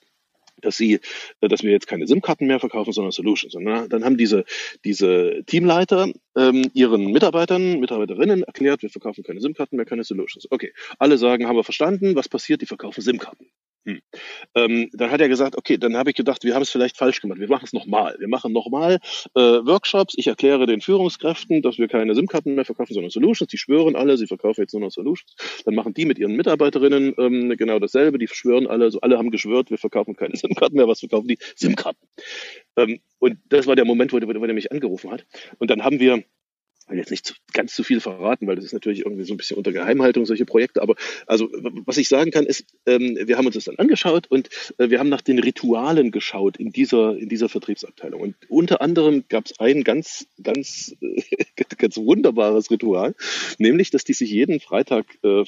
dass 0.61 0.77
sie, 0.77 1.01
äh, 1.41 1.49
dass 1.49 1.63
wir 1.63 1.71
jetzt 1.71 1.87
keine 1.87 2.07
SIM-Karten 2.07 2.47
mehr 2.47 2.61
verkaufen, 2.61 2.93
sondern 2.93 3.13
Solutions. 3.13 3.55
Und 3.55 3.65
dann 3.65 4.05
haben 4.05 4.17
diese, 4.17 4.45
diese 4.85 5.43
Teamleiter 5.47 6.11
ähm, 6.37 6.71
ihren 6.75 7.13
Mitarbeitern, 7.13 7.81
Mitarbeiterinnen 7.81 8.43
erklärt, 8.43 8.83
wir 8.83 8.91
verkaufen 8.91 9.25
keine 9.25 9.41
SIM-Karten 9.41 9.77
mehr, 9.77 9.87
keine 9.87 10.05
Solutions. 10.05 10.47
Okay, 10.51 10.73
alle 10.99 11.19
sagen, 11.19 11.47
haben 11.47 11.57
wir 11.57 11.65
verstanden, 11.65 12.17
was 12.17 12.29
passiert? 12.29 12.63
Die 12.63 12.67
verkaufen 12.67 13.03
SIM-Karten. 13.03 13.47
Hm. 13.87 14.01
Ähm, 14.57 14.91
dann 14.95 15.13
hat 15.13 15.21
er 15.21 15.29
gesagt, 15.29 15.57
okay, 15.57 15.79
dann 15.79 15.97
habe 15.97 16.11
ich 16.11 16.17
gedacht, 16.17 16.43
wir 16.43 16.55
haben 16.55 16.63
es 16.63 16.71
vielleicht 16.71 16.97
falsch 16.97 17.21
gemacht. 17.21 17.39
Wir 17.39 17.49
machen 17.49 17.67
es 17.67 17.73
nochmal. 17.73 18.17
Wir 18.19 18.27
machen 18.27 18.53
nochmal 18.53 18.99
äh, 19.35 19.41
Workshops. 19.41 20.15
Ich 20.17 20.27
erkläre 20.27 20.67
den 20.67 20.81
Führungskräften, 20.81 21.63
dass 21.63 21.79
wir 21.79 21.87
keine 21.87 22.17
SIM-Karten 22.17 22.57
mehr 22.57 22.65
verkaufen, 22.65 22.95
sondern 22.95 23.11
Solutions. 23.11 23.49
Die 23.49 23.59
schwören 23.59 23.95
alle, 23.95 24.17
sie 24.17 24.27
verkaufen 24.27 24.63
jetzt 24.63 24.73
nur 24.73 24.83
noch 24.83 24.91
Solutions. 24.91 25.37
Dann 25.65 25.77
machen 25.77 25.95
die 25.95 26.05
mit 26.05 26.19
ihren 26.19 26.35
Mitarbeiterinnen 26.35 27.15
ähm, 27.17 27.57
genau 27.57 27.79
dasselbe. 27.79 28.19
Die 28.19 28.27
schwören 28.27 28.67
alle, 28.67 28.91
so 28.91 29.01
alle 29.03 29.19
haben 29.19 29.31
geschwört, 29.31 29.71
wir 29.71 29.79
verkaufen 29.79 30.17
keine 30.17 30.35
SIM-Karten 30.37 30.75
mehr. 30.75 30.89
Was 30.89 30.99
verkaufen 30.99 31.29
die? 31.29 31.39
SIM-Karten. 31.55 32.05
Ähm, 32.77 32.99
und 33.21 33.39
das 33.51 33.69
war 33.69 33.77
der 33.77 33.85
Moment, 33.85 34.13
wo, 34.13 34.17
wo, 34.17 34.27
wo 34.27 34.47
der 34.47 34.55
mich 34.55 34.73
angerufen 34.73 35.13
hat. 35.13 35.25
Und 35.59 35.71
dann 35.71 35.85
haben 35.85 36.01
wir 36.01 36.25
will 36.89 36.99
jetzt 36.99 37.11
nicht 37.11 37.27
zu, 37.27 37.35
ganz 37.53 37.75
zu 37.75 37.83
viel 37.83 38.01
verraten, 38.01 38.47
weil 38.47 38.57
das 38.57 38.65
ist 38.65 38.73
natürlich 38.73 39.01
irgendwie 39.01 39.25
so 39.25 39.35
ein 39.35 39.37
bisschen 39.37 39.57
unter 39.57 39.73
Geheimhaltung 39.73 40.27
solche 40.27 40.47
Projekte. 40.47 40.83
Aber 40.83 40.95
also 41.27 41.49
was 41.85 41.97
ich 41.97 42.09
sagen 42.09 42.31
kann 42.31 42.47
ist, 42.47 42.65
ähm, 42.87 43.19
wir 43.25 43.37
haben 43.37 43.47
uns 43.47 43.55
das 43.55 43.65
dann 43.65 43.77
angeschaut 43.77 44.27
und 44.29 44.49
äh, 44.79 44.91
wir 44.91 44.99
haben 44.99 45.09
nach 45.09 45.23
den 45.23 45.39
Ritualen 45.39 46.11
geschaut 46.11 46.57
in 46.57 46.73
dieser 46.73 47.17
in 47.17 47.29
dieser 47.29 47.49
Vertriebsabteilung. 47.49 48.21
Und 48.21 48.37
unter 48.49 48.81
anderem 48.81 49.25
gab 49.29 49.47
es 49.47 49.59
ein 49.59 49.85
ganz 49.85 50.27
ganz 50.43 50.95
äh, 51.01 51.23
ganz 51.77 51.97
wunderbares 51.97 52.71
Ritual, 52.71 53.15
nämlich, 53.59 53.91
dass 53.91 54.05
die 54.05 54.13
sich 54.13 54.31
jeden 54.31 54.61
Freitag 54.61 55.07
äh, 55.23 55.45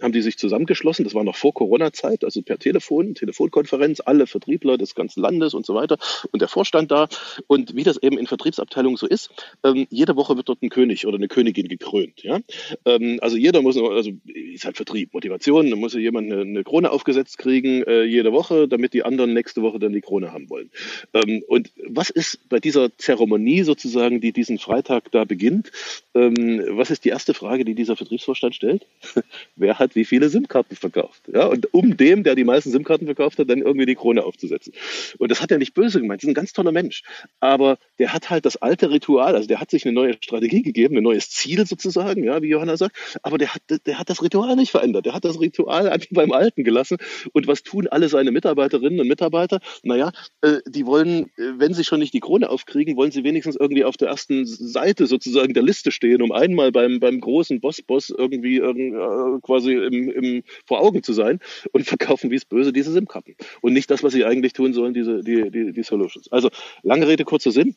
haben 0.00 0.12
die 0.12 0.22
sich 0.22 0.38
zusammengeschlossen. 0.38 1.04
Das 1.04 1.14
war 1.14 1.24
noch 1.24 1.36
vor 1.36 1.54
Corona-Zeit, 1.54 2.24
also 2.24 2.42
per 2.42 2.58
Telefon, 2.58 3.14
Telefonkonferenz, 3.14 4.00
alle 4.04 4.26
Vertriebler 4.26 4.78
des 4.78 4.94
ganzen 4.94 5.20
Landes 5.20 5.54
und 5.54 5.66
so 5.66 5.74
weiter 5.74 5.98
und 6.32 6.40
der 6.40 6.48
Vorstand 6.48 6.90
da. 6.90 7.08
Und 7.46 7.74
wie 7.74 7.84
das 7.84 7.96
eben 8.02 8.18
in 8.18 8.26
Vertriebsabteilungen 8.26 8.96
so 8.96 9.06
ist, 9.06 9.30
ähm, 9.64 9.86
jede 9.90 10.16
Woche 10.16 10.36
wird 10.36 10.48
dort 10.48 10.57
wird 10.58 10.62
ein 10.62 10.70
König 10.70 11.06
oder 11.06 11.16
eine 11.16 11.28
Königin 11.28 11.68
gekrönt. 11.68 12.22
Ja? 12.22 12.40
Ähm, 12.84 13.18
also 13.20 13.36
jeder 13.36 13.62
muss, 13.62 13.76
also 13.76 14.10
ist 14.26 14.64
halt 14.64 14.76
Vertrieb, 14.76 15.14
Motivation, 15.14 15.70
da 15.70 15.76
muss 15.76 15.94
ja 15.94 16.00
jemand 16.00 16.32
eine, 16.32 16.42
eine 16.42 16.64
Krone 16.64 16.90
aufgesetzt 16.90 17.38
kriegen 17.38 17.82
äh, 17.84 18.02
jede 18.04 18.32
Woche, 18.32 18.68
damit 18.68 18.94
die 18.94 19.04
anderen 19.04 19.34
nächste 19.34 19.62
Woche 19.62 19.78
dann 19.78 19.92
die 19.92 20.00
Krone 20.00 20.32
haben 20.32 20.50
wollen. 20.50 20.70
Ähm, 21.14 21.42
und 21.46 21.72
was 21.86 22.10
ist 22.10 22.48
bei 22.48 22.58
dieser 22.58 22.96
Zeremonie 22.98 23.62
sozusagen, 23.62 24.20
die 24.20 24.32
diesen 24.32 24.58
Freitag 24.58 25.10
da 25.12 25.24
beginnt, 25.24 25.70
ähm, 26.14 26.64
was 26.70 26.90
ist 26.90 27.04
die 27.04 27.10
erste 27.10 27.34
Frage, 27.34 27.64
die 27.64 27.74
dieser 27.74 27.96
Vertriebsvorstand 27.96 28.54
stellt? 28.54 28.86
Wer 29.56 29.78
hat 29.78 29.94
wie 29.94 30.04
viele 30.04 30.28
SIM-Karten 30.28 30.76
verkauft? 30.76 31.22
Ja? 31.32 31.46
Und 31.46 31.72
um 31.72 31.96
dem, 31.96 32.24
der 32.24 32.34
die 32.34 32.44
meisten 32.44 32.70
SIM-Karten 32.70 33.06
verkauft 33.06 33.38
hat, 33.38 33.48
dann 33.50 33.62
irgendwie 33.62 33.86
die 33.86 33.94
Krone 33.94 34.24
aufzusetzen. 34.24 34.72
Und 35.18 35.30
das 35.30 35.40
hat 35.42 35.50
er 35.50 35.58
nicht 35.58 35.74
böse 35.74 36.00
gemeint, 36.00 36.22
das 36.22 36.24
ist 36.24 36.30
ein 36.30 36.34
ganz 36.34 36.52
toller 36.52 36.72
Mensch. 36.72 37.02
Aber 37.40 37.78
der 37.98 38.12
hat 38.12 38.30
halt 38.30 38.44
das 38.44 38.56
alte 38.56 38.90
Ritual, 38.90 39.34
also 39.34 39.46
der 39.46 39.60
hat 39.60 39.70
sich 39.70 39.84
eine 39.84 39.92
neue 39.92 40.14
Strategie 40.20 40.47
Strategie 40.48 40.62
gegeben, 40.62 40.96
ein 40.96 41.02
neues 41.02 41.30
Ziel 41.30 41.66
sozusagen, 41.66 42.24
ja, 42.24 42.42
wie 42.42 42.48
Johanna 42.48 42.76
sagt. 42.76 42.96
Aber 43.22 43.38
der 43.38 43.54
hat, 43.54 43.62
der 43.86 43.98
hat 43.98 44.10
das 44.10 44.22
Ritual 44.22 44.56
nicht 44.56 44.70
verändert. 44.70 45.06
Der 45.06 45.14
hat 45.14 45.24
das 45.24 45.40
Ritual 45.40 45.88
einfach 45.88 46.08
beim 46.10 46.32
Alten 46.32 46.64
gelassen. 46.64 46.98
Und 47.32 47.46
was 47.46 47.62
tun 47.62 47.86
alle 47.88 48.08
seine 48.08 48.30
Mitarbeiterinnen 48.30 49.00
und 49.00 49.08
Mitarbeiter? 49.08 49.60
Naja, 49.82 50.12
äh, 50.42 50.58
die 50.66 50.86
wollen, 50.86 51.26
äh, 51.36 51.58
wenn 51.58 51.74
sie 51.74 51.84
schon 51.84 52.00
nicht 52.00 52.14
die 52.14 52.20
Krone 52.20 52.48
aufkriegen, 52.48 52.96
wollen 52.96 53.10
sie 53.10 53.24
wenigstens 53.24 53.56
irgendwie 53.56 53.84
auf 53.84 53.96
der 53.96 54.08
ersten 54.08 54.46
Seite 54.46 55.06
sozusagen 55.06 55.54
der 55.54 55.62
Liste 55.62 55.90
stehen, 55.90 56.22
um 56.22 56.32
einmal 56.32 56.72
beim, 56.72 57.00
beim 57.00 57.20
großen 57.20 57.60
Boss-Boss 57.60 58.10
irgendwie 58.10 58.58
äh, 58.58 59.40
quasi 59.42 59.74
im, 59.74 60.10
im, 60.10 60.42
vor 60.66 60.80
Augen 60.80 61.02
zu 61.02 61.12
sein 61.12 61.40
und 61.72 61.84
verkaufen 61.84 62.30
wie 62.30 62.36
es 62.36 62.44
böse 62.44 62.72
diese 62.72 62.92
SIM-Karten. 62.92 63.34
Und 63.60 63.72
nicht 63.72 63.90
das, 63.90 64.02
was 64.02 64.12
sie 64.12 64.24
eigentlich 64.24 64.52
tun 64.52 64.72
sollen, 64.72 64.94
diese, 64.94 65.22
die, 65.22 65.50
die, 65.50 65.72
die 65.72 65.82
Solutions. 65.82 66.30
Also, 66.32 66.50
lange 66.82 67.06
Rede, 67.06 67.24
kurzer 67.24 67.50
Sinn. 67.50 67.74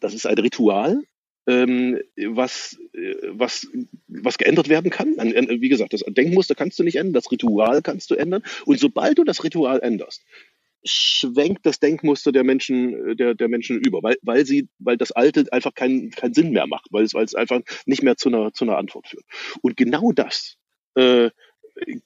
Das 0.00 0.12
ist 0.12 0.26
ein 0.26 0.38
Ritual, 0.38 1.02
ähm, 1.46 2.00
was, 2.16 2.78
äh, 2.92 3.14
was, 3.30 3.66
was 4.08 4.38
geändert 4.38 4.68
werden 4.68 4.90
kann. 4.90 5.16
Wie 5.16 5.68
gesagt, 5.68 5.92
das 5.92 6.02
Denkmuster 6.06 6.54
kannst 6.54 6.78
du 6.78 6.84
nicht 6.84 6.96
ändern, 6.96 7.14
das 7.14 7.30
Ritual 7.30 7.82
kannst 7.82 8.10
du 8.10 8.14
ändern. 8.14 8.42
Und 8.64 8.78
sobald 8.78 9.18
du 9.18 9.24
das 9.24 9.44
Ritual 9.44 9.80
änderst, 9.82 10.24
schwenkt 10.84 11.64
das 11.64 11.80
Denkmuster 11.80 12.32
der 12.32 12.44
Menschen, 12.44 13.10
äh, 13.10 13.16
der, 13.16 13.34
der 13.34 13.48
Menschen 13.48 13.80
über, 13.80 14.02
weil, 14.02 14.16
weil 14.22 14.44
sie, 14.46 14.68
weil 14.78 14.96
das 14.96 15.12
Alte 15.12 15.46
einfach 15.52 15.74
keinen, 15.74 16.10
keinen 16.10 16.34
Sinn 16.34 16.50
mehr 16.52 16.66
macht, 16.66 16.88
weil 16.90 17.04
es, 17.04 17.14
weil 17.14 17.24
es 17.24 17.34
einfach 17.34 17.60
nicht 17.86 18.02
mehr 18.02 18.16
zu 18.16 18.28
einer, 18.28 18.52
zu 18.52 18.64
einer 18.64 18.76
Antwort 18.76 19.08
führt. 19.08 19.24
Und 19.62 19.76
genau 19.76 20.12
das 20.12 20.56
äh, 20.94 21.30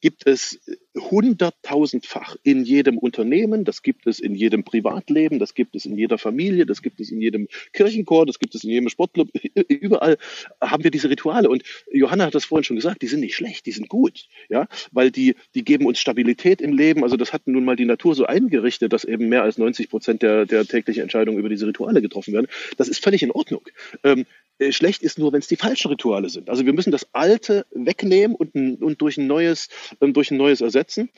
gibt 0.01 0.27
es 0.27 0.61
hunderttausendfach 0.97 2.37
in 2.43 2.65
jedem 2.65 2.99
Unternehmen, 2.99 3.65
das 3.65 3.83
gibt 3.83 4.07
es 4.07 4.19
in 4.21 4.35
jedem 4.35 4.65
Privatleben, 4.65 5.39
das 5.39 5.55
gibt 5.55 5.77
es 5.77 5.87
in 5.87 5.97
jeder 5.97 6.19
Familie, 6.19 6.67
das 6.67 6.83
gibt 6.83 7.01
es 7.01 7.11
in 7.11 7.21
jedem 7.21 7.49
Kirchenchor, 7.73 8.27
das 8.27 8.39
gibt 8.39 8.55
es 8.55 8.65
in 8.65 8.71
jedem 8.71 8.89
Sportclub. 8.89 9.29
Überall 9.69 10.19
haben 10.61 10.85
wir 10.85 10.91
diese 10.91 11.11
Rituale. 11.11 11.49
Und 11.49 11.63
Johanna 11.93 12.27
hat 12.27 12.35
das 12.35 12.47
vorhin 12.47 12.65
schon 12.65 12.77
gesagt, 12.77 13.03
die 13.03 13.07
sind 13.07 13.21
nicht 13.21 13.35
schlecht, 13.35 13.67
die 13.67 13.73
sind 13.73 13.89
gut, 13.89 14.29
ja, 14.49 14.67
weil 14.93 15.11
die, 15.11 15.37
die 15.55 15.65
geben 15.65 15.87
uns 15.87 15.99
Stabilität 15.99 16.61
im 16.61 16.77
Leben. 16.77 17.03
Also 17.05 17.17
das 17.17 17.33
hat 17.33 17.47
nun 17.47 17.65
mal 17.65 17.77
die 17.77 17.85
Natur 17.85 18.15
so 18.15 18.27
eingerichtet, 18.27 18.93
dass 18.93 19.05
eben 19.05 19.29
mehr 19.29 19.43
als 19.43 19.59
90 19.59 19.91
Prozent 19.91 20.23
der, 20.23 20.47
der 20.47 20.65
täglichen 20.65 21.03
Entscheidungen 21.03 21.39
über 21.39 21.49
diese 21.49 21.67
Rituale 21.67 22.03
getroffen 22.03 22.33
werden. 22.33 22.49
Das 22.77 22.89
ist 22.89 23.03
völlig 23.03 23.23
in 23.23 23.31
Ordnung. 23.31 23.63
Ähm, 24.05 24.21
äh, 24.21 24.25
schlecht 24.71 25.03
ist 25.03 25.19
nur, 25.19 25.33
wenn 25.33 25.41
es 25.41 25.49
die 25.49 25.57
falschen 25.57 25.89
Rituale 25.89 26.29
sind. 26.29 26.51
Also 26.51 26.67
wir 26.67 26.73
müssen 26.73 26.91
das 26.91 27.09
Alte 27.13 27.67
wegnehmen 27.71 28.37
und, 28.37 28.55
und 28.55 29.01
durch 29.01 29.17
ein 29.17 29.27
neues, 29.27 29.69
ähm, 30.01 30.13
durch 30.13 30.31
ein 30.31 30.37
neues 30.37 30.61
ersetzen. 30.61 31.11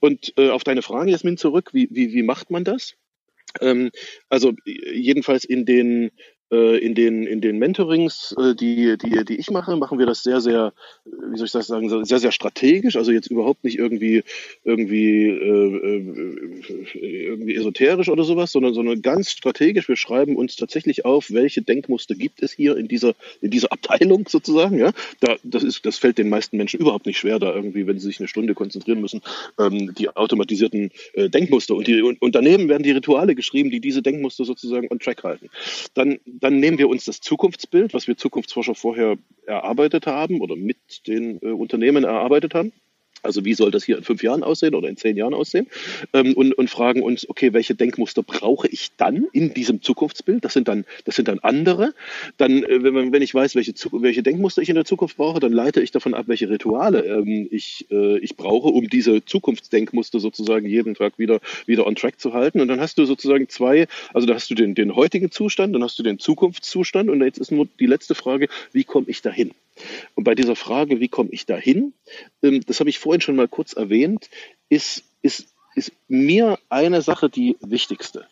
Und 0.00 0.32
äh, 0.36 0.50
auf 0.50 0.64
deine 0.64 0.82
Frage, 0.82 1.10
Jasmin, 1.10 1.36
zurück, 1.36 1.70
wie, 1.72 1.88
wie, 1.90 2.12
wie 2.12 2.22
macht 2.22 2.50
man 2.50 2.64
das? 2.64 2.94
Ähm, 3.60 3.90
also 4.28 4.52
jedenfalls 4.64 5.44
in 5.44 5.64
den 5.64 6.06
äh, 6.06 6.10
in 6.52 6.94
den, 6.94 7.26
in 7.26 7.40
den 7.40 7.58
Mentorings, 7.58 8.34
äh, 8.38 8.54
die, 8.54 8.98
die, 8.98 9.24
die 9.24 9.36
ich 9.36 9.50
mache, 9.50 9.76
machen 9.76 9.98
wir 9.98 10.04
das 10.04 10.22
sehr, 10.22 10.40
sehr, 10.42 10.74
wie 11.04 11.38
soll 11.38 11.46
ich 11.46 11.52
das 11.52 11.66
sagen, 11.66 12.04
sehr, 12.04 12.18
sehr 12.18 12.32
strategisch. 12.32 12.96
Also 12.96 13.10
jetzt 13.10 13.30
überhaupt 13.30 13.64
nicht 13.64 13.78
irgendwie, 13.78 14.22
irgendwie, 14.64 15.28
äh, 15.28 16.02
irgendwie 17.02 17.56
esoterisch 17.56 18.10
oder 18.10 18.24
sowas, 18.24 18.52
sondern, 18.52 18.74
sondern 18.74 19.00
ganz 19.00 19.30
strategisch. 19.30 19.88
Wir 19.88 19.96
schreiben 19.96 20.36
uns 20.36 20.56
tatsächlich 20.56 21.06
auf, 21.06 21.30
welche 21.30 21.62
Denkmuster 21.62 22.14
gibt 22.14 22.42
es 22.42 22.52
hier 22.52 22.76
in 22.76 22.86
dieser, 22.86 23.14
in 23.40 23.50
dieser 23.50 23.72
Abteilung 23.72 24.28
sozusagen. 24.28 24.78
Ja, 24.78 24.92
da, 25.20 25.36
das 25.44 25.62
ist, 25.62 25.86
das 25.86 25.96
fällt 25.96 26.18
den 26.18 26.28
meisten 26.28 26.58
Menschen 26.58 26.80
überhaupt 26.80 27.06
nicht 27.06 27.18
schwer, 27.18 27.38
da 27.38 27.54
irgendwie, 27.54 27.86
wenn 27.86 27.98
sie 27.98 28.08
sich 28.08 28.20
eine 28.20 28.28
Stunde 28.28 28.54
konzentrieren 28.54 29.00
müssen, 29.00 29.22
ähm, 29.58 29.94
die 29.94 30.10
automatisierten 30.10 30.90
äh, 31.14 31.30
Denkmuster 31.30 31.74
und 31.74 31.86
die, 31.86 32.02
und, 32.02 32.20
und 32.20 32.34
daneben 32.34 32.68
werden 32.68 32.82
die 32.82 32.90
Rituale 32.90 33.34
geschrieben, 33.34 33.70
die 33.70 33.80
diese 33.80 34.02
Denkmuster 34.02 34.44
sozusagen 34.44 34.88
on 34.90 34.98
track 34.98 35.24
halten. 35.24 35.48
Dann 35.94 36.18
dann 36.42 36.58
nehmen 36.58 36.76
wir 36.76 36.88
uns 36.88 37.04
das 37.04 37.20
Zukunftsbild, 37.20 37.94
was 37.94 38.08
wir 38.08 38.16
Zukunftsforscher 38.16 38.74
vorher 38.74 39.16
erarbeitet 39.46 40.08
haben 40.08 40.40
oder 40.40 40.56
mit 40.56 41.06
den 41.06 41.40
äh, 41.40 41.52
Unternehmen 41.52 42.02
erarbeitet 42.02 42.54
haben, 42.54 42.72
also 43.22 43.44
wie 43.44 43.54
soll 43.54 43.70
das 43.70 43.84
hier 43.84 43.98
in 43.98 44.04
fünf 44.04 44.22
Jahren 44.22 44.42
aussehen 44.42 44.74
oder 44.74 44.88
in 44.88 44.96
zehn 44.96 45.16
Jahren 45.16 45.34
aussehen? 45.34 45.68
Ähm, 46.12 46.34
und, 46.34 46.52
und 46.54 46.68
fragen 46.68 47.02
uns, 47.02 47.28
okay, 47.28 47.52
welche 47.52 47.74
Denkmuster 47.74 48.22
brauche 48.22 48.68
ich 48.68 48.90
dann 48.96 49.26
in 49.32 49.54
diesem 49.54 49.82
Zukunftsbild? 49.82 50.44
Das 50.44 50.52
sind 50.52 50.68
dann, 50.68 50.84
das 51.04 51.16
sind 51.16 51.28
dann 51.28 51.38
andere. 51.40 51.94
Dann, 52.36 52.64
äh, 52.64 52.82
wenn, 52.82 53.12
wenn 53.12 53.22
ich 53.22 53.34
weiß, 53.34 53.54
welche, 53.54 53.72
welche 53.92 54.22
Denkmuster 54.22 54.62
ich 54.62 54.68
in 54.68 54.74
der 54.74 54.84
Zukunft 54.84 55.16
brauche, 55.16 55.40
dann 55.40 55.52
leite 55.52 55.80
ich 55.80 55.90
davon 55.90 56.14
ab, 56.14 56.24
welche 56.28 56.50
Rituale 56.50 57.04
ähm, 57.04 57.48
ich, 57.50 57.86
äh, 57.90 58.18
ich 58.18 58.36
brauche, 58.36 58.68
um 58.68 58.88
diese 58.88 59.24
Zukunftsdenkmuster 59.24 60.20
sozusagen 60.20 60.66
jeden 60.66 60.94
Tag 60.94 61.18
wieder, 61.18 61.40
wieder 61.66 61.86
on 61.86 61.94
track 61.94 62.20
zu 62.20 62.32
halten. 62.32 62.60
Und 62.60 62.68
dann 62.68 62.80
hast 62.80 62.98
du 62.98 63.04
sozusagen 63.04 63.48
zwei, 63.48 63.86
also 64.12 64.26
da 64.26 64.34
hast 64.34 64.50
du 64.50 64.54
den, 64.54 64.74
den 64.74 64.96
heutigen 64.96 65.30
Zustand, 65.30 65.74
dann 65.74 65.82
hast 65.82 65.98
du 65.98 66.02
den 66.02 66.18
Zukunftszustand 66.18 67.10
und 67.10 67.22
jetzt 67.22 67.38
ist 67.38 67.52
nur 67.52 67.68
die 67.78 67.86
letzte 67.86 68.14
Frage, 68.14 68.48
wie 68.72 68.84
komme 68.84 69.06
ich 69.08 69.22
dahin? 69.22 69.52
Und 70.14 70.24
bei 70.24 70.34
dieser 70.34 70.56
Frage, 70.56 71.00
wie 71.00 71.08
komme 71.08 71.30
ich 71.32 71.46
dahin, 71.46 71.92
ähm, 72.42 72.62
das 72.66 72.80
habe 72.80 72.90
ich 72.90 72.98
vorhin 72.98 73.20
schon 73.20 73.36
mal 73.36 73.48
kurz 73.48 73.72
erwähnt, 73.72 74.30
ist, 74.68 75.04
ist, 75.22 75.48
ist 75.74 75.92
mir 76.08 76.58
eine 76.68 77.02
Sache 77.02 77.28
die 77.28 77.56
wichtigste. 77.60 78.26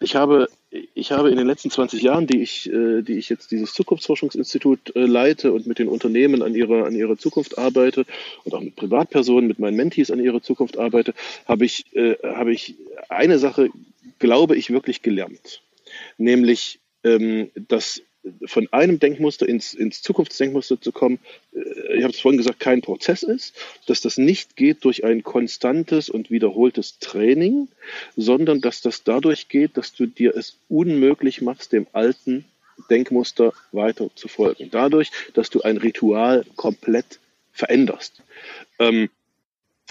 Ich 0.00 0.14
habe, 0.14 0.48
ich 0.94 1.12
habe 1.12 1.30
in 1.30 1.36
den 1.36 1.46
letzten 1.46 1.70
20 1.70 2.02
Jahren, 2.02 2.26
die 2.26 2.42
ich, 2.42 2.70
äh, 2.70 3.02
die 3.02 3.14
ich 3.14 3.28
jetzt 3.28 3.50
dieses 3.50 3.74
Zukunftsforschungsinstitut 3.74 4.94
äh, 4.94 5.00
leite 5.00 5.52
und 5.52 5.66
mit 5.66 5.78
den 5.78 5.88
Unternehmen 5.88 6.42
an 6.42 6.54
ihrer, 6.54 6.86
an 6.86 6.94
ihrer 6.94 7.16
Zukunft 7.16 7.58
arbeite 7.58 8.04
und 8.44 8.54
auch 8.54 8.60
mit 8.60 8.76
Privatpersonen, 8.76 9.48
mit 9.48 9.58
meinen 9.58 9.76
Mentees 9.76 10.10
an 10.10 10.20
ihrer 10.20 10.42
Zukunft 10.42 10.78
arbeite, 10.78 11.14
habe 11.46 11.64
ich, 11.64 11.94
äh, 11.94 12.16
habe 12.22 12.52
ich 12.52 12.76
eine 13.08 13.38
Sache, 13.38 13.68
glaube 14.18 14.56
ich, 14.56 14.70
wirklich 14.70 15.02
gelernt. 15.02 15.62
Nämlich, 16.18 16.80
ähm, 17.02 17.50
dass 17.68 18.02
von 18.46 18.68
einem 18.72 18.98
Denkmuster 18.98 19.48
ins, 19.48 19.74
ins 19.74 20.02
Zukunftsdenkmuster 20.02 20.80
zu 20.80 20.92
kommen, 20.92 21.18
äh, 21.54 21.96
ich 21.96 22.02
habe 22.02 22.12
es 22.12 22.20
vorhin 22.20 22.38
gesagt, 22.38 22.60
kein 22.60 22.80
Prozess 22.80 23.22
ist, 23.22 23.54
dass 23.86 24.00
das 24.00 24.18
nicht 24.18 24.56
geht 24.56 24.84
durch 24.84 25.04
ein 25.04 25.22
konstantes 25.22 26.08
und 26.08 26.30
wiederholtes 26.30 26.98
Training, 26.98 27.68
sondern 28.16 28.60
dass 28.60 28.80
das 28.80 29.04
dadurch 29.04 29.48
geht, 29.48 29.76
dass 29.76 29.92
du 29.92 30.06
dir 30.06 30.36
es 30.36 30.56
unmöglich 30.68 31.42
machst, 31.42 31.72
dem 31.72 31.86
alten 31.92 32.44
Denkmuster 32.90 33.52
weiter 33.72 34.10
zu 34.14 34.28
folgen. 34.28 34.68
Dadurch, 34.70 35.10
dass 35.34 35.50
du 35.50 35.62
ein 35.62 35.76
Ritual 35.76 36.44
komplett 36.56 37.20
veränderst. 37.52 38.22
Ähm, 38.78 39.08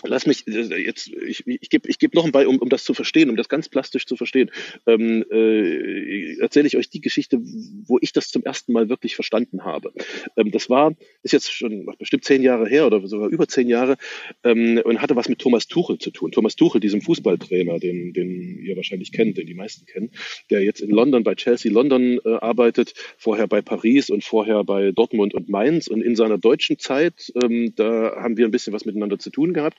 lass 0.04 0.26
mich 0.26 0.48
äh, 0.48 0.78
jetzt, 0.78 1.08
ich, 1.08 1.46
ich 1.48 1.70
gebe 1.70 1.90
ich 1.90 2.00
geb 2.00 2.14
noch 2.14 2.24
einen 2.24 2.32
Ball, 2.32 2.46
um, 2.46 2.60
um 2.60 2.70
das 2.70 2.84
zu 2.84 2.94
verstehen, 2.94 3.30
um 3.30 3.36
das 3.36 3.50
ganz 3.50 3.70
plastisch 3.70 4.06
zu 4.06 4.16
verstehen, 4.16 4.52
ähm, 4.86 5.26
äh, 5.32 6.40
erzähle 6.40 6.68
ich 6.68 6.78
euch 6.78 6.90
die 6.90 7.02
Geschichte, 7.02 7.40
wo 7.42 7.98
ich 8.02 8.14
das 8.14 8.30
zum 8.30 8.44
ersten 8.44 8.74
Mal 8.74 8.90
wirklich 8.90 9.16
verstanden 9.16 9.64
habe. 9.64 9.94
Ähm, 10.38 10.52
das 10.52 10.70
war, 10.70 10.96
ist 11.24 11.32
jetzt 11.32 11.52
schon 11.52 11.86
bestimmt 11.98 12.26
zehn 12.26 12.44
Jahre 12.44 12.68
her 12.68 12.86
oder 12.88 13.06
sogar 13.08 13.30
über 13.30 13.48
zehn 13.48 13.68
Jahre 13.68 13.98
ähm, 14.44 14.82
und 14.84 15.02
hatte 15.02 15.16
was 15.16 15.30
mit 15.30 15.40
Thomas 15.40 15.68
Tuchel 15.68 15.98
zu 15.98 16.12
tun. 16.12 16.32
Thomas 16.32 16.56
Tuchel, 16.56 16.82
diesem 16.82 17.02
Fußballtrainer, 17.02 17.80
den, 17.80 18.14
den 18.14 18.60
ihr 18.60 18.76
wahrscheinlich 18.76 19.12
kennt, 19.12 19.38
den 19.38 19.48
die 19.48 19.54
meisten 19.54 19.86
kennen, 19.86 20.12
der 20.50 20.62
jetzt 20.62 20.82
in 20.82 20.90
London 20.90 21.24
bei 21.24 21.36
Chelsea 21.36 21.72
London 21.72 22.20
äh, 22.26 22.30
arbeitet, 22.30 22.94
vorher 23.18 23.48
bei 23.48 23.62
Paris 23.62 24.10
und 24.10 24.24
vorher 24.24 24.64
bei 24.64 24.92
Dortmund 24.92 25.34
und 25.34 25.50
Mainz 25.50 25.88
und 25.88 26.02
in 26.02 26.16
seiner 26.16 26.38
deutschen 26.38 26.80
Zeit, 26.80 27.32
ähm, 27.42 27.74
da 27.76 28.16
haben 28.18 28.38
wir 28.38 28.46
ein 28.46 28.52
bisschen 28.52 28.74
was 28.74 28.86
miteinander 28.86 29.20
zu 29.20 29.30
tun 29.30 29.54
gehabt. 29.54 29.78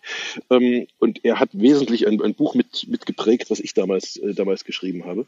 Ähm, 0.51 0.87
und 0.99 1.25
er 1.25 1.41
hat 1.41 1.51
wesentlich 1.53 2.07
ein, 2.07 2.21
ein 2.23 2.35
Buch 2.35 2.55
mit, 2.55 2.89
mitgeprägt, 2.89 3.51
was 3.51 3.61
ich 3.61 3.75
damals, 3.75 4.17
äh, 4.17 4.35
damals 4.35 4.65
geschrieben 4.65 5.05
habe. 5.05 5.27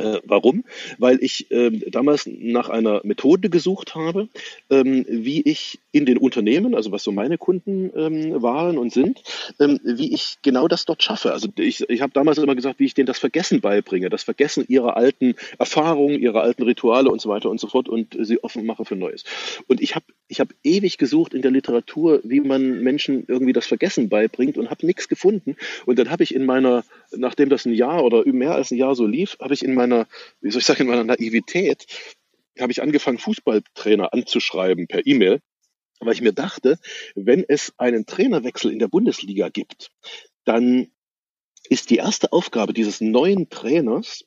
Äh, 0.00 0.20
warum? 0.24 0.64
Weil 0.98 1.22
ich 1.22 1.50
äh, 1.50 1.70
damals 1.90 2.26
nach 2.26 2.68
einer 2.68 3.00
Methode 3.04 3.50
gesucht 3.50 3.94
habe, 3.94 4.28
ähm, 4.70 5.04
wie 5.08 5.42
ich 5.42 5.80
in 5.92 6.06
den 6.06 6.18
Unternehmen, 6.18 6.74
also 6.74 6.92
was 6.92 7.02
so 7.02 7.12
meine 7.12 7.38
Kunden 7.38 7.90
ähm, 7.94 8.42
waren 8.42 8.78
und 8.78 8.92
sind, 8.92 9.22
ähm, 9.58 9.80
wie 9.84 10.12
ich 10.12 10.36
genau 10.42 10.68
das 10.68 10.84
dort 10.84 11.02
schaffe. 11.02 11.32
Also 11.32 11.48
ich, 11.56 11.88
ich 11.88 12.00
habe 12.00 12.12
damals 12.12 12.38
immer 12.38 12.54
gesagt, 12.54 12.78
wie 12.78 12.86
ich 12.86 12.94
denen 12.94 13.06
das 13.06 13.18
Vergessen 13.18 13.60
beibringe, 13.60 14.08
das 14.08 14.22
Vergessen 14.22 14.64
ihrer 14.68 14.96
alten 14.96 15.34
Erfahrungen, 15.58 16.20
ihrer 16.20 16.42
alten 16.42 16.62
Rituale 16.62 17.10
und 17.10 17.20
so 17.20 17.28
weiter 17.28 17.50
und 17.50 17.60
so 17.60 17.66
fort 17.66 17.88
und 17.88 18.16
sie 18.20 18.42
offen 18.42 18.64
mache 18.64 18.84
für 18.84 18.96
Neues. 18.96 19.24
Und 19.66 19.80
ich 19.80 19.94
habe 19.94 20.06
ich 20.28 20.40
hab 20.40 20.48
ewig 20.62 20.96
gesucht 20.96 21.34
in 21.34 21.42
der 21.42 21.50
Literatur, 21.50 22.20
wie 22.22 22.40
man 22.40 22.82
Menschen 22.82 23.24
irgendwie 23.26 23.52
das 23.52 23.66
Vergessen 23.66 24.08
beibringt 24.08 24.56
und 24.56 24.70
habe 24.70 24.86
nichts 24.86 25.08
gefunden. 25.08 25.56
Und 25.86 25.98
dann 25.98 26.10
habe 26.10 26.22
ich 26.22 26.34
in 26.34 26.46
meiner, 26.46 26.84
nachdem 27.16 27.48
das 27.48 27.64
ein 27.64 27.74
Jahr 27.74 28.04
oder 28.04 28.24
mehr 28.26 28.54
als 28.54 28.70
ein 28.70 28.76
Jahr 28.76 28.94
so 28.94 29.06
lief, 29.06 29.36
habe 29.40 29.54
ich 29.54 29.64
in 29.64 29.74
meiner 29.74 30.06
wie 30.40 30.50
soll 30.50 30.60
ich 30.60 30.66
sagen, 30.66 30.82
in 30.82 30.88
meiner 30.88 31.04
Naivität 31.04 31.86
habe 32.58 32.72
ich 32.72 32.82
angefangen, 32.82 33.18
Fußballtrainer 33.18 34.12
anzuschreiben 34.12 34.86
per 34.86 35.06
E-Mail, 35.06 35.40
weil 36.00 36.14
ich 36.14 36.22
mir 36.22 36.32
dachte, 36.32 36.78
wenn 37.14 37.44
es 37.46 37.72
einen 37.78 38.06
Trainerwechsel 38.06 38.72
in 38.72 38.78
der 38.78 38.88
Bundesliga 38.88 39.48
gibt, 39.48 39.90
dann 40.44 40.90
ist 41.68 41.90
die 41.90 41.96
erste 41.96 42.32
Aufgabe 42.32 42.72
dieses 42.72 43.00
neuen 43.00 43.48
Trainers, 43.48 44.24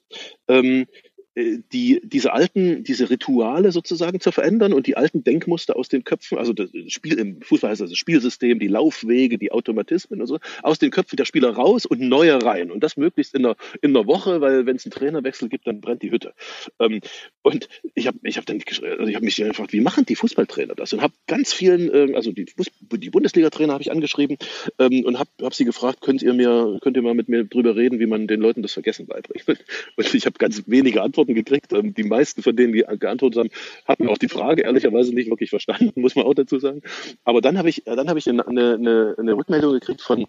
ähm, 0.48 0.88
äh, 1.13 1.13
die, 1.36 2.02
diese 2.04 2.34
alten, 2.34 2.84
diese 2.84 3.10
Rituale 3.10 3.72
sozusagen 3.72 4.20
zu 4.20 4.32
verändern 4.32 4.72
und 4.72 4.86
die 4.86 4.98
alten 4.98 5.24
Denkmuster 5.24 5.76
aus 5.76 5.90
den 5.90 6.04
Köpfen, 6.04 6.38
also 6.38 6.54
das 6.54 6.70
Spiel 6.88 7.18
im 7.18 7.42
Fußball 7.42 7.72
heißt 7.72 7.82
das 7.82 7.98
Spielsystem, 7.98 8.60
die 8.60 8.68
Laufwege, 8.68 9.38
die 9.38 9.52
Automatismen 9.52 10.22
und 10.22 10.28
so, 10.28 10.40
aus 10.62 10.78
den 10.78 10.92
Köpfen 10.92 11.18
der 11.18 11.26
Spieler 11.26 11.50
raus 11.50 11.86
und 11.86 12.02
neue 12.02 12.42
rein. 12.44 12.70
Und 12.70 12.84
das 12.84 12.98
möglichst 12.98 13.34
in 13.34 13.46
einer, 13.46 13.56
in 13.82 13.96
einer 13.96 14.06
Woche, 14.06 14.42
weil 14.42 14.66
wenn 14.66 14.76
es 14.76 14.86
einen 14.86 14.92
Trainerwechsel 14.92 15.50
gibt, 15.50 15.66
dann 15.66 15.82
brennt 15.82 16.04
die 16.04 16.12
Hütte. 16.12 16.34
Ähm, 16.80 17.02
und 17.42 17.68
ich 17.96 18.06
habe 18.08 18.20
ich 18.24 18.38
hab 18.38 18.46
dann 18.46 18.62
also 19.00 19.06
ich 19.06 19.20
mich 19.22 19.36
gefragt, 19.36 19.74
wie 19.74 19.82
machen 19.82 20.06
die 20.06 20.16
Fußballtrainer 20.16 20.76
das? 20.76 20.94
Und 20.94 21.02
habe 21.02 21.14
ganz 21.28 21.52
vielen, 21.52 21.90
äh, 21.92 22.16
also 22.16 22.32
die, 22.32 22.46
die 22.46 23.10
Bundesliga-Trainer 23.10 23.74
habe 23.74 23.82
ich 23.82 23.92
angeschrieben 23.92 24.38
ähm, 24.78 25.04
und 25.06 25.18
habe 25.18 25.30
hab 25.42 25.54
sie 25.54 25.66
gefragt, 25.66 26.02
könnt 26.02 26.22
ihr 26.22 26.34
mir, 26.34 26.78
könnt 26.82 26.96
ihr 26.96 27.04
mal 27.04 27.16
mit 27.16 27.28
mir 27.28 27.44
drüber 27.44 27.76
reden, 27.76 28.00
wie 28.00 28.06
man 28.06 28.28
den 28.28 28.40
Leuten 28.40 28.62
das 28.62 28.74
Vergessen 28.74 29.08
beibringt? 29.08 29.46
Und 29.96 30.14
ich 30.14 30.26
habe 30.26 30.38
ganz 30.38 30.64
wenige 30.68 31.02
Antworten 31.02 31.23
Antworten 31.24 31.36
gekriegt. 31.36 31.74
Ähm, 31.74 31.94
die 31.94 32.04
meisten 32.04 32.44
von 32.44 32.56
denen, 32.56 32.74
die 32.74 32.84
geantwortet 33.00 33.40
haben, 33.40 33.50
hatten 33.86 34.08
auch 34.08 34.18
die 34.18 34.30
Frage 34.30 34.64
ehrlicherweise 34.64 35.14
nicht 35.14 35.30
wirklich 35.30 35.50
verstanden, 35.50 35.92
muss 35.96 36.16
man 36.16 36.26
auch 36.26 36.34
dazu 36.34 36.60
sagen. 36.60 36.82
Aber 37.24 37.42
dann 37.42 37.58
habe 37.58 37.70
ich, 37.70 37.84
dann 37.86 38.10
habe 38.10 38.20
ich 38.20 38.30
eine, 38.30 38.46
eine, 38.48 39.16
eine 39.18 39.34
Rückmeldung 39.34 39.74
gekriegt 39.74 40.02
von 40.02 40.26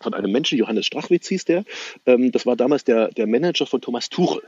von 0.00 0.14
einem 0.14 0.32
Menschen, 0.32 0.58
Johannes 0.58 0.86
Strachwitz 0.86 1.28
hieß 1.28 1.44
der. 1.44 1.64
Ähm, 2.06 2.32
das 2.32 2.44
war 2.44 2.56
damals 2.56 2.82
der, 2.82 3.12
der 3.12 3.28
Manager 3.28 3.66
von 3.66 3.80
Thomas 3.80 4.08
Tuchel. 4.10 4.42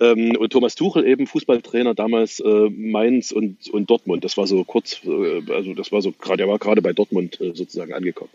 Ähm, 0.00 0.36
und 0.36 0.52
Thomas 0.52 0.74
Tuchel 0.74 1.06
eben 1.06 1.28
Fußballtrainer 1.28 1.94
damals 1.94 2.40
äh, 2.40 2.68
Mainz 2.70 3.30
und, 3.30 3.70
und 3.70 3.88
Dortmund. 3.88 4.24
Das 4.24 4.36
war 4.36 4.48
so 4.48 4.64
kurz, 4.64 5.00
äh, 5.04 5.42
also 5.52 5.74
das 5.74 5.92
war 5.92 6.02
so 6.02 6.10
gerade, 6.10 6.38
der 6.38 6.48
war 6.48 6.58
gerade 6.58 6.82
bei 6.82 6.92
Dortmund 6.92 7.40
äh, 7.40 7.54
sozusagen 7.54 7.92
angekommen. 7.92 8.32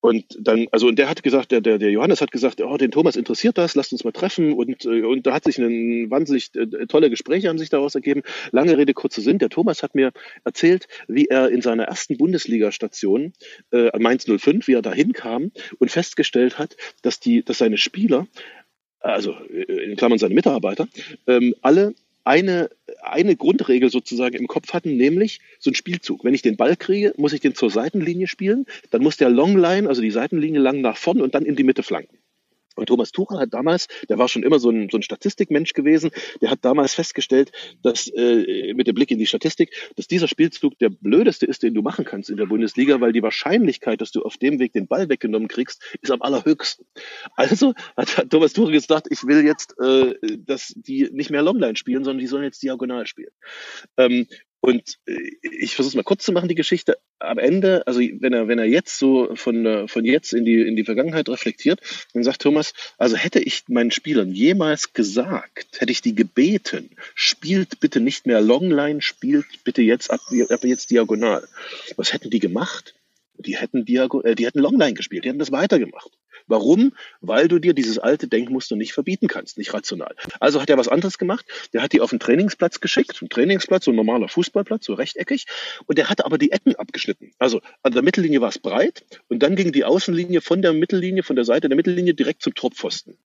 Und 0.00 0.24
dann, 0.38 0.68
also 0.70 0.86
und 0.86 0.98
der 0.98 1.08
hat 1.08 1.22
gesagt, 1.22 1.50
der, 1.50 1.60
der, 1.60 1.78
der 1.78 1.90
Johannes 1.90 2.20
hat 2.20 2.30
gesagt, 2.30 2.60
oh, 2.60 2.76
den 2.76 2.92
Thomas 2.92 3.16
interessiert 3.16 3.58
das, 3.58 3.74
lasst 3.74 3.92
uns 3.92 4.04
mal 4.04 4.12
treffen. 4.12 4.52
Und, 4.52 4.84
äh, 4.84 5.02
und 5.02 5.26
da 5.26 5.34
hat 5.34 5.44
sich 5.44 5.58
ein 5.58 6.10
wahnsinnig 6.10 6.54
äh, 6.54 6.86
tolle 6.86 7.10
Gespräche 7.10 7.48
haben 7.48 7.58
sich 7.58 7.70
daraus 7.70 7.96
ergeben. 7.96 8.22
Lange 8.52 8.78
Rede, 8.78 8.94
kurzer 8.94 9.22
Sinn. 9.22 9.38
Der 9.38 9.48
Thomas 9.48 9.82
hat 9.82 9.96
mir 9.96 10.12
erzählt, 10.44 10.86
wie 11.08 11.26
er 11.26 11.50
in 11.50 11.62
seiner 11.62 11.84
ersten 11.84 12.16
Bundesliga-Station, 12.16 13.32
äh, 13.72 13.98
Mainz 13.98 14.26
05, 14.26 14.68
wie 14.68 14.74
er 14.74 14.82
da 14.82 14.92
hinkam 14.92 15.50
und 15.78 15.90
festgestellt 15.90 16.58
hat, 16.58 16.76
dass 17.02 17.18
die, 17.18 17.42
dass 17.42 17.58
seine 17.58 17.76
Spieler, 17.76 18.28
also 19.00 19.32
in 19.32 19.96
Klammern 19.96 20.18
seine 20.18 20.34
Mitarbeiter, 20.34 20.86
ähm, 21.26 21.54
alle 21.60 21.94
eine, 22.24 22.70
eine 23.02 23.36
Grundregel 23.36 23.90
sozusagen 23.90 24.36
im 24.36 24.46
Kopf 24.46 24.72
hatten, 24.72 24.96
nämlich 24.96 25.40
so 25.58 25.70
ein 25.70 25.74
Spielzug. 25.74 26.24
Wenn 26.24 26.34
ich 26.34 26.42
den 26.42 26.56
Ball 26.56 26.76
kriege, 26.76 27.14
muss 27.16 27.32
ich 27.32 27.40
den 27.40 27.54
zur 27.54 27.70
Seitenlinie 27.70 28.26
spielen, 28.26 28.66
dann 28.90 29.02
muss 29.02 29.16
der 29.16 29.30
Longline, 29.30 29.88
also 29.88 30.02
die 30.02 30.10
Seitenlinie 30.10 30.60
lang 30.60 30.80
nach 30.80 30.96
vorn 30.96 31.20
und 31.20 31.34
dann 31.34 31.44
in 31.44 31.56
die 31.56 31.64
Mitte 31.64 31.82
flanken. 31.82 32.17
Und 32.78 32.86
Thomas 32.86 33.12
Tuchel 33.12 33.38
hat 33.38 33.52
damals, 33.52 33.88
der 34.08 34.18
war 34.18 34.28
schon 34.28 34.42
immer 34.42 34.58
so 34.58 34.70
ein, 34.70 34.88
so 34.90 34.98
ein 34.98 35.02
Statistikmensch 35.02 35.72
gewesen, 35.72 36.10
der 36.40 36.50
hat 36.50 36.64
damals 36.64 36.94
festgestellt, 36.94 37.52
dass 37.82 38.08
äh, 38.08 38.72
mit 38.74 38.86
dem 38.86 38.94
Blick 38.94 39.10
in 39.10 39.18
die 39.18 39.26
Statistik, 39.26 39.72
dass 39.96 40.06
dieser 40.06 40.28
Spielzug 40.28 40.78
der 40.78 40.90
blödeste 40.90 41.46
ist, 41.46 41.62
den 41.62 41.74
du 41.74 41.82
machen 41.82 42.04
kannst 42.04 42.30
in 42.30 42.36
der 42.36 42.46
Bundesliga, 42.46 43.00
weil 43.00 43.12
die 43.12 43.22
Wahrscheinlichkeit, 43.22 44.00
dass 44.00 44.12
du 44.12 44.22
auf 44.22 44.36
dem 44.36 44.58
Weg 44.58 44.72
den 44.72 44.86
Ball 44.86 45.08
weggenommen 45.08 45.48
kriegst, 45.48 45.82
ist 46.00 46.10
am 46.10 46.22
allerhöchsten. 46.22 46.86
Also 47.34 47.74
hat, 47.96 48.16
hat 48.16 48.30
Thomas 48.30 48.52
Tuchel 48.52 48.72
gesagt, 48.72 49.08
ich 49.10 49.24
will 49.24 49.44
jetzt, 49.44 49.74
äh, 49.80 50.14
dass 50.38 50.72
die 50.76 51.08
nicht 51.12 51.30
mehr 51.30 51.42
Longline 51.42 51.76
spielen, 51.76 52.04
sondern 52.04 52.20
die 52.20 52.26
sollen 52.26 52.44
jetzt 52.44 52.62
diagonal 52.62 53.06
spielen. 53.06 53.32
Ähm, 53.96 54.26
und 54.60 54.98
äh, 55.06 55.16
ich 55.42 55.74
versuche 55.74 55.92
es 55.92 55.96
mal 55.96 56.02
kurz 56.02 56.24
zu 56.24 56.32
machen, 56.32 56.48
die 56.48 56.54
Geschichte. 56.54 56.98
Am 57.20 57.38
Ende, 57.38 57.86
also 57.86 58.00
wenn 58.00 58.32
er, 58.32 58.48
wenn 58.48 58.58
er 58.58 58.64
jetzt 58.64 58.98
so 58.98 59.34
von, 59.34 59.88
von 59.88 60.04
jetzt 60.04 60.32
in 60.32 60.44
die, 60.44 60.60
in 60.60 60.76
die 60.76 60.84
Vergangenheit 60.84 61.28
reflektiert, 61.28 61.80
dann 62.12 62.24
sagt 62.24 62.42
Thomas, 62.42 62.72
also 62.96 63.16
hätte 63.16 63.40
ich 63.40 63.64
meinen 63.68 63.90
Spielern 63.90 64.30
jemals 64.30 64.92
gesagt, 64.92 65.80
hätte 65.80 65.92
ich 65.92 66.02
die 66.02 66.14
gebeten, 66.14 66.90
spielt 67.14 67.80
bitte 67.80 68.00
nicht 68.00 68.26
mehr 68.26 68.40
Longline, 68.40 69.02
spielt 69.02 69.46
bitte 69.64 69.82
jetzt 69.82 70.10
ab, 70.10 70.20
ab 70.48 70.64
jetzt 70.64 70.90
diagonal. 70.90 71.46
Was 71.96 72.12
hätten 72.12 72.30
die 72.30 72.40
gemacht? 72.40 72.94
Die 73.38 73.56
hätten, 73.56 73.84
Diago 73.84 74.22
äh, 74.22 74.34
die 74.34 74.46
hätten 74.46 74.60
Longline 74.60 74.94
gespielt, 74.94 75.24
die 75.24 75.28
hätten 75.28 75.38
das 75.38 75.52
weitergemacht. 75.52 76.10
Warum? 76.46 76.92
Weil 77.20 77.48
du 77.48 77.58
dir 77.58 77.74
dieses 77.74 77.98
alte 77.98 78.26
Denkmuster 78.26 78.76
nicht 78.76 78.92
verbieten 78.92 79.28
kannst, 79.28 79.58
nicht 79.58 79.72
rational. 79.74 80.14
Also 80.40 80.60
hat 80.60 80.70
er 80.70 80.78
was 80.78 80.88
anderes 80.88 81.18
gemacht. 81.18 81.44
Der 81.72 81.82
hat 81.82 81.92
die 81.92 82.00
auf 82.00 82.10
den 82.10 82.20
Trainingsplatz 82.20 82.80
geschickt, 82.80 83.20
ein 83.20 83.28
Trainingsplatz, 83.28 83.84
so 83.84 83.92
ein 83.92 83.96
normaler 83.96 84.28
Fußballplatz, 84.28 84.86
so 84.86 84.94
rechteckig. 84.94 85.46
Und 85.86 85.98
der 85.98 86.08
hatte 86.08 86.24
aber 86.24 86.38
die 86.38 86.52
Ecken 86.52 86.74
abgeschnitten. 86.76 87.32
Also 87.38 87.60
an 87.82 87.92
der 87.92 88.02
Mittellinie 88.02 88.40
war 88.40 88.48
es 88.48 88.58
breit 88.58 89.04
und 89.28 89.42
dann 89.42 89.56
ging 89.56 89.72
die 89.72 89.84
Außenlinie 89.84 90.40
von 90.40 90.62
der 90.62 90.72
Mittellinie, 90.72 91.22
von 91.22 91.36
der 91.36 91.44
Seite 91.44 91.68
der 91.68 91.76
Mittellinie 91.76 92.14
direkt 92.14 92.42
zum 92.42 92.54
Torpfosten. 92.54 93.18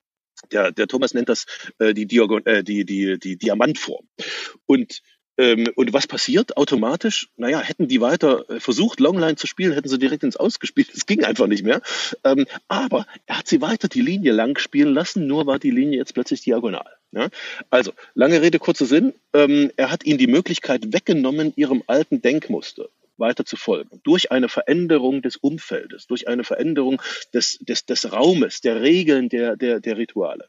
Der, 0.51 0.71
der 0.71 0.87
Thomas 0.87 1.13
nennt 1.13 1.29
das 1.29 1.45
äh, 1.79 1.93
die, 1.93 2.05
Diagon 2.05 2.45
äh, 2.45 2.63
die, 2.63 2.85
die, 2.85 3.17
die 3.17 3.37
Diamantform. 3.37 4.05
Und 4.65 5.01
und 5.75 5.93
was 5.93 6.07
passiert 6.07 6.57
automatisch? 6.57 7.29
Naja, 7.37 7.59
hätten 7.59 7.87
die 7.87 8.01
weiter 8.01 8.49
äh, 8.49 8.59
versucht, 8.59 8.99
Longline 8.99 9.35
zu 9.35 9.47
spielen, 9.47 9.73
hätten 9.73 9.89
sie 9.89 9.97
direkt 9.97 10.23
ins 10.23 10.37
Ausgespielt. 10.37 10.89
Es 10.93 11.05
ging 11.05 11.23
einfach 11.23 11.47
nicht 11.47 11.63
mehr. 11.63 11.81
Ähm, 12.23 12.45
aber 12.67 13.05
er 13.25 13.39
hat 13.39 13.47
sie 13.47 13.61
weiter 13.61 13.87
die 13.87 14.01
Linie 14.01 14.31
lang 14.31 14.57
spielen 14.59 14.93
lassen, 14.93 15.27
nur 15.27 15.47
war 15.47 15.59
die 15.59 15.71
Linie 15.71 15.97
jetzt 15.97 16.13
plötzlich 16.13 16.41
diagonal. 16.41 16.85
Ja? 17.11 17.29
Also, 17.69 17.93
lange 18.13 18.41
Rede, 18.41 18.59
kurzer 18.59 18.85
Sinn. 18.85 19.13
Ähm, 19.33 19.71
er 19.75 19.91
hat 19.91 20.05
ihnen 20.05 20.19
die 20.19 20.27
Möglichkeit 20.27 20.93
weggenommen, 20.93 21.53
ihrem 21.55 21.83
alten 21.87 22.21
Denkmuster 22.21 22.89
weiter 23.17 23.45
zu 23.45 23.55
folgen. 23.55 23.99
Durch 24.03 24.31
eine 24.31 24.49
Veränderung 24.49 25.21
des 25.21 25.37
Umfeldes, 25.37 26.07
durch 26.07 26.27
eine 26.27 26.43
Veränderung 26.43 27.01
des, 27.33 27.57
des, 27.59 27.85
des 27.85 28.11
Raumes, 28.11 28.61
der 28.61 28.81
Regeln, 28.81 29.29
der, 29.29 29.55
der, 29.55 29.79
der 29.79 29.97
Rituale. 29.97 30.47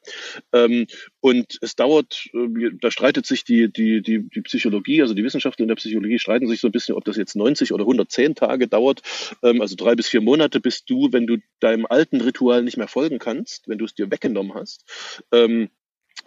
Ähm, 0.52 0.86
und 1.20 1.58
es 1.60 1.76
dauert, 1.76 2.28
äh, 2.32 2.70
da 2.80 2.90
streitet 2.90 3.26
sich 3.26 3.44
die, 3.44 3.72
die, 3.72 4.02
die, 4.02 4.28
die 4.28 4.42
Psychologie, 4.42 5.02
also 5.02 5.14
die 5.14 5.24
Wissenschaftler 5.24 5.64
in 5.64 5.68
der 5.68 5.76
Psychologie 5.76 6.18
streiten 6.18 6.48
sich 6.48 6.60
so 6.60 6.68
ein 6.68 6.72
bisschen, 6.72 6.94
ob 6.94 7.04
das 7.04 7.16
jetzt 7.16 7.36
90 7.36 7.72
oder 7.72 7.82
110 7.82 8.34
Tage 8.34 8.68
dauert, 8.68 9.02
ähm, 9.42 9.60
also 9.60 9.76
drei 9.76 9.94
bis 9.94 10.08
vier 10.08 10.20
Monate, 10.20 10.60
bis 10.60 10.84
du, 10.84 11.08
wenn 11.12 11.26
du 11.26 11.38
deinem 11.60 11.86
alten 11.86 12.20
Ritual 12.20 12.62
nicht 12.62 12.76
mehr 12.76 12.88
folgen 12.88 13.18
kannst, 13.18 13.68
wenn 13.68 13.78
du 13.78 13.84
es 13.84 13.94
dir 13.94 14.10
weggenommen 14.10 14.54
hast, 14.54 14.84
ähm, 15.32 15.68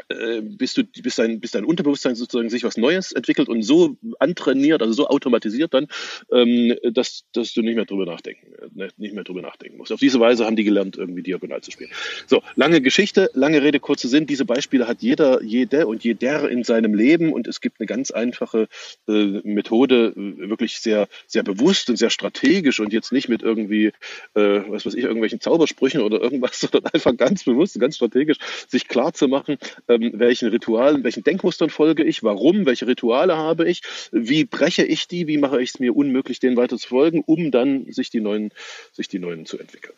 äh, 0.09 0.41
bis, 0.41 0.73
du, 0.73 0.83
bis, 0.83 1.15
dein, 1.15 1.39
bis 1.39 1.51
dein 1.51 1.65
Unterbewusstsein 1.65 2.15
sozusagen 2.15 2.49
sich 2.49 2.63
was 2.63 2.77
Neues 2.77 3.11
entwickelt 3.11 3.49
und 3.49 3.63
so 3.63 3.97
antrainiert, 4.19 4.81
also 4.81 4.93
so 4.93 5.07
automatisiert 5.07 5.73
dann, 5.73 5.87
ähm, 6.31 6.75
dass, 6.93 7.23
dass 7.33 7.53
du 7.53 7.61
nicht 7.61 7.75
mehr 7.75 7.85
drüber 7.85 8.05
nachdenken, 8.05 8.47
äh, 8.79 8.89
nicht 8.97 9.13
mehr 9.13 9.23
drüber 9.23 9.41
nachdenken 9.41 9.77
musst. 9.77 9.91
Auf 9.91 9.99
diese 9.99 10.19
Weise 10.19 10.45
haben 10.45 10.55
die 10.55 10.63
gelernt, 10.63 10.97
irgendwie 10.97 11.23
diagonal 11.23 11.61
zu 11.61 11.71
spielen. 11.71 11.89
So, 12.25 12.41
lange 12.55 12.81
Geschichte, 12.81 13.29
lange 13.33 13.61
Rede, 13.61 13.79
kurze 13.79 14.07
Sinn. 14.07 14.25
Diese 14.25 14.45
Beispiele 14.45 14.87
hat 14.87 15.01
jeder, 15.01 15.41
jede 15.43 15.87
und 15.87 16.03
jeder 16.03 16.49
in 16.49 16.63
seinem 16.63 16.93
Leben 16.93 17.33
und 17.33 17.47
es 17.47 17.61
gibt 17.61 17.79
eine 17.79 17.87
ganz 17.87 18.11
einfache 18.11 18.67
äh, 19.07 19.41
Methode, 19.43 20.13
äh, 20.15 20.49
wirklich 20.49 20.79
sehr, 20.79 21.07
sehr 21.25 21.43
bewusst 21.43 21.89
und 21.89 21.97
sehr 21.97 22.09
strategisch 22.09 22.79
und 22.79 22.93
jetzt 22.93 23.11
nicht 23.11 23.29
mit 23.29 23.41
irgendwie, 23.41 23.87
äh, 24.33 24.61
was 24.67 24.85
weiß 24.85 24.93
ich, 24.95 25.03
irgendwelchen 25.03 25.41
Zaubersprüchen 25.41 26.01
oder 26.01 26.21
irgendwas, 26.21 26.59
sondern 26.59 26.85
einfach 26.93 27.15
ganz 27.17 27.43
bewusst 27.43 27.75
und 27.75 27.81
ganz 27.81 27.95
strategisch 27.95 28.37
sich 28.67 28.87
klar 28.87 29.13
zu 29.13 29.27
machen, 29.27 29.57
ähm, 29.87 30.11
welchen 30.15 30.49
Ritualen, 30.49 31.03
welchen 31.03 31.23
Denkmustern 31.23 31.69
folge 31.69 32.03
ich, 32.03 32.23
warum, 32.23 32.65
welche 32.65 32.87
Rituale 32.87 33.37
habe 33.37 33.69
ich, 33.69 33.81
wie 34.11 34.45
breche 34.45 34.83
ich 34.83 35.07
die, 35.07 35.27
wie 35.27 35.37
mache 35.37 35.61
ich 35.61 35.71
es 35.71 35.79
mir 35.79 35.95
unmöglich, 35.95 36.39
denen 36.39 36.57
weiter 36.57 36.77
zu 36.77 36.87
folgen, 36.87 37.23
um 37.25 37.51
dann 37.51 37.91
sich 37.91 38.09
die 38.09 38.21
neuen, 38.21 38.51
sich 38.91 39.07
die 39.07 39.19
neuen 39.19 39.45
zu 39.45 39.57
entwickeln. 39.57 39.95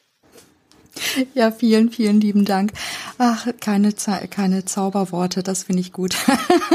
Ja, 1.34 1.52
vielen, 1.52 1.92
vielen 1.92 2.20
lieben 2.20 2.46
Dank. 2.46 2.72
Ach, 3.18 3.48
keine, 3.60 3.94
keine 4.30 4.66
Zauberworte, 4.66 5.44
das 5.44 5.64
finde 5.64 5.82
ich 5.82 5.94
gut. 5.94 6.16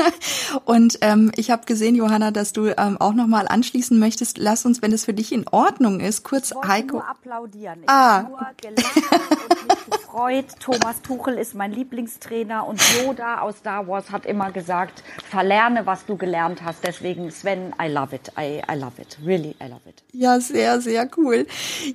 Und 0.65 0.99
ähm, 1.01 1.31
ich 1.37 1.51
habe 1.51 1.67
gesehen, 1.67 1.95
Johanna, 1.95 2.31
dass 2.31 2.53
du 2.53 2.67
ähm, 2.67 2.97
auch 2.99 3.15
noch 3.15 3.27
mal 3.27 3.47
anschließen 3.49 3.99
möchtest. 3.99 4.39
Lass 4.39 4.65
uns, 4.65 4.83
wenn 4.83 4.93
es 4.93 5.05
für 5.05 5.15
dich 5.15 5.33
in 5.33 5.47
Ordnung 5.49 6.01
ist, 6.01 6.23
kurz 6.23 6.53
ich 6.53 6.69
Heiko. 6.69 6.97
Nur 6.97 7.09
applaudieren. 7.09 7.83
Ich 7.83 7.89
ah. 7.89 8.23
nur 8.23 8.39
gelacht 8.61 8.97
und 9.51 9.54
gefreut. 9.69 10.47
Thomas 10.61 11.03
Tuchel 11.03 11.35
ist 11.35 11.55
mein 11.55 11.73
Lieblingstrainer 11.73 12.67
und 12.67 12.81
Yoda 12.97 13.41
aus 13.41 13.59
Star 13.59 13.87
Wars 13.89 14.11
hat 14.11 14.27
immer 14.27 14.51
gesagt, 14.51 15.03
verlerne, 15.29 15.87
was 15.87 16.07
du 16.07 16.17
gelernt 16.17 16.63
hast. 16.63 16.85
Deswegen, 16.85 17.31
Sven, 17.31 17.75
I 17.83 17.89
love 17.89 18.15
it. 18.15 18.33
I, 18.39 18.63
I 18.71 18.79
love 18.79 19.01
it. 19.01 19.19
Really, 19.25 19.57
I 19.61 19.69
love 19.69 19.81
it. 19.89 20.03
Ja, 20.13 20.39
sehr, 20.41 20.81
sehr 20.81 21.09
cool. 21.17 21.47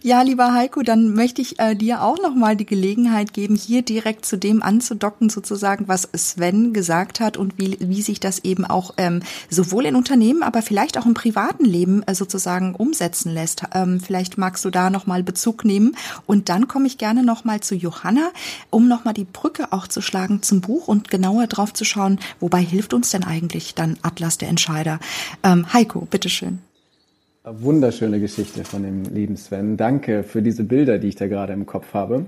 Ja, 0.01 0.22
lieber 0.22 0.53
Heiko, 0.53 0.82
dann 0.82 1.13
möchte 1.13 1.41
ich 1.41 1.59
äh, 1.59 1.76
dir 1.76 2.03
auch 2.03 2.17
noch 2.22 2.36
mal 2.36 2.55
die 2.55 2.65
Gelegenheit 2.65 3.34
geben, 3.34 3.55
hier 3.55 3.82
direkt 3.82 4.26
zu 4.26 4.38
dem 4.38 4.61
anzudocken, 4.61 5.30
sozusagen, 5.30 5.88
was 5.88 6.09
Sven 6.15 6.74
gesagt 6.74 7.20
hat 7.20 7.38
und 7.38 7.57
wie, 7.57 7.78
wie 7.80 8.01
sich 8.01 8.20
das 8.20 8.39
eben 8.39 8.65
auch 8.65 8.93
ähm, 8.97 9.22
sowohl 9.49 9.86
in 9.86 9.95
Unternehmen, 9.95 10.43
aber 10.43 10.61
vielleicht 10.61 10.97
auch 10.97 11.05
im 11.05 11.13
privaten 11.13 11.65
Leben 11.65 12.03
äh, 12.03 12.13
sozusagen 12.13 12.76
umsetzen 12.76 13.34
lässt. 13.34 13.63
Ähm, 13.74 13.99
vielleicht 13.99 14.38
magst 14.38 14.65
du 14.65 14.70
da 14.70 14.89
noch 14.89 15.07
mal 15.07 15.24
Bezug 15.24 15.63
nehmen. 15.63 15.95
Und 16.26 16.49
dann 16.49 16.67
komme 16.67 16.88
ich 16.88 16.97
gerne 16.97 17.24
noch 17.24 17.43
mal 17.60 17.62
zu 17.62 17.76
Johanna, 17.76 18.32
um 18.70 18.88
noch 18.88 19.05
mal 19.05 19.14
die 19.14 19.26
Brücke 19.26 19.72
auch 19.72 19.88
zu 19.88 20.01
schlagen 20.01 20.41
zum 20.41 20.62
Buch 20.62 20.88
und 20.88 21.10
genauer 21.10 21.47
drauf 21.47 21.74
zu 21.74 21.84
schauen, 21.84 22.20
wobei 22.39 22.62
hilft 22.62 22.93
uns 22.93 23.12
denn 23.12 23.24
eigentlich 23.24 23.76
dann 23.76 23.97
Atlas 24.01 24.38
der 24.38 24.49
Entscheider? 24.49 24.99
Ähm, 25.43 25.72
Heiko, 25.74 26.07
bitteschön. 26.10 26.60
Wunderschöne 27.43 28.20
Geschichte 28.20 28.64
von 28.64 28.84
dem 28.84 29.03
lieben 29.14 29.36
Sven. 29.36 29.76
Danke 29.76 30.24
für 30.24 30.41
diese 30.41 30.64
Bilder, 30.64 30.99
die 30.99 31.07
ich 31.07 31.16
da 31.16 31.28
gerade 31.28 31.53
im 31.53 31.66
Kopf 31.66 31.93
habe. 31.93 32.26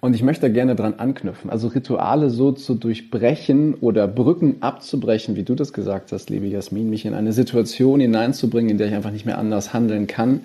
Und 0.00 0.14
ich 0.14 0.22
möchte 0.22 0.52
gerne 0.52 0.76
dran 0.76 0.94
anknüpfen. 0.98 1.50
Also 1.50 1.68
Rituale 1.68 2.28
so 2.28 2.52
zu 2.52 2.74
durchbrechen 2.74 3.74
oder 3.74 4.06
Brücken 4.06 4.56
abzubrechen, 4.60 5.34
wie 5.34 5.44
du 5.44 5.54
das 5.54 5.72
gesagt 5.72 6.12
hast, 6.12 6.28
liebe 6.28 6.46
Jasmin, 6.46 6.90
mich 6.90 7.06
in 7.06 7.14
eine 7.14 7.32
Situation 7.32 8.00
hineinzubringen, 8.00 8.70
in 8.70 8.78
der 8.78 8.88
ich 8.88 8.94
einfach 8.94 9.12
nicht 9.12 9.24
mehr 9.24 9.38
anders 9.38 9.72
handeln 9.72 10.06
kann. 10.06 10.42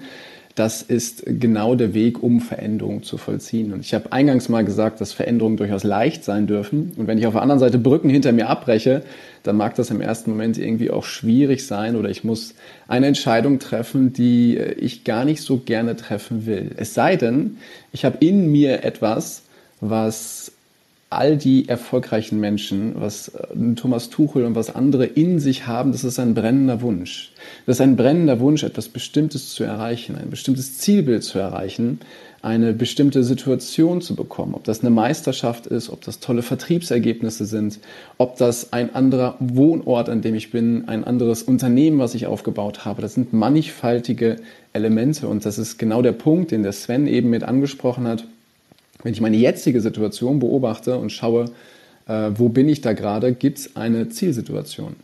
Das 0.60 0.82
ist 0.82 1.24
genau 1.26 1.76
der 1.76 1.94
Weg, 1.94 2.22
um 2.22 2.42
Veränderungen 2.42 3.02
zu 3.02 3.16
vollziehen. 3.16 3.72
Und 3.72 3.80
ich 3.80 3.94
habe 3.94 4.12
eingangs 4.12 4.50
mal 4.50 4.66
gesagt, 4.66 5.00
dass 5.00 5.14
Veränderungen 5.14 5.56
durchaus 5.56 5.86
leicht 5.86 6.26
sein 6.26 6.48
dürfen. 6.48 6.92
Und 6.98 7.08
wenn 7.08 7.18
ich 7.18 7.26
auf 7.28 7.32
der 7.32 7.44
anderen 7.44 7.62
Seite 7.62 7.78
Brücken 7.78 8.10
hinter 8.10 8.34
mir 8.34 8.50
abbreche, 8.50 9.04
dann 9.44 9.56
mag 9.56 9.76
das 9.76 9.90
im 9.90 10.02
ersten 10.02 10.32
Moment 10.32 10.58
irgendwie 10.58 10.92
auch 10.92 11.06
schwierig 11.06 11.66
sein 11.66 11.96
oder 11.96 12.10
ich 12.10 12.26
muss 12.26 12.56
eine 12.90 13.08
Entscheidung 13.08 13.60
treffen, 13.60 14.12
die 14.12 14.58
ich 14.58 15.06
gar 15.06 15.24
nicht 15.24 15.44
so 15.44 15.60
gerne 15.60 15.96
treffen 15.96 16.46
will. 16.46 16.72
Es 16.76 16.94
sei 16.94 17.16
denn, 17.16 17.56
ich 17.94 18.04
habe 18.04 18.18
in 18.20 18.52
mir 18.52 18.84
etwas, 18.84 19.44
was 19.80 20.52
all 21.10 21.38
die 21.38 21.68
erfolgreichen 21.68 22.40
Menschen, 22.40 22.94
was 22.96 23.30
äh, 23.30 23.74
Thomas 23.76 24.10
Tuchel 24.10 24.46
und 24.46 24.56
was 24.56 24.74
andere 24.76 25.06
in 25.06 25.40
sich 25.40 25.66
haben, 25.66 25.92
das 25.92 26.04
ist 26.04 26.20
ein 26.20 26.36
brennender 26.36 26.82
Wunsch. 26.82 27.32
Das 27.66 27.78
ist 27.78 27.82
ein 27.82 27.96
brennender 27.96 28.40
Wunsch, 28.40 28.64
etwas 28.64 28.90
Bestimmtes 28.90 29.54
zu 29.54 29.64
erreichen, 29.64 30.16
ein 30.16 30.30
bestimmtes 30.30 30.78
Zielbild 30.78 31.24
zu 31.24 31.40
erreichen, 31.40 32.00
eine 32.44 32.74
bestimmte 32.74 33.24
Situation 33.24 34.02
zu 34.02 34.16
bekommen. 34.16 34.54
Ob 34.54 34.64
das 34.64 34.82
eine 34.82 34.92
Meisterschaft 34.92 35.66
ist, 35.66 35.90
ob 35.90 36.02
das 36.02 36.20
tolle 36.20 36.44
Vertriebsergebnisse 36.44 37.46
sind, 37.46 37.80
ob 38.18 38.38
das 38.38 38.72
ein 38.72 38.94
anderer 38.94 39.36
Wohnort, 39.40 40.10
an 40.10 40.22
dem 40.22 40.36
ich 40.36 40.52
bin, 40.52 40.88
ein 40.88 41.04
anderes 41.04 41.42
Unternehmen, 41.42 41.98
was 42.00 42.14
ich 42.14 42.28
aufgebaut 42.28 42.86
habe. 42.86 43.02
Das 43.02 43.16
sind 43.16 43.34
mannigfaltige 43.34 44.38
Elemente 44.74 45.28
und 45.28 45.44
das 45.44 45.58
ist 45.58 45.80
genau 45.80 46.04
der 46.04 46.12
Punkt, 46.12 46.52
den 46.52 46.62
der 46.62 46.72
Sven 46.72 47.08
eben 47.08 47.32
mit 47.32 47.44
angesprochen 47.44 48.08
hat 48.08 48.26
wenn 49.04 49.14
ich 49.14 49.22
meine 49.22 49.38
jetzige 49.38 49.82
Situation 49.82 50.40
beobachte 50.40 50.98
und 50.98 51.12
schaue, 51.12 51.46
äh, 52.08 52.32
wo 52.36 52.50
bin 52.50 52.68
ich 52.68 52.82
da 52.82 52.94
gerade, 52.94 53.34
gibt 53.34 53.60
es 53.60 53.76
eine 53.76 54.10
Zielsituation 54.10 54.96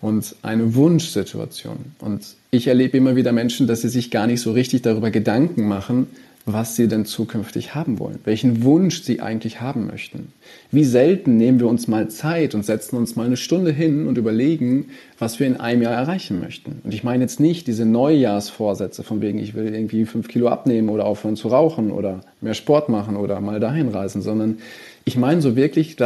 und 0.00 0.34
eine 0.42 0.74
Wunschsituation. 0.74 1.78
Und 2.00 2.22
ich 2.50 2.66
erlebe 2.66 2.96
immer 2.96 3.16
wieder 3.16 3.32
Menschen, 3.32 3.66
dass 3.66 3.82
sie 3.82 3.88
sich 3.88 4.10
gar 4.10 4.26
nicht 4.26 4.40
so 4.40 4.52
richtig 4.52 4.82
darüber 4.82 5.10
Gedanken 5.10 5.68
machen, 5.68 6.08
was 6.52 6.76
sie 6.76 6.88
denn 6.88 7.04
zukünftig 7.04 7.74
haben 7.74 7.98
wollen, 7.98 8.18
welchen 8.24 8.62
Wunsch 8.62 9.02
sie 9.02 9.20
eigentlich 9.20 9.60
haben 9.60 9.86
möchten. 9.86 10.32
Wie 10.70 10.84
selten 10.84 11.36
nehmen 11.36 11.60
wir 11.60 11.68
uns 11.68 11.88
mal 11.88 12.08
Zeit 12.08 12.54
und 12.54 12.64
setzen 12.64 12.96
uns 12.96 13.16
mal 13.16 13.26
eine 13.26 13.36
Stunde 13.36 13.72
hin 13.72 14.06
und 14.06 14.18
überlegen, 14.18 14.90
was 15.18 15.40
wir 15.40 15.46
in 15.46 15.58
einem 15.58 15.82
Jahr 15.82 15.94
erreichen 15.94 16.40
möchten. 16.40 16.80
Und 16.84 16.94
ich 16.94 17.04
meine 17.04 17.22
jetzt 17.22 17.40
nicht 17.40 17.66
diese 17.66 17.84
Neujahrsvorsätze 17.84 19.02
von 19.02 19.20
wegen, 19.20 19.38
ich 19.38 19.54
will 19.54 19.74
irgendwie 19.74 20.04
fünf 20.04 20.28
Kilo 20.28 20.48
abnehmen 20.48 20.88
oder 20.88 21.04
aufhören 21.04 21.36
zu 21.36 21.48
rauchen 21.48 21.90
oder 21.90 22.20
mehr 22.40 22.54
Sport 22.54 22.88
machen 22.88 23.16
oder 23.16 23.40
mal 23.40 23.60
dahin 23.60 23.88
reisen, 23.88 24.22
sondern 24.22 24.58
ich 25.04 25.16
meine 25.16 25.42
so 25.42 25.56
wirklich, 25.56 25.96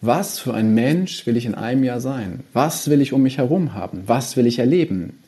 was 0.00 0.38
für 0.38 0.54
ein 0.54 0.74
Mensch 0.74 1.26
will 1.26 1.36
ich 1.36 1.46
in 1.46 1.54
einem 1.54 1.84
Jahr 1.84 2.00
sein? 2.00 2.40
Was 2.52 2.88
will 2.88 3.00
ich 3.00 3.12
um 3.12 3.22
mich 3.22 3.38
herum 3.38 3.74
haben? 3.74 4.02
Was 4.06 4.36
will 4.36 4.46
ich 4.46 4.58
erleben? 4.58 5.18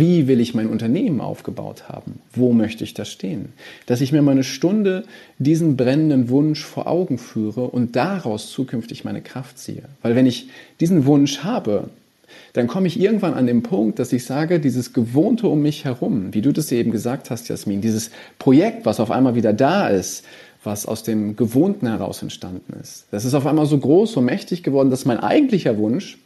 Wie 0.00 0.26
will 0.28 0.40
ich 0.40 0.54
mein 0.54 0.68
Unternehmen 0.68 1.20
aufgebaut 1.20 1.90
haben? 1.90 2.20
Wo 2.32 2.54
möchte 2.54 2.84
ich 2.84 2.94
da 2.94 3.04
stehen? 3.04 3.52
Dass 3.84 4.00
ich 4.00 4.12
mir 4.12 4.22
mal 4.22 4.30
eine 4.32 4.44
Stunde 4.44 5.04
diesen 5.38 5.76
brennenden 5.76 6.30
Wunsch 6.30 6.64
vor 6.64 6.86
Augen 6.86 7.18
führe 7.18 7.64
und 7.64 7.96
daraus 7.96 8.50
zukünftig 8.50 9.04
meine 9.04 9.20
Kraft 9.20 9.58
ziehe. 9.58 9.82
Weil 10.00 10.16
wenn 10.16 10.24
ich 10.24 10.48
diesen 10.80 11.04
Wunsch 11.04 11.44
habe, 11.44 11.90
dann 12.54 12.66
komme 12.66 12.86
ich 12.86 12.98
irgendwann 12.98 13.34
an 13.34 13.46
den 13.46 13.62
Punkt, 13.62 13.98
dass 13.98 14.14
ich 14.14 14.24
sage, 14.24 14.58
dieses 14.58 14.94
Gewohnte 14.94 15.48
um 15.48 15.60
mich 15.60 15.84
herum, 15.84 16.32
wie 16.32 16.40
du 16.40 16.50
das 16.50 16.72
eben 16.72 16.92
gesagt 16.92 17.28
hast, 17.28 17.48
Jasmin, 17.50 17.82
dieses 17.82 18.10
Projekt, 18.38 18.86
was 18.86 19.00
auf 19.00 19.10
einmal 19.10 19.34
wieder 19.34 19.52
da 19.52 19.88
ist, 19.88 20.24
was 20.64 20.86
aus 20.86 21.02
dem 21.02 21.36
Gewohnten 21.36 21.86
heraus 21.86 22.22
entstanden 22.22 22.72
ist, 22.80 23.04
das 23.10 23.26
ist 23.26 23.34
auf 23.34 23.44
einmal 23.44 23.66
so 23.66 23.76
groß, 23.76 24.12
so 24.12 24.22
mächtig 24.22 24.62
geworden, 24.62 24.88
dass 24.88 25.04
mein 25.04 25.20
eigentlicher 25.20 25.76
Wunsch 25.76 26.16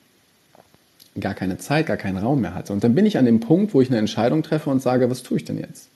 gar 1.20 1.34
keine 1.34 1.58
Zeit, 1.58 1.86
gar 1.86 1.96
keinen 1.96 2.18
Raum 2.18 2.40
mehr 2.40 2.54
hatte. 2.54 2.72
Und 2.72 2.82
dann 2.84 2.94
bin 2.94 3.06
ich 3.06 3.18
an 3.18 3.24
dem 3.24 3.40
Punkt, 3.40 3.74
wo 3.74 3.80
ich 3.80 3.88
eine 3.88 3.98
Entscheidung 3.98 4.42
treffe 4.42 4.70
und 4.70 4.82
sage, 4.82 5.10
was 5.10 5.22
tue 5.22 5.38
ich 5.38 5.44
denn 5.44 5.58
jetzt? 5.58 5.88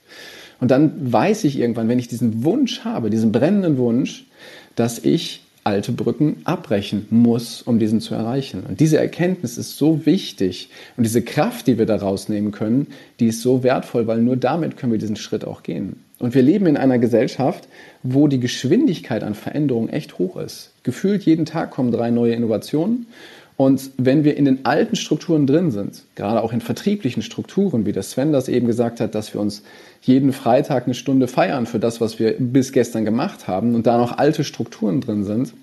Und 0.61 0.71
dann 0.71 1.13
weiß 1.13 1.45
ich 1.45 1.59
irgendwann, 1.59 1.89
wenn 1.89 1.99
ich 1.99 2.09
diesen 2.09 2.45
Wunsch 2.45 2.81
habe, 2.85 3.11
diesen 3.11 3.33
brennenden 3.33 3.79
Wunsch, 3.79 4.27
dass 4.75 4.99
ich 4.99 5.43
alte 5.65 5.93
Brücken 5.93 6.39
abbrechen 6.45 7.07
muss, 7.11 7.63
um 7.63 7.79
diesen 7.79 8.01
zu 8.01 8.15
erreichen. 8.15 8.65
Und 8.67 8.81
diese 8.81 8.97
Erkenntnis 8.99 9.59
ist 9.59 9.77
so 9.77 10.07
wichtig 10.07 10.71
und 10.97 11.05
diese 11.05 11.23
Kraft, 11.23 11.67
die 11.67 11.79
wir 11.79 11.85
da 11.85 11.97
rausnehmen 11.97 12.53
können, 12.53 12.87
die 13.21 13.27
ist 13.27 13.43
so 13.43 13.63
wertvoll, 13.63 14.07
weil 14.07 14.23
nur 14.23 14.37
damit 14.37 14.77
können 14.77 14.93
wir 14.93 14.99
diesen 14.99 15.17
Schritt 15.17 15.45
auch 15.45 15.63
gehen. 15.63 16.03
Und 16.19 16.35
wir 16.35 16.43
leben 16.43 16.67
in 16.67 16.77
einer 16.77 16.99
Gesellschaft, 16.99 17.69
wo 18.03 18.29
die 18.29 18.41
Geschwindigkeit 18.41 19.23
an 19.23 19.35
Veränderung 19.35 19.89
echt 19.89 20.19
hoch 20.19 20.37
ist. 20.37 20.73
Gefühlt 20.83 21.25
jeden 21.25 21.45
Tag 21.45 21.71
kommen 21.71 21.93
drei 21.93 22.11
neue 22.11 22.33
Innovationen 22.33 23.07
und 23.59 23.91
wenn 23.97 24.23
wir 24.23 24.37
in 24.37 24.45
den 24.45 24.65
alten 24.65 24.95
Strukturen 24.95 25.45
drin 25.49 25.73
sind, 25.73 26.05
gerade 26.15 26.45
auch 26.45 26.53
in 26.53 26.61
vertrieblichen 26.61 27.25
Strukturen, 27.25 27.87
wie 27.87 27.93
der 27.93 28.05
Sven 28.05 28.33
das 28.33 28.49
eben 28.49 28.69
gesagt 28.69 29.01
hat, 29.01 29.17
dass 29.17 29.35
wir 29.35 29.41
uns 29.41 29.65
jeden 30.01 30.33
Freitag 30.33 30.85
eine 30.85 30.95
Stunde 30.95 31.27
feiern 31.27 31.67
für 31.67 31.81
das, 31.81 32.01
was 32.01 32.21
wir 32.21 32.37
bis 32.39 32.71
gestern 32.71 33.05
gemacht 33.05 33.49
haben 33.49 33.75
und 33.75 33.89
da 33.89 33.99
noch 33.99 34.17
alte 34.17 34.45
Strukturen 34.45 35.01
drin 35.01 35.25
sind, 35.25 35.55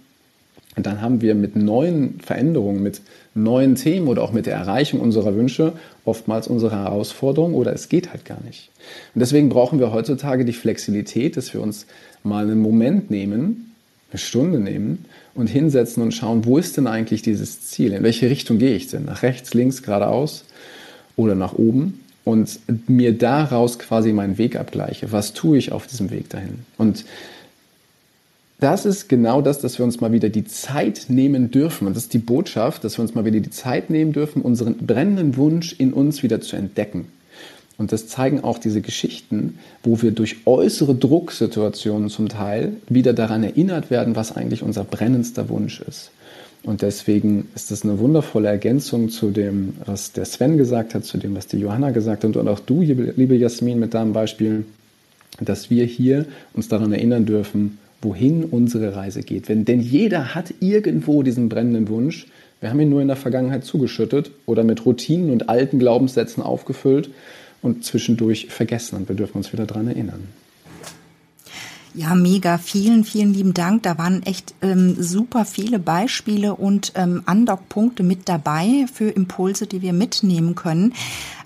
dann 0.75 0.99
haben 0.99 1.21
wir 1.21 1.35
mit 1.35 1.55
neuen 1.55 2.19
Veränderungen, 2.19 2.83
mit 2.83 2.99
neuen 3.33 3.75
Themen 3.75 4.09
oder 4.09 4.23
auch 4.23 4.33
mit 4.33 4.45
der 4.45 4.55
Erreichung 4.55 4.99
unserer 4.99 5.33
Wünsche 5.33 5.71
oftmals 6.03 6.49
unsere 6.49 6.75
Herausforderung 6.75 7.53
oder 7.53 7.71
es 7.71 7.87
geht 7.87 8.11
halt 8.11 8.25
gar 8.25 8.43
nicht. 8.43 8.71
Und 9.13 9.21
deswegen 9.21 9.47
brauchen 9.47 9.79
wir 9.79 9.93
heutzutage 9.93 10.43
die 10.43 10.51
Flexibilität, 10.51 11.37
dass 11.37 11.53
wir 11.53 11.61
uns 11.61 11.85
mal 12.23 12.43
einen 12.43 12.59
Moment 12.59 13.09
nehmen, 13.09 13.73
eine 14.11 14.19
Stunde 14.19 14.59
nehmen 14.59 15.05
und 15.35 15.47
hinsetzen 15.47 16.01
und 16.01 16.13
schauen, 16.13 16.45
wo 16.45 16.57
ist 16.57 16.77
denn 16.77 16.87
eigentlich 16.87 17.21
dieses 17.21 17.61
Ziel? 17.61 17.93
In 17.93 18.03
welche 18.03 18.29
Richtung 18.29 18.57
gehe 18.57 18.75
ich 18.75 18.87
denn? 18.87 19.05
Nach 19.05 19.21
rechts, 19.21 19.53
links, 19.53 19.83
geradeaus 19.83 20.45
oder 21.15 21.35
nach 21.35 21.53
oben? 21.53 21.99
Und 22.23 22.59
mir 22.87 23.15
daraus 23.15 23.77
quasi 23.77 24.11
meinen 24.11 24.39
Weg 24.39 24.55
abgleiche. 24.55 25.11
Was 25.11 25.33
tue 25.33 25.59
ich 25.59 25.71
auf 25.71 25.85
diesem 25.85 26.09
Weg 26.09 26.29
dahin? 26.29 26.65
Und 26.77 27.05
das 28.59 28.85
ist 28.85 29.09
genau 29.09 29.41
das, 29.41 29.59
dass 29.59 29.77
wir 29.77 29.85
uns 29.85 30.01
mal 30.01 30.11
wieder 30.11 30.29
die 30.29 30.45
Zeit 30.45 31.05
nehmen 31.09 31.51
dürfen. 31.51 31.85
Und 31.85 31.95
das 31.95 32.03
ist 32.03 32.13
die 32.13 32.19
Botschaft, 32.19 32.83
dass 32.83 32.97
wir 32.97 33.03
uns 33.03 33.13
mal 33.13 33.25
wieder 33.25 33.41
die 33.41 33.51
Zeit 33.51 33.91
nehmen 33.91 34.11
dürfen, 34.11 34.41
unseren 34.41 34.77
brennenden 34.77 35.37
Wunsch 35.37 35.75
in 35.77 35.93
uns 35.93 36.23
wieder 36.23 36.41
zu 36.41 36.55
entdecken. 36.55 37.05
Und 37.77 37.91
das 37.91 38.07
zeigen 38.07 38.43
auch 38.43 38.57
diese 38.57 38.81
Geschichten, 38.81 39.59
wo 39.83 40.01
wir 40.01 40.11
durch 40.11 40.37
äußere 40.45 40.95
Drucksituationen 40.95 42.09
zum 42.09 42.29
Teil 42.29 42.73
wieder 42.87 43.13
daran 43.13 43.43
erinnert 43.43 43.89
werden, 43.89 44.15
was 44.15 44.35
eigentlich 44.35 44.63
unser 44.63 44.85
brennendster 44.85 45.49
Wunsch 45.49 45.81
ist. 45.81 46.11
Und 46.63 46.81
deswegen 46.81 47.47
ist 47.53 47.69
das 47.69 47.83
eine 47.83 47.99
wundervolle 47.99 48.47
Ergänzung 48.47 49.09
zu 49.09 49.29
dem, 49.29 49.73
was 49.85 50.13
der 50.13 50.25
Sven 50.25 50.57
gesagt 50.57 50.95
hat, 50.95 51.05
zu 51.05 51.17
dem, 51.17 51.35
was 51.35 51.47
die 51.47 51.59
Johanna 51.59 51.91
gesagt 51.91 52.23
hat 52.23 52.35
und 52.35 52.47
auch 52.47 52.59
du, 52.59 52.81
liebe 52.81 53.35
Jasmin, 53.35 53.77
mit 53.77 53.93
deinem 53.93 54.13
Beispiel, 54.13 54.65
dass 55.39 55.69
wir 55.69 55.85
hier 55.85 56.25
uns 56.53 56.67
daran 56.67 56.91
erinnern 56.91 57.25
dürfen, 57.25 57.77
wohin 58.01 58.45
unsere 58.45 58.95
Reise 58.95 59.21
geht. 59.21 59.49
denn 59.49 59.79
jeder 59.79 60.33
hat 60.33 60.53
irgendwo 60.59 61.23
diesen 61.23 61.49
brennenden 61.49 61.87
Wunsch. 61.87 62.27
Wir 62.61 62.69
haben 62.69 62.79
ihn 62.79 62.89
nur 62.89 63.01
in 63.01 63.07
der 63.07 63.17
Vergangenheit 63.17 63.63
zugeschüttet 63.63 64.31
oder 64.45 64.63
mit 64.63 64.85
Routinen 64.85 65.29
und 65.29 65.49
alten 65.49 65.77
Glaubenssätzen 65.77 66.41
aufgefüllt 66.41 67.09
und 67.65 67.83
zwischendurch 67.83 68.47
vergessen. 68.49 68.95
Und 68.95 69.09
wir 69.09 69.15
dürfen 69.15 69.37
uns 69.37 69.51
wieder 69.51 69.65
daran 69.65 69.87
erinnern. 69.87 70.27
Ja, 71.95 72.13
mega. 72.13 72.57
Vielen, 72.57 73.05
vielen 73.05 73.33
lieben 73.33 73.53
Dank. 73.53 73.83
Da 73.83 73.97
waren 73.97 74.21
echt 74.23 74.53
ähm, 74.61 75.01
super 75.01 75.45
viele 75.45 75.79
Beispiele 75.79 76.53
und 76.53 76.91
ähm, 76.95 77.23
Andockpunkte 77.25 78.03
mit 78.03 78.27
dabei 78.27 78.85
für 78.93 79.09
Impulse, 79.09 79.65
die 79.65 79.81
wir 79.81 79.93
mitnehmen 79.93 80.55
können. 80.55 80.93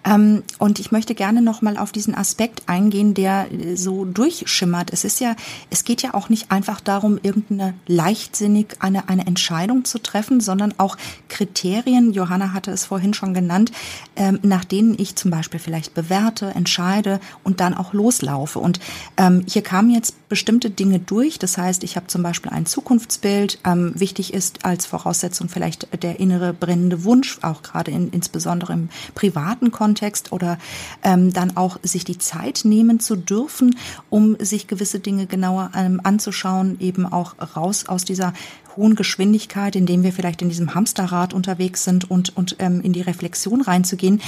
Ähm, 0.06 0.44
und 0.58 0.80
ich 0.80 0.92
möchte 0.92 1.16
gerne 1.16 1.42
noch 1.42 1.62
mal 1.62 1.78
auf 1.78 1.92
diesen 1.92 2.16
Aspekt 2.16 2.64
eingehen, 2.68 3.14
der 3.14 3.52
äh, 3.52 3.76
so 3.76 4.06
durchschimmert. 4.06 4.92
Es 4.94 5.04
ist 5.04 5.20
ja, 5.20 5.36
es 5.70 5.84
geht 5.84 6.02
ja 6.02 6.14
auch 6.14 6.30
nicht 6.30 6.52
einfach 6.52 6.80
darum, 6.82 7.20
irgendeine 7.22 7.74
leichtsinnig 7.88 8.78
eine, 8.80 9.10
eine 9.10 9.28
Entscheidung 9.28 9.86
zu 9.86 10.00
treffen, 10.00 10.40
sondern 10.40 10.74
auch 10.78 10.98
Kriterien, 11.28 12.14
Johanna 12.14 12.54
hatte 12.54 12.72
es 12.72 12.86
vorhin 12.86 13.14
schon 13.14 13.34
genannt, 13.34 13.72
ähm, 14.16 14.40
nach 14.42 14.66
denen 14.66 14.96
ich 14.98 15.16
zum 15.16 15.32
Beispiel 15.32 15.60
vielleicht 15.60 15.94
bewerte, 15.94 16.48
entscheide 16.56 17.20
und 17.44 17.60
dann 17.60 17.74
auch 17.74 17.94
loslaufe. 17.94 18.60
Und 18.60 18.80
ähm, 19.18 19.44
hier 19.48 19.62
kamen 19.62 19.92
jetzt 19.92 20.30
bestimmte 20.30 20.70
Dinge 20.70 21.00
durch. 21.00 21.40
Das 21.40 21.58
heißt, 21.58 21.84
ich 21.84 21.96
habe 21.96 22.08
zum 22.08 22.24
Beispiel 22.24 22.52
ein 22.52 22.66
Zukunftsbild. 22.66 23.60
Wichtig 23.66 24.34
ist 24.34 24.64
als 24.64 24.86
Voraussetzung 24.86 25.50
vielleicht 25.50 25.88
der 26.04 26.20
innere 26.20 26.54
brennende 26.54 27.04
Wunsch, 27.04 27.40
auch 27.42 27.64
gerade 27.64 27.90
in, 27.90 28.10
insbesondere 28.10 28.74
im 28.74 28.90
privaten 29.16 29.72
Kontext 29.72 29.89
Kontext 29.90 30.32
oder 30.32 30.60
ähm, 31.04 31.34
dann 31.34 31.58
auch 31.58 31.80
sich 31.82 32.04
die 32.04 32.20
Zeit 32.20 32.62
nehmen 32.64 33.00
zu 33.00 33.16
dürfen, 33.16 33.76
um 34.12 34.36
sich 34.40 34.68
gewisse 34.68 35.00
Dinge 35.00 35.26
genauer 35.26 35.72
ähm, 35.76 36.00
anzuschauen, 36.04 36.78
eben 36.80 37.08
auch 37.08 37.34
raus 37.56 37.86
aus 37.88 38.06
dieser 38.06 38.34
hohen 38.80 38.96
Geschwindigkeit, 38.96 39.76
indem 39.76 40.04
wir 40.04 40.14
vielleicht 40.14 40.42
in 40.42 40.50
diesem 40.50 40.74
Hamsterrad 40.74 41.34
unterwegs 41.34 41.84
sind 41.84 42.10
und, 42.10 42.36
und 42.36 42.56
ähm, 42.60 42.82
in 42.82 42.94
die 42.94 43.02
Reflexion 43.02 43.62
reinzugehen. 43.62 44.22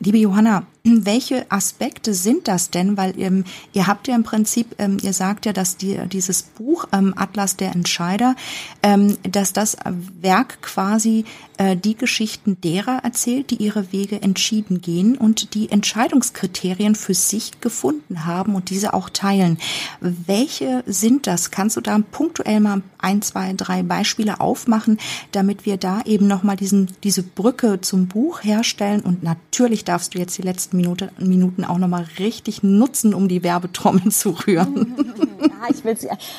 Liebe 0.00 0.18
Johanna, 0.18 0.64
welche 0.84 1.50
Aspekte 1.50 2.14
sind 2.14 2.48
das 2.48 2.70
denn? 2.70 2.96
Weil 2.96 3.18
ähm, 3.20 3.44
ihr 3.74 3.86
habt 3.86 4.08
ja 4.08 4.14
im 4.14 4.22
Prinzip, 4.22 4.74
ähm, 4.78 4.96
ihr 5.02 5.12
sagt 5.12 5.44
ja, 5.46 5.52
dass 5.52 5.76
die, 5.76 6.00
dieses 6.10 6.42
Buch 6.42 6.86
ähm, 6.92 7.12
Atlas 7.16 7.56
der 7.56 7.72
Entscheider, 7.72 8.34
ähm, 8.82 9.18
dass 9.22 9.52
das 9.52 9.76
Werk 10.20 10.62
quasi 10.62 11.24
äh, 11.58 11.76
die 11.76 11.94
Geschichten 11.94 12.60
derer 12.62 13.00
erzählt, 13.04 13.50
die 13.50 13.56
ihre 13.56 13.92
Wege 13.92 14.22
entschieden 14.22 14.80
gehen 14.80 15.18
und 15.18 15.54
die 15.54 15.70
Entscheidungskriterien 15.70 16.94
für 16.94 17.14
sich 17.14 17.60
gefunden 17.60 18.24
haben 18.24 18.54
und 18.54 18.70
diese 18.70 18.94
auch 18.94 19.10
teilen. 19.10 19.58
Welche 20.00 20.82
sind 20.86 21.26
das? 21.26 21.50
Kannst 21.50 21.76
du 21.76 21.80
da 21.82 21.98
punktuell 22.10 22.60
mal 22.60 22.82
ein, 22.98 23.20
zwei, 23.20 23.52
drei 23.52 23.82
Beispiele 23.82 23.97
aufmachen, 24.40 24.98
damit 25.32 25.66
wir 25.66 25.76
da 25.76 26.02
eben 26.04 26.26
nochmal 26.26 26.56
diese 26.56 27.22
Brücke 27.22 27.80
zum 27.80 28.08
Buch 28.08 28.42
herstellen 28.42 29.00
und 29.00 29.22
natürlich 29.22 29.84
darfst 29.84 30.14
du 30.14 30.18
jetzt 30.18 30.38
die 30.38 30.42
letzten 30.42 30.76
Minute, 30.76 31.10
Minuten 31.18 31.64
auch 31.64 31.78
nochmal 31.78 32.06
richtig 32.18 32.62
nutzen, 32.62 33.14
um 33.14 33.28
die 33.28 33.42
Werbetrommel 33.42 34.10
zu 34.10 34.30
rühren. 34.30 34.94
Ja, 35.38 35.74
ich 35.74 35.84
will 35.84 35.96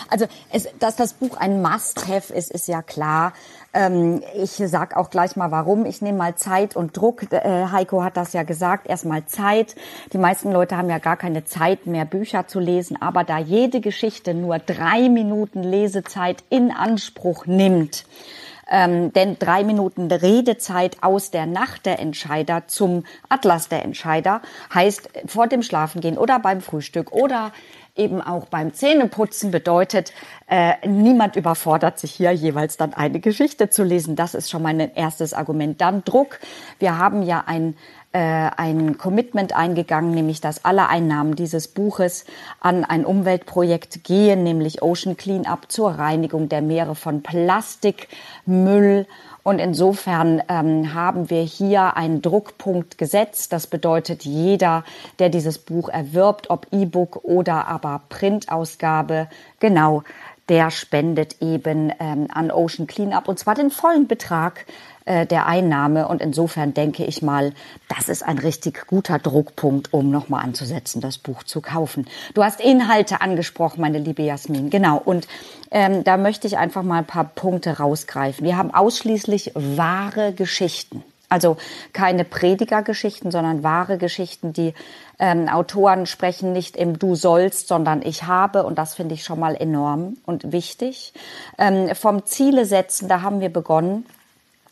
also 0.10 0.26
es, 0.50 0.68
dass 0.80 0.96
das 0.96 1.14
Buch 1.14 1.36
ein 1.38 1.62
Must-Have 1.62 2.34
ist, 2.34 2.52
ist 2.52 2.68
ja 2.68 2.82
klar. 2.82 3.34
Ähm, 3.74 4.22
ich 4.36 4.52
sag 4.52 4.98
auch 4.98 5.10
gleich 5.10 5.36
mal 5.36 5.52
warum. 5.52 5.86
Ich 5.86 6.02
nehme 6.02 6.18
mal 6.18 6.36
Zeit 6.36 6.76
und 6.76 6.98
Druck. 6.98 7.32
Äh, 7.32 7.68
Heiko 7.72 8.04
hat 8.04 8.18
das 8.18 8.34
ja 8.34 8.44
gesagt. 8.44 8.88
Erstmal 8.88 9.26
Zeit. 9.26 9.76
Die 10.12 10.18
meisten 10.18 10.52
Leute 10.52 10.76
haben 10.78 10.90
ja 10.90 10.98
gar 10.98 11.18
keine 11.18 11.46
Zeit 11.46 11.86
mehr, 11.86 12.06
Bücher 12.06 12.48
zu 12.48 12.60
lesen. 12.60 13.00
Aber 13.02 13.24
da 13.24 13.38
jede 13.38 13.80
Geschichte 13.80 14.34
nur 14.34 14.60
drei 14.60 15.10
Minuten 15.10 15.62
Lesezeit 15.62 16.44
in 16.50 16.72
Anspruch 16.72 17.46
nimmt, 17.46 18.06
ähm, 18.70 19.12
denn 19.14 19.38
drei 19.40 19.64
Minuten 19.64 20.12
Redezeit 20.12 20.98
aus 21.02 21.32
der 21.32 21.46
Nacht 21.46 21.86
der 21.86 22.00
Entscheider 22.00 22.68
zum 22.68 23.04
Atlas 23.28 23.70
der 23.70 23.84
Entscheider 23.84 24.42
heißt 24.74 25.10
vor 25.26 25.48
dem 25.48 25.64
Schlafengehen 25.64 26.18
oder 26.18 26.40
beim 26.40 26.62
Frühstück 26.62 27.12
oder 27.12 27.52
eben 27.96 28.22
auch 28.22 28.46
beim 28.46 28.74
Zähneputzen 28.74 29.52
bedeutet, 29.52 30.14
äh, 30.48 30.88
niemand 30.88 31.36
überfordert 31.36 32.00
sich 32.00 32.12
hier 32.12 32.32
jeweils 32.32 32.78
dann 32.78 32.94
eine 32.94 33.20
Geschichte 33.20 33.70
zu 33.70 33.84
lesen. 33.84 34.16
Das 34.16 34.34
ist 34.34 34.50
schon 34.50 34.64
mal 34.64 34.70
ein 34.70 34.96
erstes 34.96 35.34
Argument. 35.34 35.80
Dann 35.82 36.04
Druck. 36.04 36.40
Wir 36.80 36.98
haben 36.98 37.22
ja 37.24 37.44
ein 37.46 37.76
äh, 38.12 38.50
ein 38.58 38.98
Commitment 38.98 39.56
eingegangen, 39.56 40.16
nämlich 40.16 40.42
dass 40.42 40.66
alle 40.66 40.88
Einnahmen 40.88 41.36
dieses 41.36 41.68
Buches 41.68 42.26
an 42.60 42.84
ein 42.84 43.06
Umweltprojekt 43.06 44.04
gehen, 44.04 44.44
nämlich 44.44 44.82
Ocean 44.82 45.16
Cleanup 45.16 45.72
zur 45.72 45.92
Reinigung 45.92 46.50
der 46.50 46.62
Meere 46.62 46.96
von 46.96 47.22
Plastikmüll. 47.22 49.06
Und 49.44 49.60
insofern 49.60 50.42
ähm, 50.50 50.94
haben 50.94 51.30
wir 51.30 51.42
hier 51.42 51.96
einen 51.98 52.22
Druckpunkt 52.22 52.98
gesetzt. 52.98 53.54
Das 53.54 53.68
bedeutet, 53.68 54.26
jeder, 54.26 54.84
der 55.20 55.30
dieses 55.30 55.60
Buch 55.60 55.90
erwirbt, 55.90 56.50
ob 56.50 56.68
E-Book 56.72 57.24
oder 57.24 57.68
aber 57.68 58.02
Printausgabe, 58.10 59.28
genau, 59.60 60.04
der 60.50 60.72
spendet 60.72 61.42
eben 61.42 61.94
ähm, 62.00 62.28
an 62.34 62.52
Ocean 62.52 62.88
Cleanup 62.88 63.28
und 63.28 63.38
zwar 63.40 63.56
den 63.56 63.70
vollen 63.70 64.08
Betrag 64.08 64.66
äh, 65.10 65.26
der 65.26 65.48
Einnahme. 65.48 66.08
Und 66.08 66.22
insofern 66.22 66.76
denke 66.76 67.04
ich 67.04 67.24
mal, 67.24 67.52
das 67.88 68.10
ist 68.10 68.22
ein 68.22 68.38
richtig 68.38 68.86
guter 68.86 69.18
Druckpunkt, 69.18 69.92
um 69.92 70.12
nochmal 70.12 70.44
anzusetzen, 70.44 71.02
das 71.02 71.18
Buch 71.18 71.42
zu 71.42 71.62
kaufen. 71.62 72.06
Du 72.36 72.44
hast 72.44 72.62
Inhalte 72.62 73.20
angesprochen, 73.20 73.82
meine 73.82 73.98
liebe 73.98 74.22
Jasmin. 74.22 74.70
Genau. 74.70 75.02
Und 75.04 75.28
ähm, 75.72 76.04
da 76.04 76.18
möchte 76.18 76.46
ich 76.46 76.60
einfach 76.60 76.84
mal 76.84 77.00
ein 77.00 77.08
paar 77.08 77.24
Punkte 77.24 77.80
rausgreifen. 77.80 78.46
Wir 78.46 78.56
haben 78.56 78.72
ausschließlich 78.72 79.54
wahre 79.56 80.32
Geschichten. 80.34 81.04
Also 81.28 81.58
keine 81.92 82.24
Predigergeschichten, 82.24 83.32
sondern 83.32 83.64
wahre 83.64 83.98
Geschichten, 83.98 84.54
die 84.54 84.76
ähm, 85.18 85.50
Autoren 85.50 86.06
sprechen 86.06 86.54
nicht 86.54 86.78
im 86.78 87.00
Du 87.00 87.16
sollst, 87.16 87.68
sondern 87.68 88.04
ich 88.04 88.26
habe. 88.26 88.64
Und 88.64 88.78
das 88.78 88.94
finde 88.94 89.16
ich 89.16 89.24
schon 89.24 89.40
mal 89.40 89.56
enorm 89.56 90.18
und 90.28 90.52
wichtig. 90.52 91.14
Ähm, 91.58 91.96
vom 91.96 92.28
Ziele 92.28 92.66
setzen, 92.66 93.10
da 93.10 93.24
haben 93.24 93.42
wir 93.42 93.50
begonnen 93.50 94.06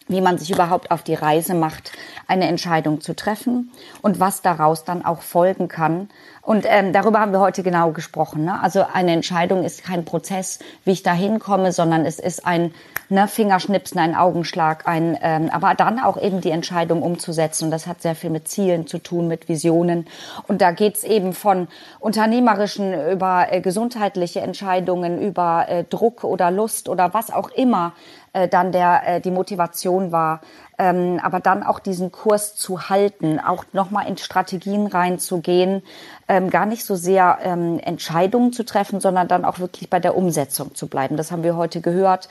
wie 0.08 0.22
man 0.22 0.38
sich 0.38 0.52
überhaupt 0.52 0.92
auf 0.92 1.04
die 1.04 1.14
Reise 1.14 1.54
macht, 1.54 1.92
eine 2.28 2.48
Entscheidung 2.48 3.02
zu 3.02 3.16
treffen 3.16 3.72
und 4.02 4.20
was 4.20 4.42
daraus 4.42 4.84
dann 4.84 5.06
auch 5.06 5.22
folgen 5.22 5.68
kann. 5.68 6.10
Und 6.42 6.66
ähm, 6.68 6.94
darüber 6.94 7.20
haben 7.20 7.34
wir 7.34 7.42
heute 7.42 7.62
genau 7.62 7.92
gesprochen. 7.92 8.46
Ne? 8.46 8.62
Also 8.62 8.86
eine 8.94 9.12
Entscheidung 9.12 9.64
ist 9.64 9.84
kein 9.84 10.06
Prozess, 10.06 10.60
wie 10.86 10.92
ich 10.92 11.04
da 11.04 11.12
hinkomme, 11.12 11.74
sondern 11.74 12.06
es 12.06 12.20
ist 12.20 12.46
ein 12.46 12.74
ne, 13.10 13.28
Fingerschnipsen, 13.28 14.00
ein 14.00 14.16
Augenschlag, 14.16 14.88
ein, 14.88 15.18
ähm, 15.22 15.50
aber 15.52 15.74
dann 15.76 16.00
auch 16.00 16.22
eben 16.22 16.42
die 16.42 16.52
Entscheidung 16.52 17.02
umzusetzen. 17.02 17.66
Und 17.66 17.72
das 17.72 17.88
hat 17.88 18.02
sehr 18.02 18.16
viel 18.16 18.30
mit 18.30 18.48
Zielen 18.48 18.88
zu 18.88 19.00
tun, 19.00 19.28
mit 19.28 19.50
Visionen. 19.50 20.08
Und 20.48 20.62
da 20.62 20.72
geht's 20.72 21.04
eben 21.04 21.34
von 21.34 21.68
unternehmerischen 22.00 22.94
über 23.12 23.48
äh, 23.52 23.62
gesundheitliche 23.62 24.42
Entscheidungen, 24.42 25.22
über 25.22 25.66
äh, 25.68 25.84
Druck 25.84 26.24
oder 26.24 26.52
Lust 26.52 26.90
oder 26.90 27.14
was 27.14 27.32
auch 27.32 27.50
immer 27.50 27.94
äh, 28.38 28.48
dann 28.48 28.72
der 28.72 29.02
äh, 29.08 29.22
die 29.22 29.32
Motivation 29.32 30.12
war, 30.12 30.42
ähm, 30.78 31.20
aber 31.24 31.40
dann 31.40 31.64
auch 31.64 31.80
diesen 31.80 32.12
Kurs 32.12 32.56
zu 32.56 32.88
halten, 32.88 33.40
auch 33.40 33.66
nochmal 33.74 34.08
in 34.08 34.18
Strategien 34.18 34.86
reinzugehen, 34.86 35.82
ähm, 36.28 36.52
gar 36.52 36.68
nicht 36.68 36.86
so 36.86 36.96
sehr 36.96 37.40
ähm, 37.44 37.80
Entscheidungen 37.80 38.54
zu 38.54 38.64
treffen, 38.64 39.00
sondern 39.00 39.28
dann 39.28 39.44
auch 39.44 39.58
wirklich 39.58 39.90
bei 39.90 40.00
der 40.00 40.16
Umsetzung 40.16 40.76
zu 40.76 40.88
bleiben. 40.88 41.18
Das 41.18 41.32
haben 41.32 41.42
wir 41.42 41.56
heute 41.56 41.82
gehört, 41.82 42.28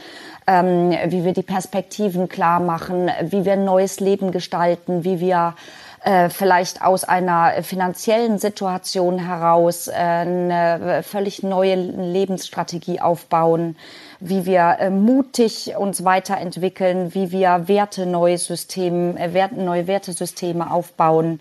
ähm, 0.46 0.92
wie 1.07 1.24
wir 1.24 1.32
die 1.32 1.42
Perspektiven 1.42 2.28
klar 2.28 2.61
machen, 2.61 3.11
wie 3.22 3.44
wir 3.44 3.54
ein 3.54 3.64
neues 3.64 3.98
Leben 3.98 4.30
gestalten, 4.30 5.02
wie 5.02 5.18
wir 5.18 5.57
äh, 6.04 6.28
vielleicht 6.28 6.82
aus 6.82 7.02
einer 7.02 7.64
finanziellen 7.64 8.38
Situation 8.38 9.18
heraus 9.18 9.88
äh, 9.88 9.92
eine 9.94 11.02
völlig 11.02 11.42
neue 11.42 11.74
Lebensstrategie 11.74 13.00
aufbauen, 13.00 13.76
wie 14.20 14.46
wir 14.46 14.76
äh, 14.78 14.90
mutig 14.90 15.74
uns 15.78 16.04
weiterentwickeln, 16.04 17.14
wie 17.14 17.30
wir 17.30 17.68
Werte 17.68 18.06
neue 18.06 18.38
Systeme, 18.38 19.32
Werte, 19.32 19.60
neue 19.60 19.86
Wertesysteme 19.86 20.70
aufbauen 20.70 21.40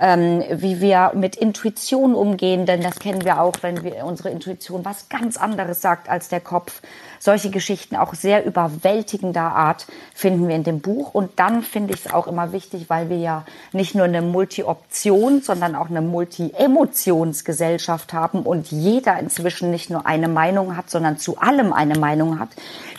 ähm, 0.00 0.42
wie 0.50 0.80
wir 0.80 1.12
mit 1.14 1.36
Intuition 1.36 2.14
umgehen, 2.14 2.64
denn 2.66 2.80
das 2.80 2.98
kennen 2.98 3.24
wir 3.24 3.40
auch, 3.40 3.54
wenn 3.60 3.84
wir 3.84 4.04
unsere 4.04 4.30
Intuition 4.30 4.84
was 4.84 5.08
ganz 5.10 5.36
anderes 5.36 5.82
sagt 5.82 6.08
als 6.08 6.28
der 6.28 6.40
Kopf. 6.40 6.80
Solche 7.22 7.50
Geschichten 7.50 7.96
auch 7.96 8.14
sehr 8.14 8.46
überwältigender 8.46 9.42
Art 9.42 9.86
finden 10.14 10.48
wir 10.48 10.56
in 10.56 10.64
dem 10.64 10.80
Buch. 10.80 11.12
Und 11.12 11.38
dann 11.38 11.62
finde 11.62 11.92
ich 11.92 12.06
es 12.06 12.12
auch 12.12 12.26
immer 12.26 12.52
wichtig, 12.52 12.86
weil 12.88 13.10
wir 13.10 13.18
ja 13.18 13.44
nicht 13.72 13.94
nur 13.94 14.06
eine 14.06 14.22
Multi-Option, 14.22 15.42
sondern 15.42 15.74
auch 15.74 15.90
eine 15.90 16.00
Multi-Emotionsgesellschaft 16.00 18.14
haben 18.14 18.40
und 18.40 18.70
jeder 18.70 19.18
inzwischen 19.18 19.70
nicht 19.70 19.90
nur 19.90 20.06
eine 20.06 20.28
Meinung 20.28 20.78
hat, 20.78 20.88
sondern 20.88 21.18
zu 21.18 21.36
allem 21.36 21.74
eine 21.74 21.98
Meinung 21.98 22.40
hat, 22.40 22.48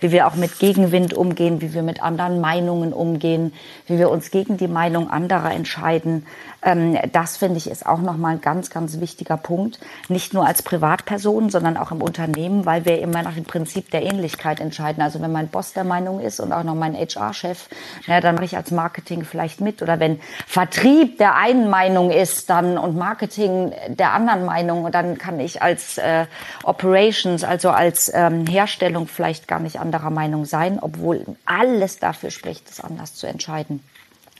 wie 0.02 0.12
wir 0.12 0.28
auch 0.28 0.36
mit 0.36 0.60
Gegenwind 0.60 1.16
umgehen, 1.16 1.60
wie 1.62 1.74
wir 1.74 1.82
mit 1.82 2.04
anderen 2.04 2.42
Meinungen 2.42 2.94
umgehen, 2.94 3.54
wie 3.88 3.98
wir 3.98 4.12
uns 4.12 4.30
gegen 4.30 4.56
die 4.56 4.68
Meinung 4.68 5.10
anderer 5.10 5.52
entscheiden. 5.52 6.28
Ähm, 6.62 6.96
das 7.12 7.38
finde 7.38 7.58
ich 7.58 7.68
ist 7.70 7.88
auch 7.88 8.02
nochmal 8.02 8.34
ein 8.34 8.42
ganz, 8.42 8.70
ganz 8.70 9.00
wichtiger 9.00 9.38
Punkt. 9.38 9.80
Nicht 10.10 10.34
nur 10.34 10.46
als 10.46 10.62
Privatperson, 10.62 11.50
sondern 11.50 11.78
auch 11.78 11.92
im 11.92 12.04
Unternehmen, 12.04 12.68
weil 12.68 12.86
wir 12.86 13.02
immer 13.02 13.24
nach 13.24 13.34
dem 13.34 13.46
Prinzip 13.46 13.90
der 13.90 14.11
Ähnlichkeit 14.12 14.60
entscheiden. 14.60 15.02
Also 15.02 15.22
wenn 15.22 15.32
mein 15.32 15.48
Boss 15.48 15.74
der 15.74 15.84
Meinung 15.84 16.20
ist 16.20 16.40
und 16.40 16.52
auch 16.52 16.64
noch 16.64 16.76
mein 16.76 16.96
HR-Chef, 16.96 17.68
ja, 18.06 18.20
dann 18.20 18.36
mache 18.36 18.46
ich 18.46 18.58
als 18.58 18.72
Marketing 18.72 19.24
vielleicht 19.24 19.62
mit. 19.62 19.82
Oder 19.82 20.00
wenn 20.00 20.20
Vertrieb 20.46 21.18
der 21.18 21.36
einen 21.36 21.70
Meinung 21.70 22.12
ist 22.12 22.50
dann 22.50 22.78
und 22.78 22.98
Marketing 22.98 23.72
der 23.88 24.14
anderen 24.14 24.46
Meinung, 24.46 24.92
dann 24.92 25.18
kann 25.18 25.40
ich 25.40 25.62
als 25.62 25.98
äh, 25.98 26.26
Operations, 26.64 27.44
also 27.44 27.70
als 27.70 28.12
ähm, 28.14 28.46
Herstellung 28.46 29.08
vielleicht 29.08 29.48
gar 29.48 29.60
nicht 29.60 29.80
anderer 29.80 30.10
Meinung 30.10 30.46
sein, 30.46 30.80
obwohl 30.82 31.26
alles 31.46 32.00
dafür 32.00 32.32
spricht, 32.32 32.70
es 32.70 32.80
anders 32.80 33.16
zu 33.16 33.28
entscheiden. 33.28 33.84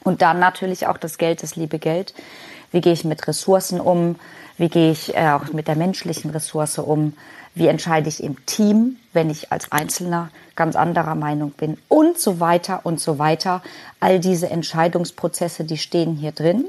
Und 0.04 0.22
dann 0.22 0.40
natürlich 0.40 0.88
auch 0.88 0.98
das 0.98 1.18
Geld, 1.18 1.44
das 1.44 1.56
liebe 1.56 1.80
Geld. 1.80 2.14
Wie 2.72 2.82
gehe 2.82 2.94
ich 2.94 3.04
mit 3.04 3.28
Ressourcen 3.28 3.80
um? 3.80 4.16
Wie 4.58 4.70
gehe 4.70 4.92
ich 4.92 5.16
äh, 5.16 5.30
auch 5.30 5.54
mit 5.54 5.68
der 5.68 5.76
menschlichen 5.76 6.32
Ressource 6.32 6.78
um? 6.80 7.14
Wie 7.54 7.68
entscheide 7.68 8.08
ich 8.08 8.24
im 8.24 8.46
Team, 8.46 8.98
wenn 9.14 9.30
ich 9.30 9.52
als 9.52 9.72
Einzelner 9.72 10.30
ganz 10.56 10.76
anderer 10.76 11.16
Meinung 11.16 11.52
bin? 11.52 11.78
Und 11.90 12.18
so 12.18 12.40
weiter 12.40 12.82
und 12.84 13.00
so 13.00 13.20
weiter. 13.20 13.62
All 14.00 14.20
diese 14.20 14.50
Entscheidungsprozesse, 14.50 15.66
die 15.66 15.78
stehen 15.78 16.16
hier 16.16 16.32
drin. 16.32 16.66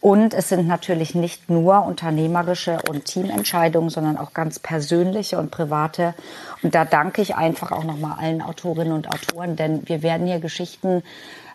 Und 0.00 0.34
es 0.34 0.48
sind 0.48 0.66
natürlich 0.66 1.14
nicht 1.14 1.48
nur 1.48 1.84
unternehmerische 1.84 2.78
und 2.88 3.04
Teamentscheidungen, 3.04 3.88
sondern 3.88 4.18
auch 4.18 4.32
ganz 4.32 4.58
persönliche 4.58 5.38
und 5.38 5.50
private. 5.50 6.14
Und 6.62 6.74
da 6.74 6.84
danke 6.84 7.22
ich 7.22 7.36
einfach 7.36 7.70
auch 7.70 7.84
nochmal 7.84 8.18
allen 8.18 8.42
Autorinnen 8.42 8.92
und 8.92 9.08
Autoren, 9.08 9.54
denn 9.54 9.88
wir 9.88 10.02
werden 10.02 10.26
hier 10.26 10.40
Geschichten 10.40 11.04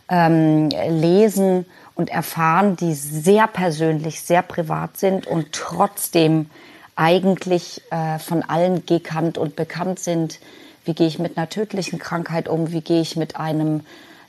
ähm, 0.07 0.69
lesen 0.69 1.65
und 1.95 2.09
erfahren, 2.09 2.77
die 2.77 2.93
sehr 2.93 3.47
persönlich, 3.47 4.21
sehr 4.21 4.43
privat 4.43 4.97
sind 4.97 5.27
und 5.27 5.51
trotzdem 5.51 6.49
eigentlich 6.97 7.81
äh, 7.89 8.19
von 8.19 8.43
allen 8.43 8.85
gekannt 8.85 9.37
und 9.37 9.55
bekannt 9.55 9.99
sind. 9.99 10.39
Wie 10.83 10.93
gehe 10.93 11.07
ich 11.07 11.19
mit 11.19 11.37
einer 11.37 11.47
tödlichen 11.47 11.99
Krankheit 11.99 12.49
um? 12.49 12.71
Wie 12.73 12.81
gehe 12.81 13.01
ich 13.01 13.15
mit 13.15 13.37
einem 13.37 13.81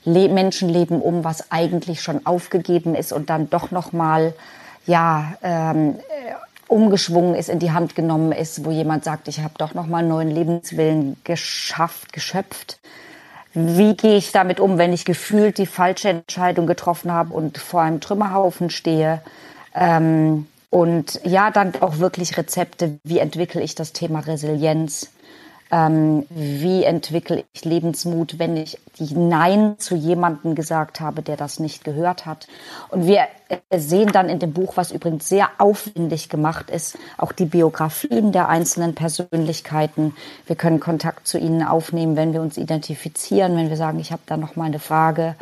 Le 0.05 0.29
Menschenleben 0.29 1.01
um, 1.01 1.25
was 1.25 1.51
eigentlich 1.51 2.01
schon 2.01 2.25
aufgegeben 2.25 2.95
ist 2.95 3.11
und 3.11 3.29
dann 3.29 3.49
doch 3.49 3.71
noch 3.71 3.91
mal 3.91 4.33
ja 4.85 5.33
ähm, 5.43 5.95
äh, 5.97 6.33
umgeschwungen 6.67 7.35
ist, 7.35 7.49
in 7.49 7.59
die 7.59 7.71
Hand 7.71 7.95
genommen 7.95 8.31
ist, 8.31 8.63
wo 8.63 8.71
jemand 8.71 9.03
sagt, 9.03 9.27
ich 9.27 9.41
habe 9.41 9.55
doch 9.57 9.73
noch 9.73 9.87
mal 9.87 9.97
einen 9.97 10.07
neuen 10.07 10.31
Lebenswillen 10.31 11.17
geschafft, 11.25 12.13
geschöpft 12.13 12.79
wie 13.53 13.95
gehe 13.95 14.17
ich 14.17 14.31
damit 14.31 14.59
um, 14.59 14.77
wenn 14.77 14.93
ich 14.93 15.05
gefühlt 15.05 15.57
die 15.57 15.65
falsche 15.65 16.09
Entscheidung 16.09 16.67
getroffen 16.67 17.11
habe 17.11 17.33
und 17.33 17.57
vor 17.57 17.81
einem 17.81 17.99
Trümmerhaufen 17.99 18.69
stehe? 18.69 19.21
Ähm, 19.73 20.47
und 20.69 21.19
ja, 21.23 21.51
dann 21.51 21.73
auch 21.81 21.97
wirklich 21.97 22.37
Rezepte. 22.37 22.99
Wie 23.03 23.19
entwickle 23.19 23.61
ich 23.61 23.75
das 23.75 23.93
Thema 23.93 24.19
Resilienz? 24.19 25.09
Ähm, 25.71 26.25
wie 26.29 26.83
entwickle 26.83 27.43
ich 27.53 27.63
Lebensmut, 27.63 28.39
wenn 28.39 28.57
ich 28.57 28.79
die 28.97 29.13
Nein 29.13 29.75
zu 29.77 29.95
jemandem 29.95 30.55
gesagt 30.55 30.99
habe, 30.99 31.21
der 31.21 31.37
das 31.37 31.59
nicht 31.59 31.83
gehört 31.83 32.25
hat? 32.25 32.47
Und 32.89 33.05
wir 33.05 33.27
sehen 33.75 34.11
dann 34.11 34.29
in 34.29 34.39
dem 34.39 34.51
Buch, 34.51 34.77
was 34.77 34.91
übrigens 34.91 35.29
sehr 35.29 35.49
aufwendig 35.59 36.29
gemacht 36.29 36.71
ist, 36.71 36.97
auch 37.17 37.31
die 37.31 37.45
Biografien 37.45 38.31
der 38.31 38.49
einzelnen 38.49 38.95
Persönlichkeiten. 38.95 40.15
Wir 40.47 40.55
können 40.55 40.79
Kontakt 40.79 41.27
zu 41.27 41.37
ihnen 41.37 41.63
aufnehmen, 41.63 42.15
wenn 42.15 42.33
wir 42.33 42.41
uns 42.41 42.57
identifizieren, 42.57 43.55
wenn 43.55 43.69
wir 43.69 43.77
sagen, 43.77 43.99
ich 43.99 44.11
habe 44.11 44.23
da 44.25 44.37
noch 44.37 44.55
mal 44.55 44.65
eine 44.65 44.79
Frage. 44.79 45.35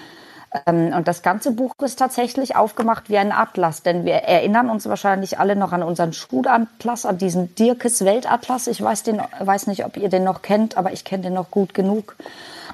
Ähm, 0.66 0.93
und 0.93 1.08
das 1.08 1.22
ganze 1.22 1.51
Buch 1.51 1.74
ist 1.84 1.99
tatsächlich 1.99 2.55
aufgemacht 2.55 3.10
wie 3.10 3.18
ein 3.18 3.32
Atlas, 3.32 3.84
denn 3.84 4.05
wir 4.05 4.16
erinnern 4.16 4.70
uns 4.70 4.88
wahrscheinlich 4.88 5.39
alle 5.39 5.55
noch 5.55 5.72
an 5.72 5.84
unseren 5.84 6.14
Schulatlas, 6.14 7.05
an 7.05 7.18
diesen 7.18 7.55
Dirkes 7.55 8.03
Weltatlas. 8.03 8.68
Ich 8.68 8.82
weiß, 8.82 9.03
den, 9.03 9.22
weiß 9.39 9.68
nicht, 9.68 9.86
ob 9.86 9.97
ihr 9.97 10.10
den 10.10 10.24
noch 10.24 10.41
kennt, 10.41 10.78
aber 10.78 10.91
ich 10.91 11.03
kenne 11.03 11.24
den 11.24 11.34
noch 11.34 11.51
gut 11.51 11.74
genug. 11.74 12.16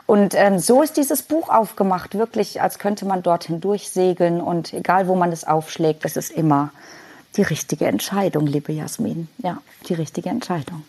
Und 0.05 0.33
ähm, 0.35 0.59
so 0.59 0.81
ist 0.81 0.97
dieses 0.97 1.23
Buch 1.23 1.49
aufgemacht, 1.49 2.15
wirklich, 2.15 2.61
als 2.61 2.79
könnte 2.79 3.05
man 3.05 3.23
dorthin 3.23 3.61
durchsegeln 3.61 4.41
und 4.41 4.73
egal, 4.73 5.07
wo 5.07 5.15
man 5.15 5.31
es 5.31 5.47
aufschlägt, 5.47 6.05
es 6.05 6.17
ist 6.17 6.31
immer 6.31 6.71
die 7.37 7.43
richtige 7.43 7.87
Entscheidung, 7.87 8.45
liebe 8.45 8.73
Jasmin. 8.73 9.27
Ja, 9.37 9.57
die 9.87 9.93
richtige 9.93 10.29
Entscheidung. 10.29 10.83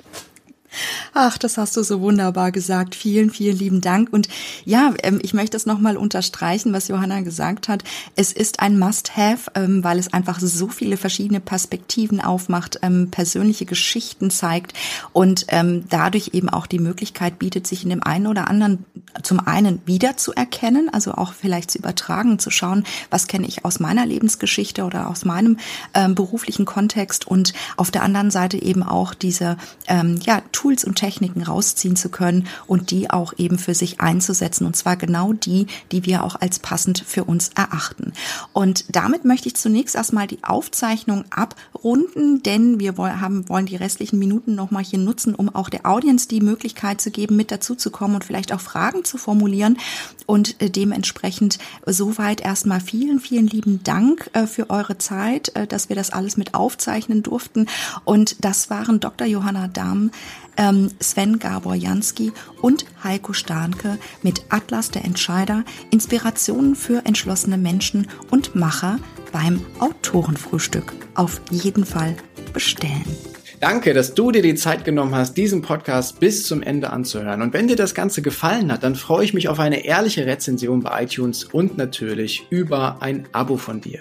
Ach, 1.12 1.38
das 1.38 1.58
hast 1.58 1.76
du 1.76 1.82
so 1.82 2.00
wunderbar 2.00 2.52
gesagt. 2.52 2.94
Vielen, 2.94 3.30
vielen 3.30 3.56
lieben 3.56 3.80
Dank. 3.80 4.12
Und 4.12 4.28
ja, 4.64 4.92
ähm, 5.02 5.18
ich 5.22 5.34
möchte 5.34 5.56
es 5.56 5.66
nochmal 5.66 5.96
unterstreichen, 5.96 6.72
was 6.72 6.88
Johanna 6.88 7.20
gesagt 7.20 7.68
hat. 7.68 7.84
Es 8.16 8.32
ist 8.32 8.60
ein 8.60 8.78
Must-Have, 8.78 9.50
ähm, 9.54 9.84
weil 9.84 9.98
es 9.98 10.12
einfach 10.12 10.40
so 10.40 10.68
viele 10.68 10.96
verschiedene 10.96 11.40
Perspektiven 11.40 12.20
aufmacht, 12.20 12.78
ähm, 12.82 13.10
persönliche 13.10 13.66
Geschichten 13.66 14.30
zeigt 14.30 14.74
und 15.12 15.46
dadurch 15.88 16.30
eben 16.32 16.48
auch 16.48 16.66
die 16.66 16.78
Möglichkeit 16.78 17.38
bietet, 17.38 17.66
sich 17.66 17.84
in 17.84 17.90
dem 17.90 18.02
einen 18.02 18.26
oder 18.26 18.48
anderen 18.48 18.84
zum 19.22 19.40
einen 19.40 19.80
wiederzuerkennen, 19.86 20.88
also 20.92 21.12
auch 21.12 21.32
vielleicht 21.32 21.70
zu 21.70 21.78
übertragen, 21.78 22.38
zu 22.38 22.50
schauen, 22.50 22.84
was 23.10 23.26
kenne 23.26 23.46
ich 23.46 23.64
aus 23.64 23.80
meiner 23.80 24.06
Lebensgeschichte 24.06 24.84
oder 24.84 25.08
aus 25.08 25.24
meinem 25.24 25.58
beruflichen 26.10 26.64
Kontext 26.64 27.26
und 27.26 27.52
auf 27.76 27.90
der 27.90 28.02
anderen 28.02 28.30
Seite 28.30 28.60
eben 28.60 28.82
auch 28.82 29.14
diese 29.14 29.56
ja, 29.88 30.42
Tools 30.64 30.82
und 30.84 30.94
Techniken 30.94 31.42
rausziehen 31.42 31.94
zu 31.94 32.08
können 32.08 32.48
und 32.66 32.90
die 32.90 33.10
auch 33.10 33.34
eben 33.36 33.58
für 33.58 33.74
sich 33.74 34.00
einzusetzen. 34.00 34.64
Und 34.64 34.76
zwar 34.76 34.96
genau 34.96 35.34
die, 35.34 35.66
die 35.92 36.06
wir 36.06 36.24
auch 36.24 36.40
als 36.40 36.58
passend 36.58 37.04
für 37.06 37.24
uns 37.24 37.50
erachten. 37.54 38.14
Und 38.54 38.86
damit 38.96 39.26
möchte 39.26 39.48
ich 39.48 39.56
zunächst 39.56 39.94
erstmal 39.94 40.26
die 40.26 40.42
Aufzeichnung 40.42 41.26
abrunden, 41.28 42.42
denn 42.42 42.80
wir 42.80 42.96
wollen 42.96 43.66
die 43.66 43.76
restlichen 43.76 44.18
Minuten 44.18 44.54
nochmal 44.54 44.82
hier 44.82 44.98
nutzen, 44.98 45.34
um 45.34 45.54
auch 45.54 45.68
der 45.68 45.84
Audience 45.84 46.28
die 46.28 46.40
Möglichkeit 46.40 46.98
zu 46.98 47.10
geben, 47.10 47.36
mit 47.36 47.50
dazu 47.50 47.74
zu 47.74 47.90
kommen 47.90 48.14
und 48.14 48.24
vielleicht 48.24 48.50
auch 48.54 48.60
Fragen 48.60 49.04
zu 49.04 49.18
formulieren. 49.18 49.76
Und 50.24 50.62
äh, 50.62 50.70
dementsprechend 50.70 51.58
soweit 51.84 52.40
erstmal 52.40 52.80
vielen, 52.80 53.20
vielen 53.20 53.48
lieben 53.48 53.82
Dank 53.84 54.30
äh, 54.32 54.46
für 54.46 54.70
eure 54.70 54.96
Zeit, 54.96 55.54
äh, 55.56 55.66
dass 55.66 55.90
wir 55.90 55.96
das 55.96 56.08
alles 56.08 56.38
mit 56.38 56.54
aufzeichnen 56.54 57.22
durften. 57.22 57.66
Und 58.06 58.42
das 58.42 58.70
waren 58.70 59.00
Dr. 59.00 59.26
Johanna 59.26 59.68
Dahm, 59.68 60.10
ähm, 60.56 60.90
Sven 61.00 61.38
Gabor 61.38 61.74
Jansky 61.74 62.32
und 62.60 62.84
Heiko 63.02 63.32
Starnke 63.32 63.98
mit 64.22 64.44
Atlas 64.48 64.90
der 64.90 65.04
Entscheider, 65.04 65.64
Inspirationen 65.90 66.74
für 66.74 67.04
entschlossene 67.04 67.58
Menschen 67.58 68.08
und 68.30 68.54
Macher 68.54 68.98
beim 69.32 69.60
Autorenfrühstück. 69.80 70.92
Auf 71.14 71.40
jeden 71.50 71.84
Fall 71.84 72.16
bestellen. 72.52 73.04
Danke, 73.60 73.94
dass 73.94 74.14
du 74.14 74.30
dir 74.30 74.42
die 74.42 74.56
Zeit 74.56 74.84
genommen 74.84 75.14
hast, 75.14 75.36
diesen 75.36 75.62
Podcast 75.62 76.20
bis 76.20 76.46
zum 76.46 76.60
Ende 76.62 76.90
anzuhören. 76.90 77.40
Und 77.40 77.52
wenn 77.54 77.66
dir 77.66 77.76
das 77.76 77.94
Ganze 77.94 78.20
gefallen 78.20 78.70
hat, 78.70 78.82
dann 78.82 78.94
freue 78.94 79.24
ich 79.24 79.32
mich 79.32 79.48
auf 79.48 79.58
eine 79.58 79.84
ehrliche 79.84 80.26
Rezension 80.26 80.82
bei 80.82 81.04
iTunes 81.04 81.44
und 81.44 81.78
natürlich 81.78 82.46
über 82.50 83.00
ein 83.00 83.26
Abo 83.32 83.56
von 83.56 83.80
dir. 83.80 84.00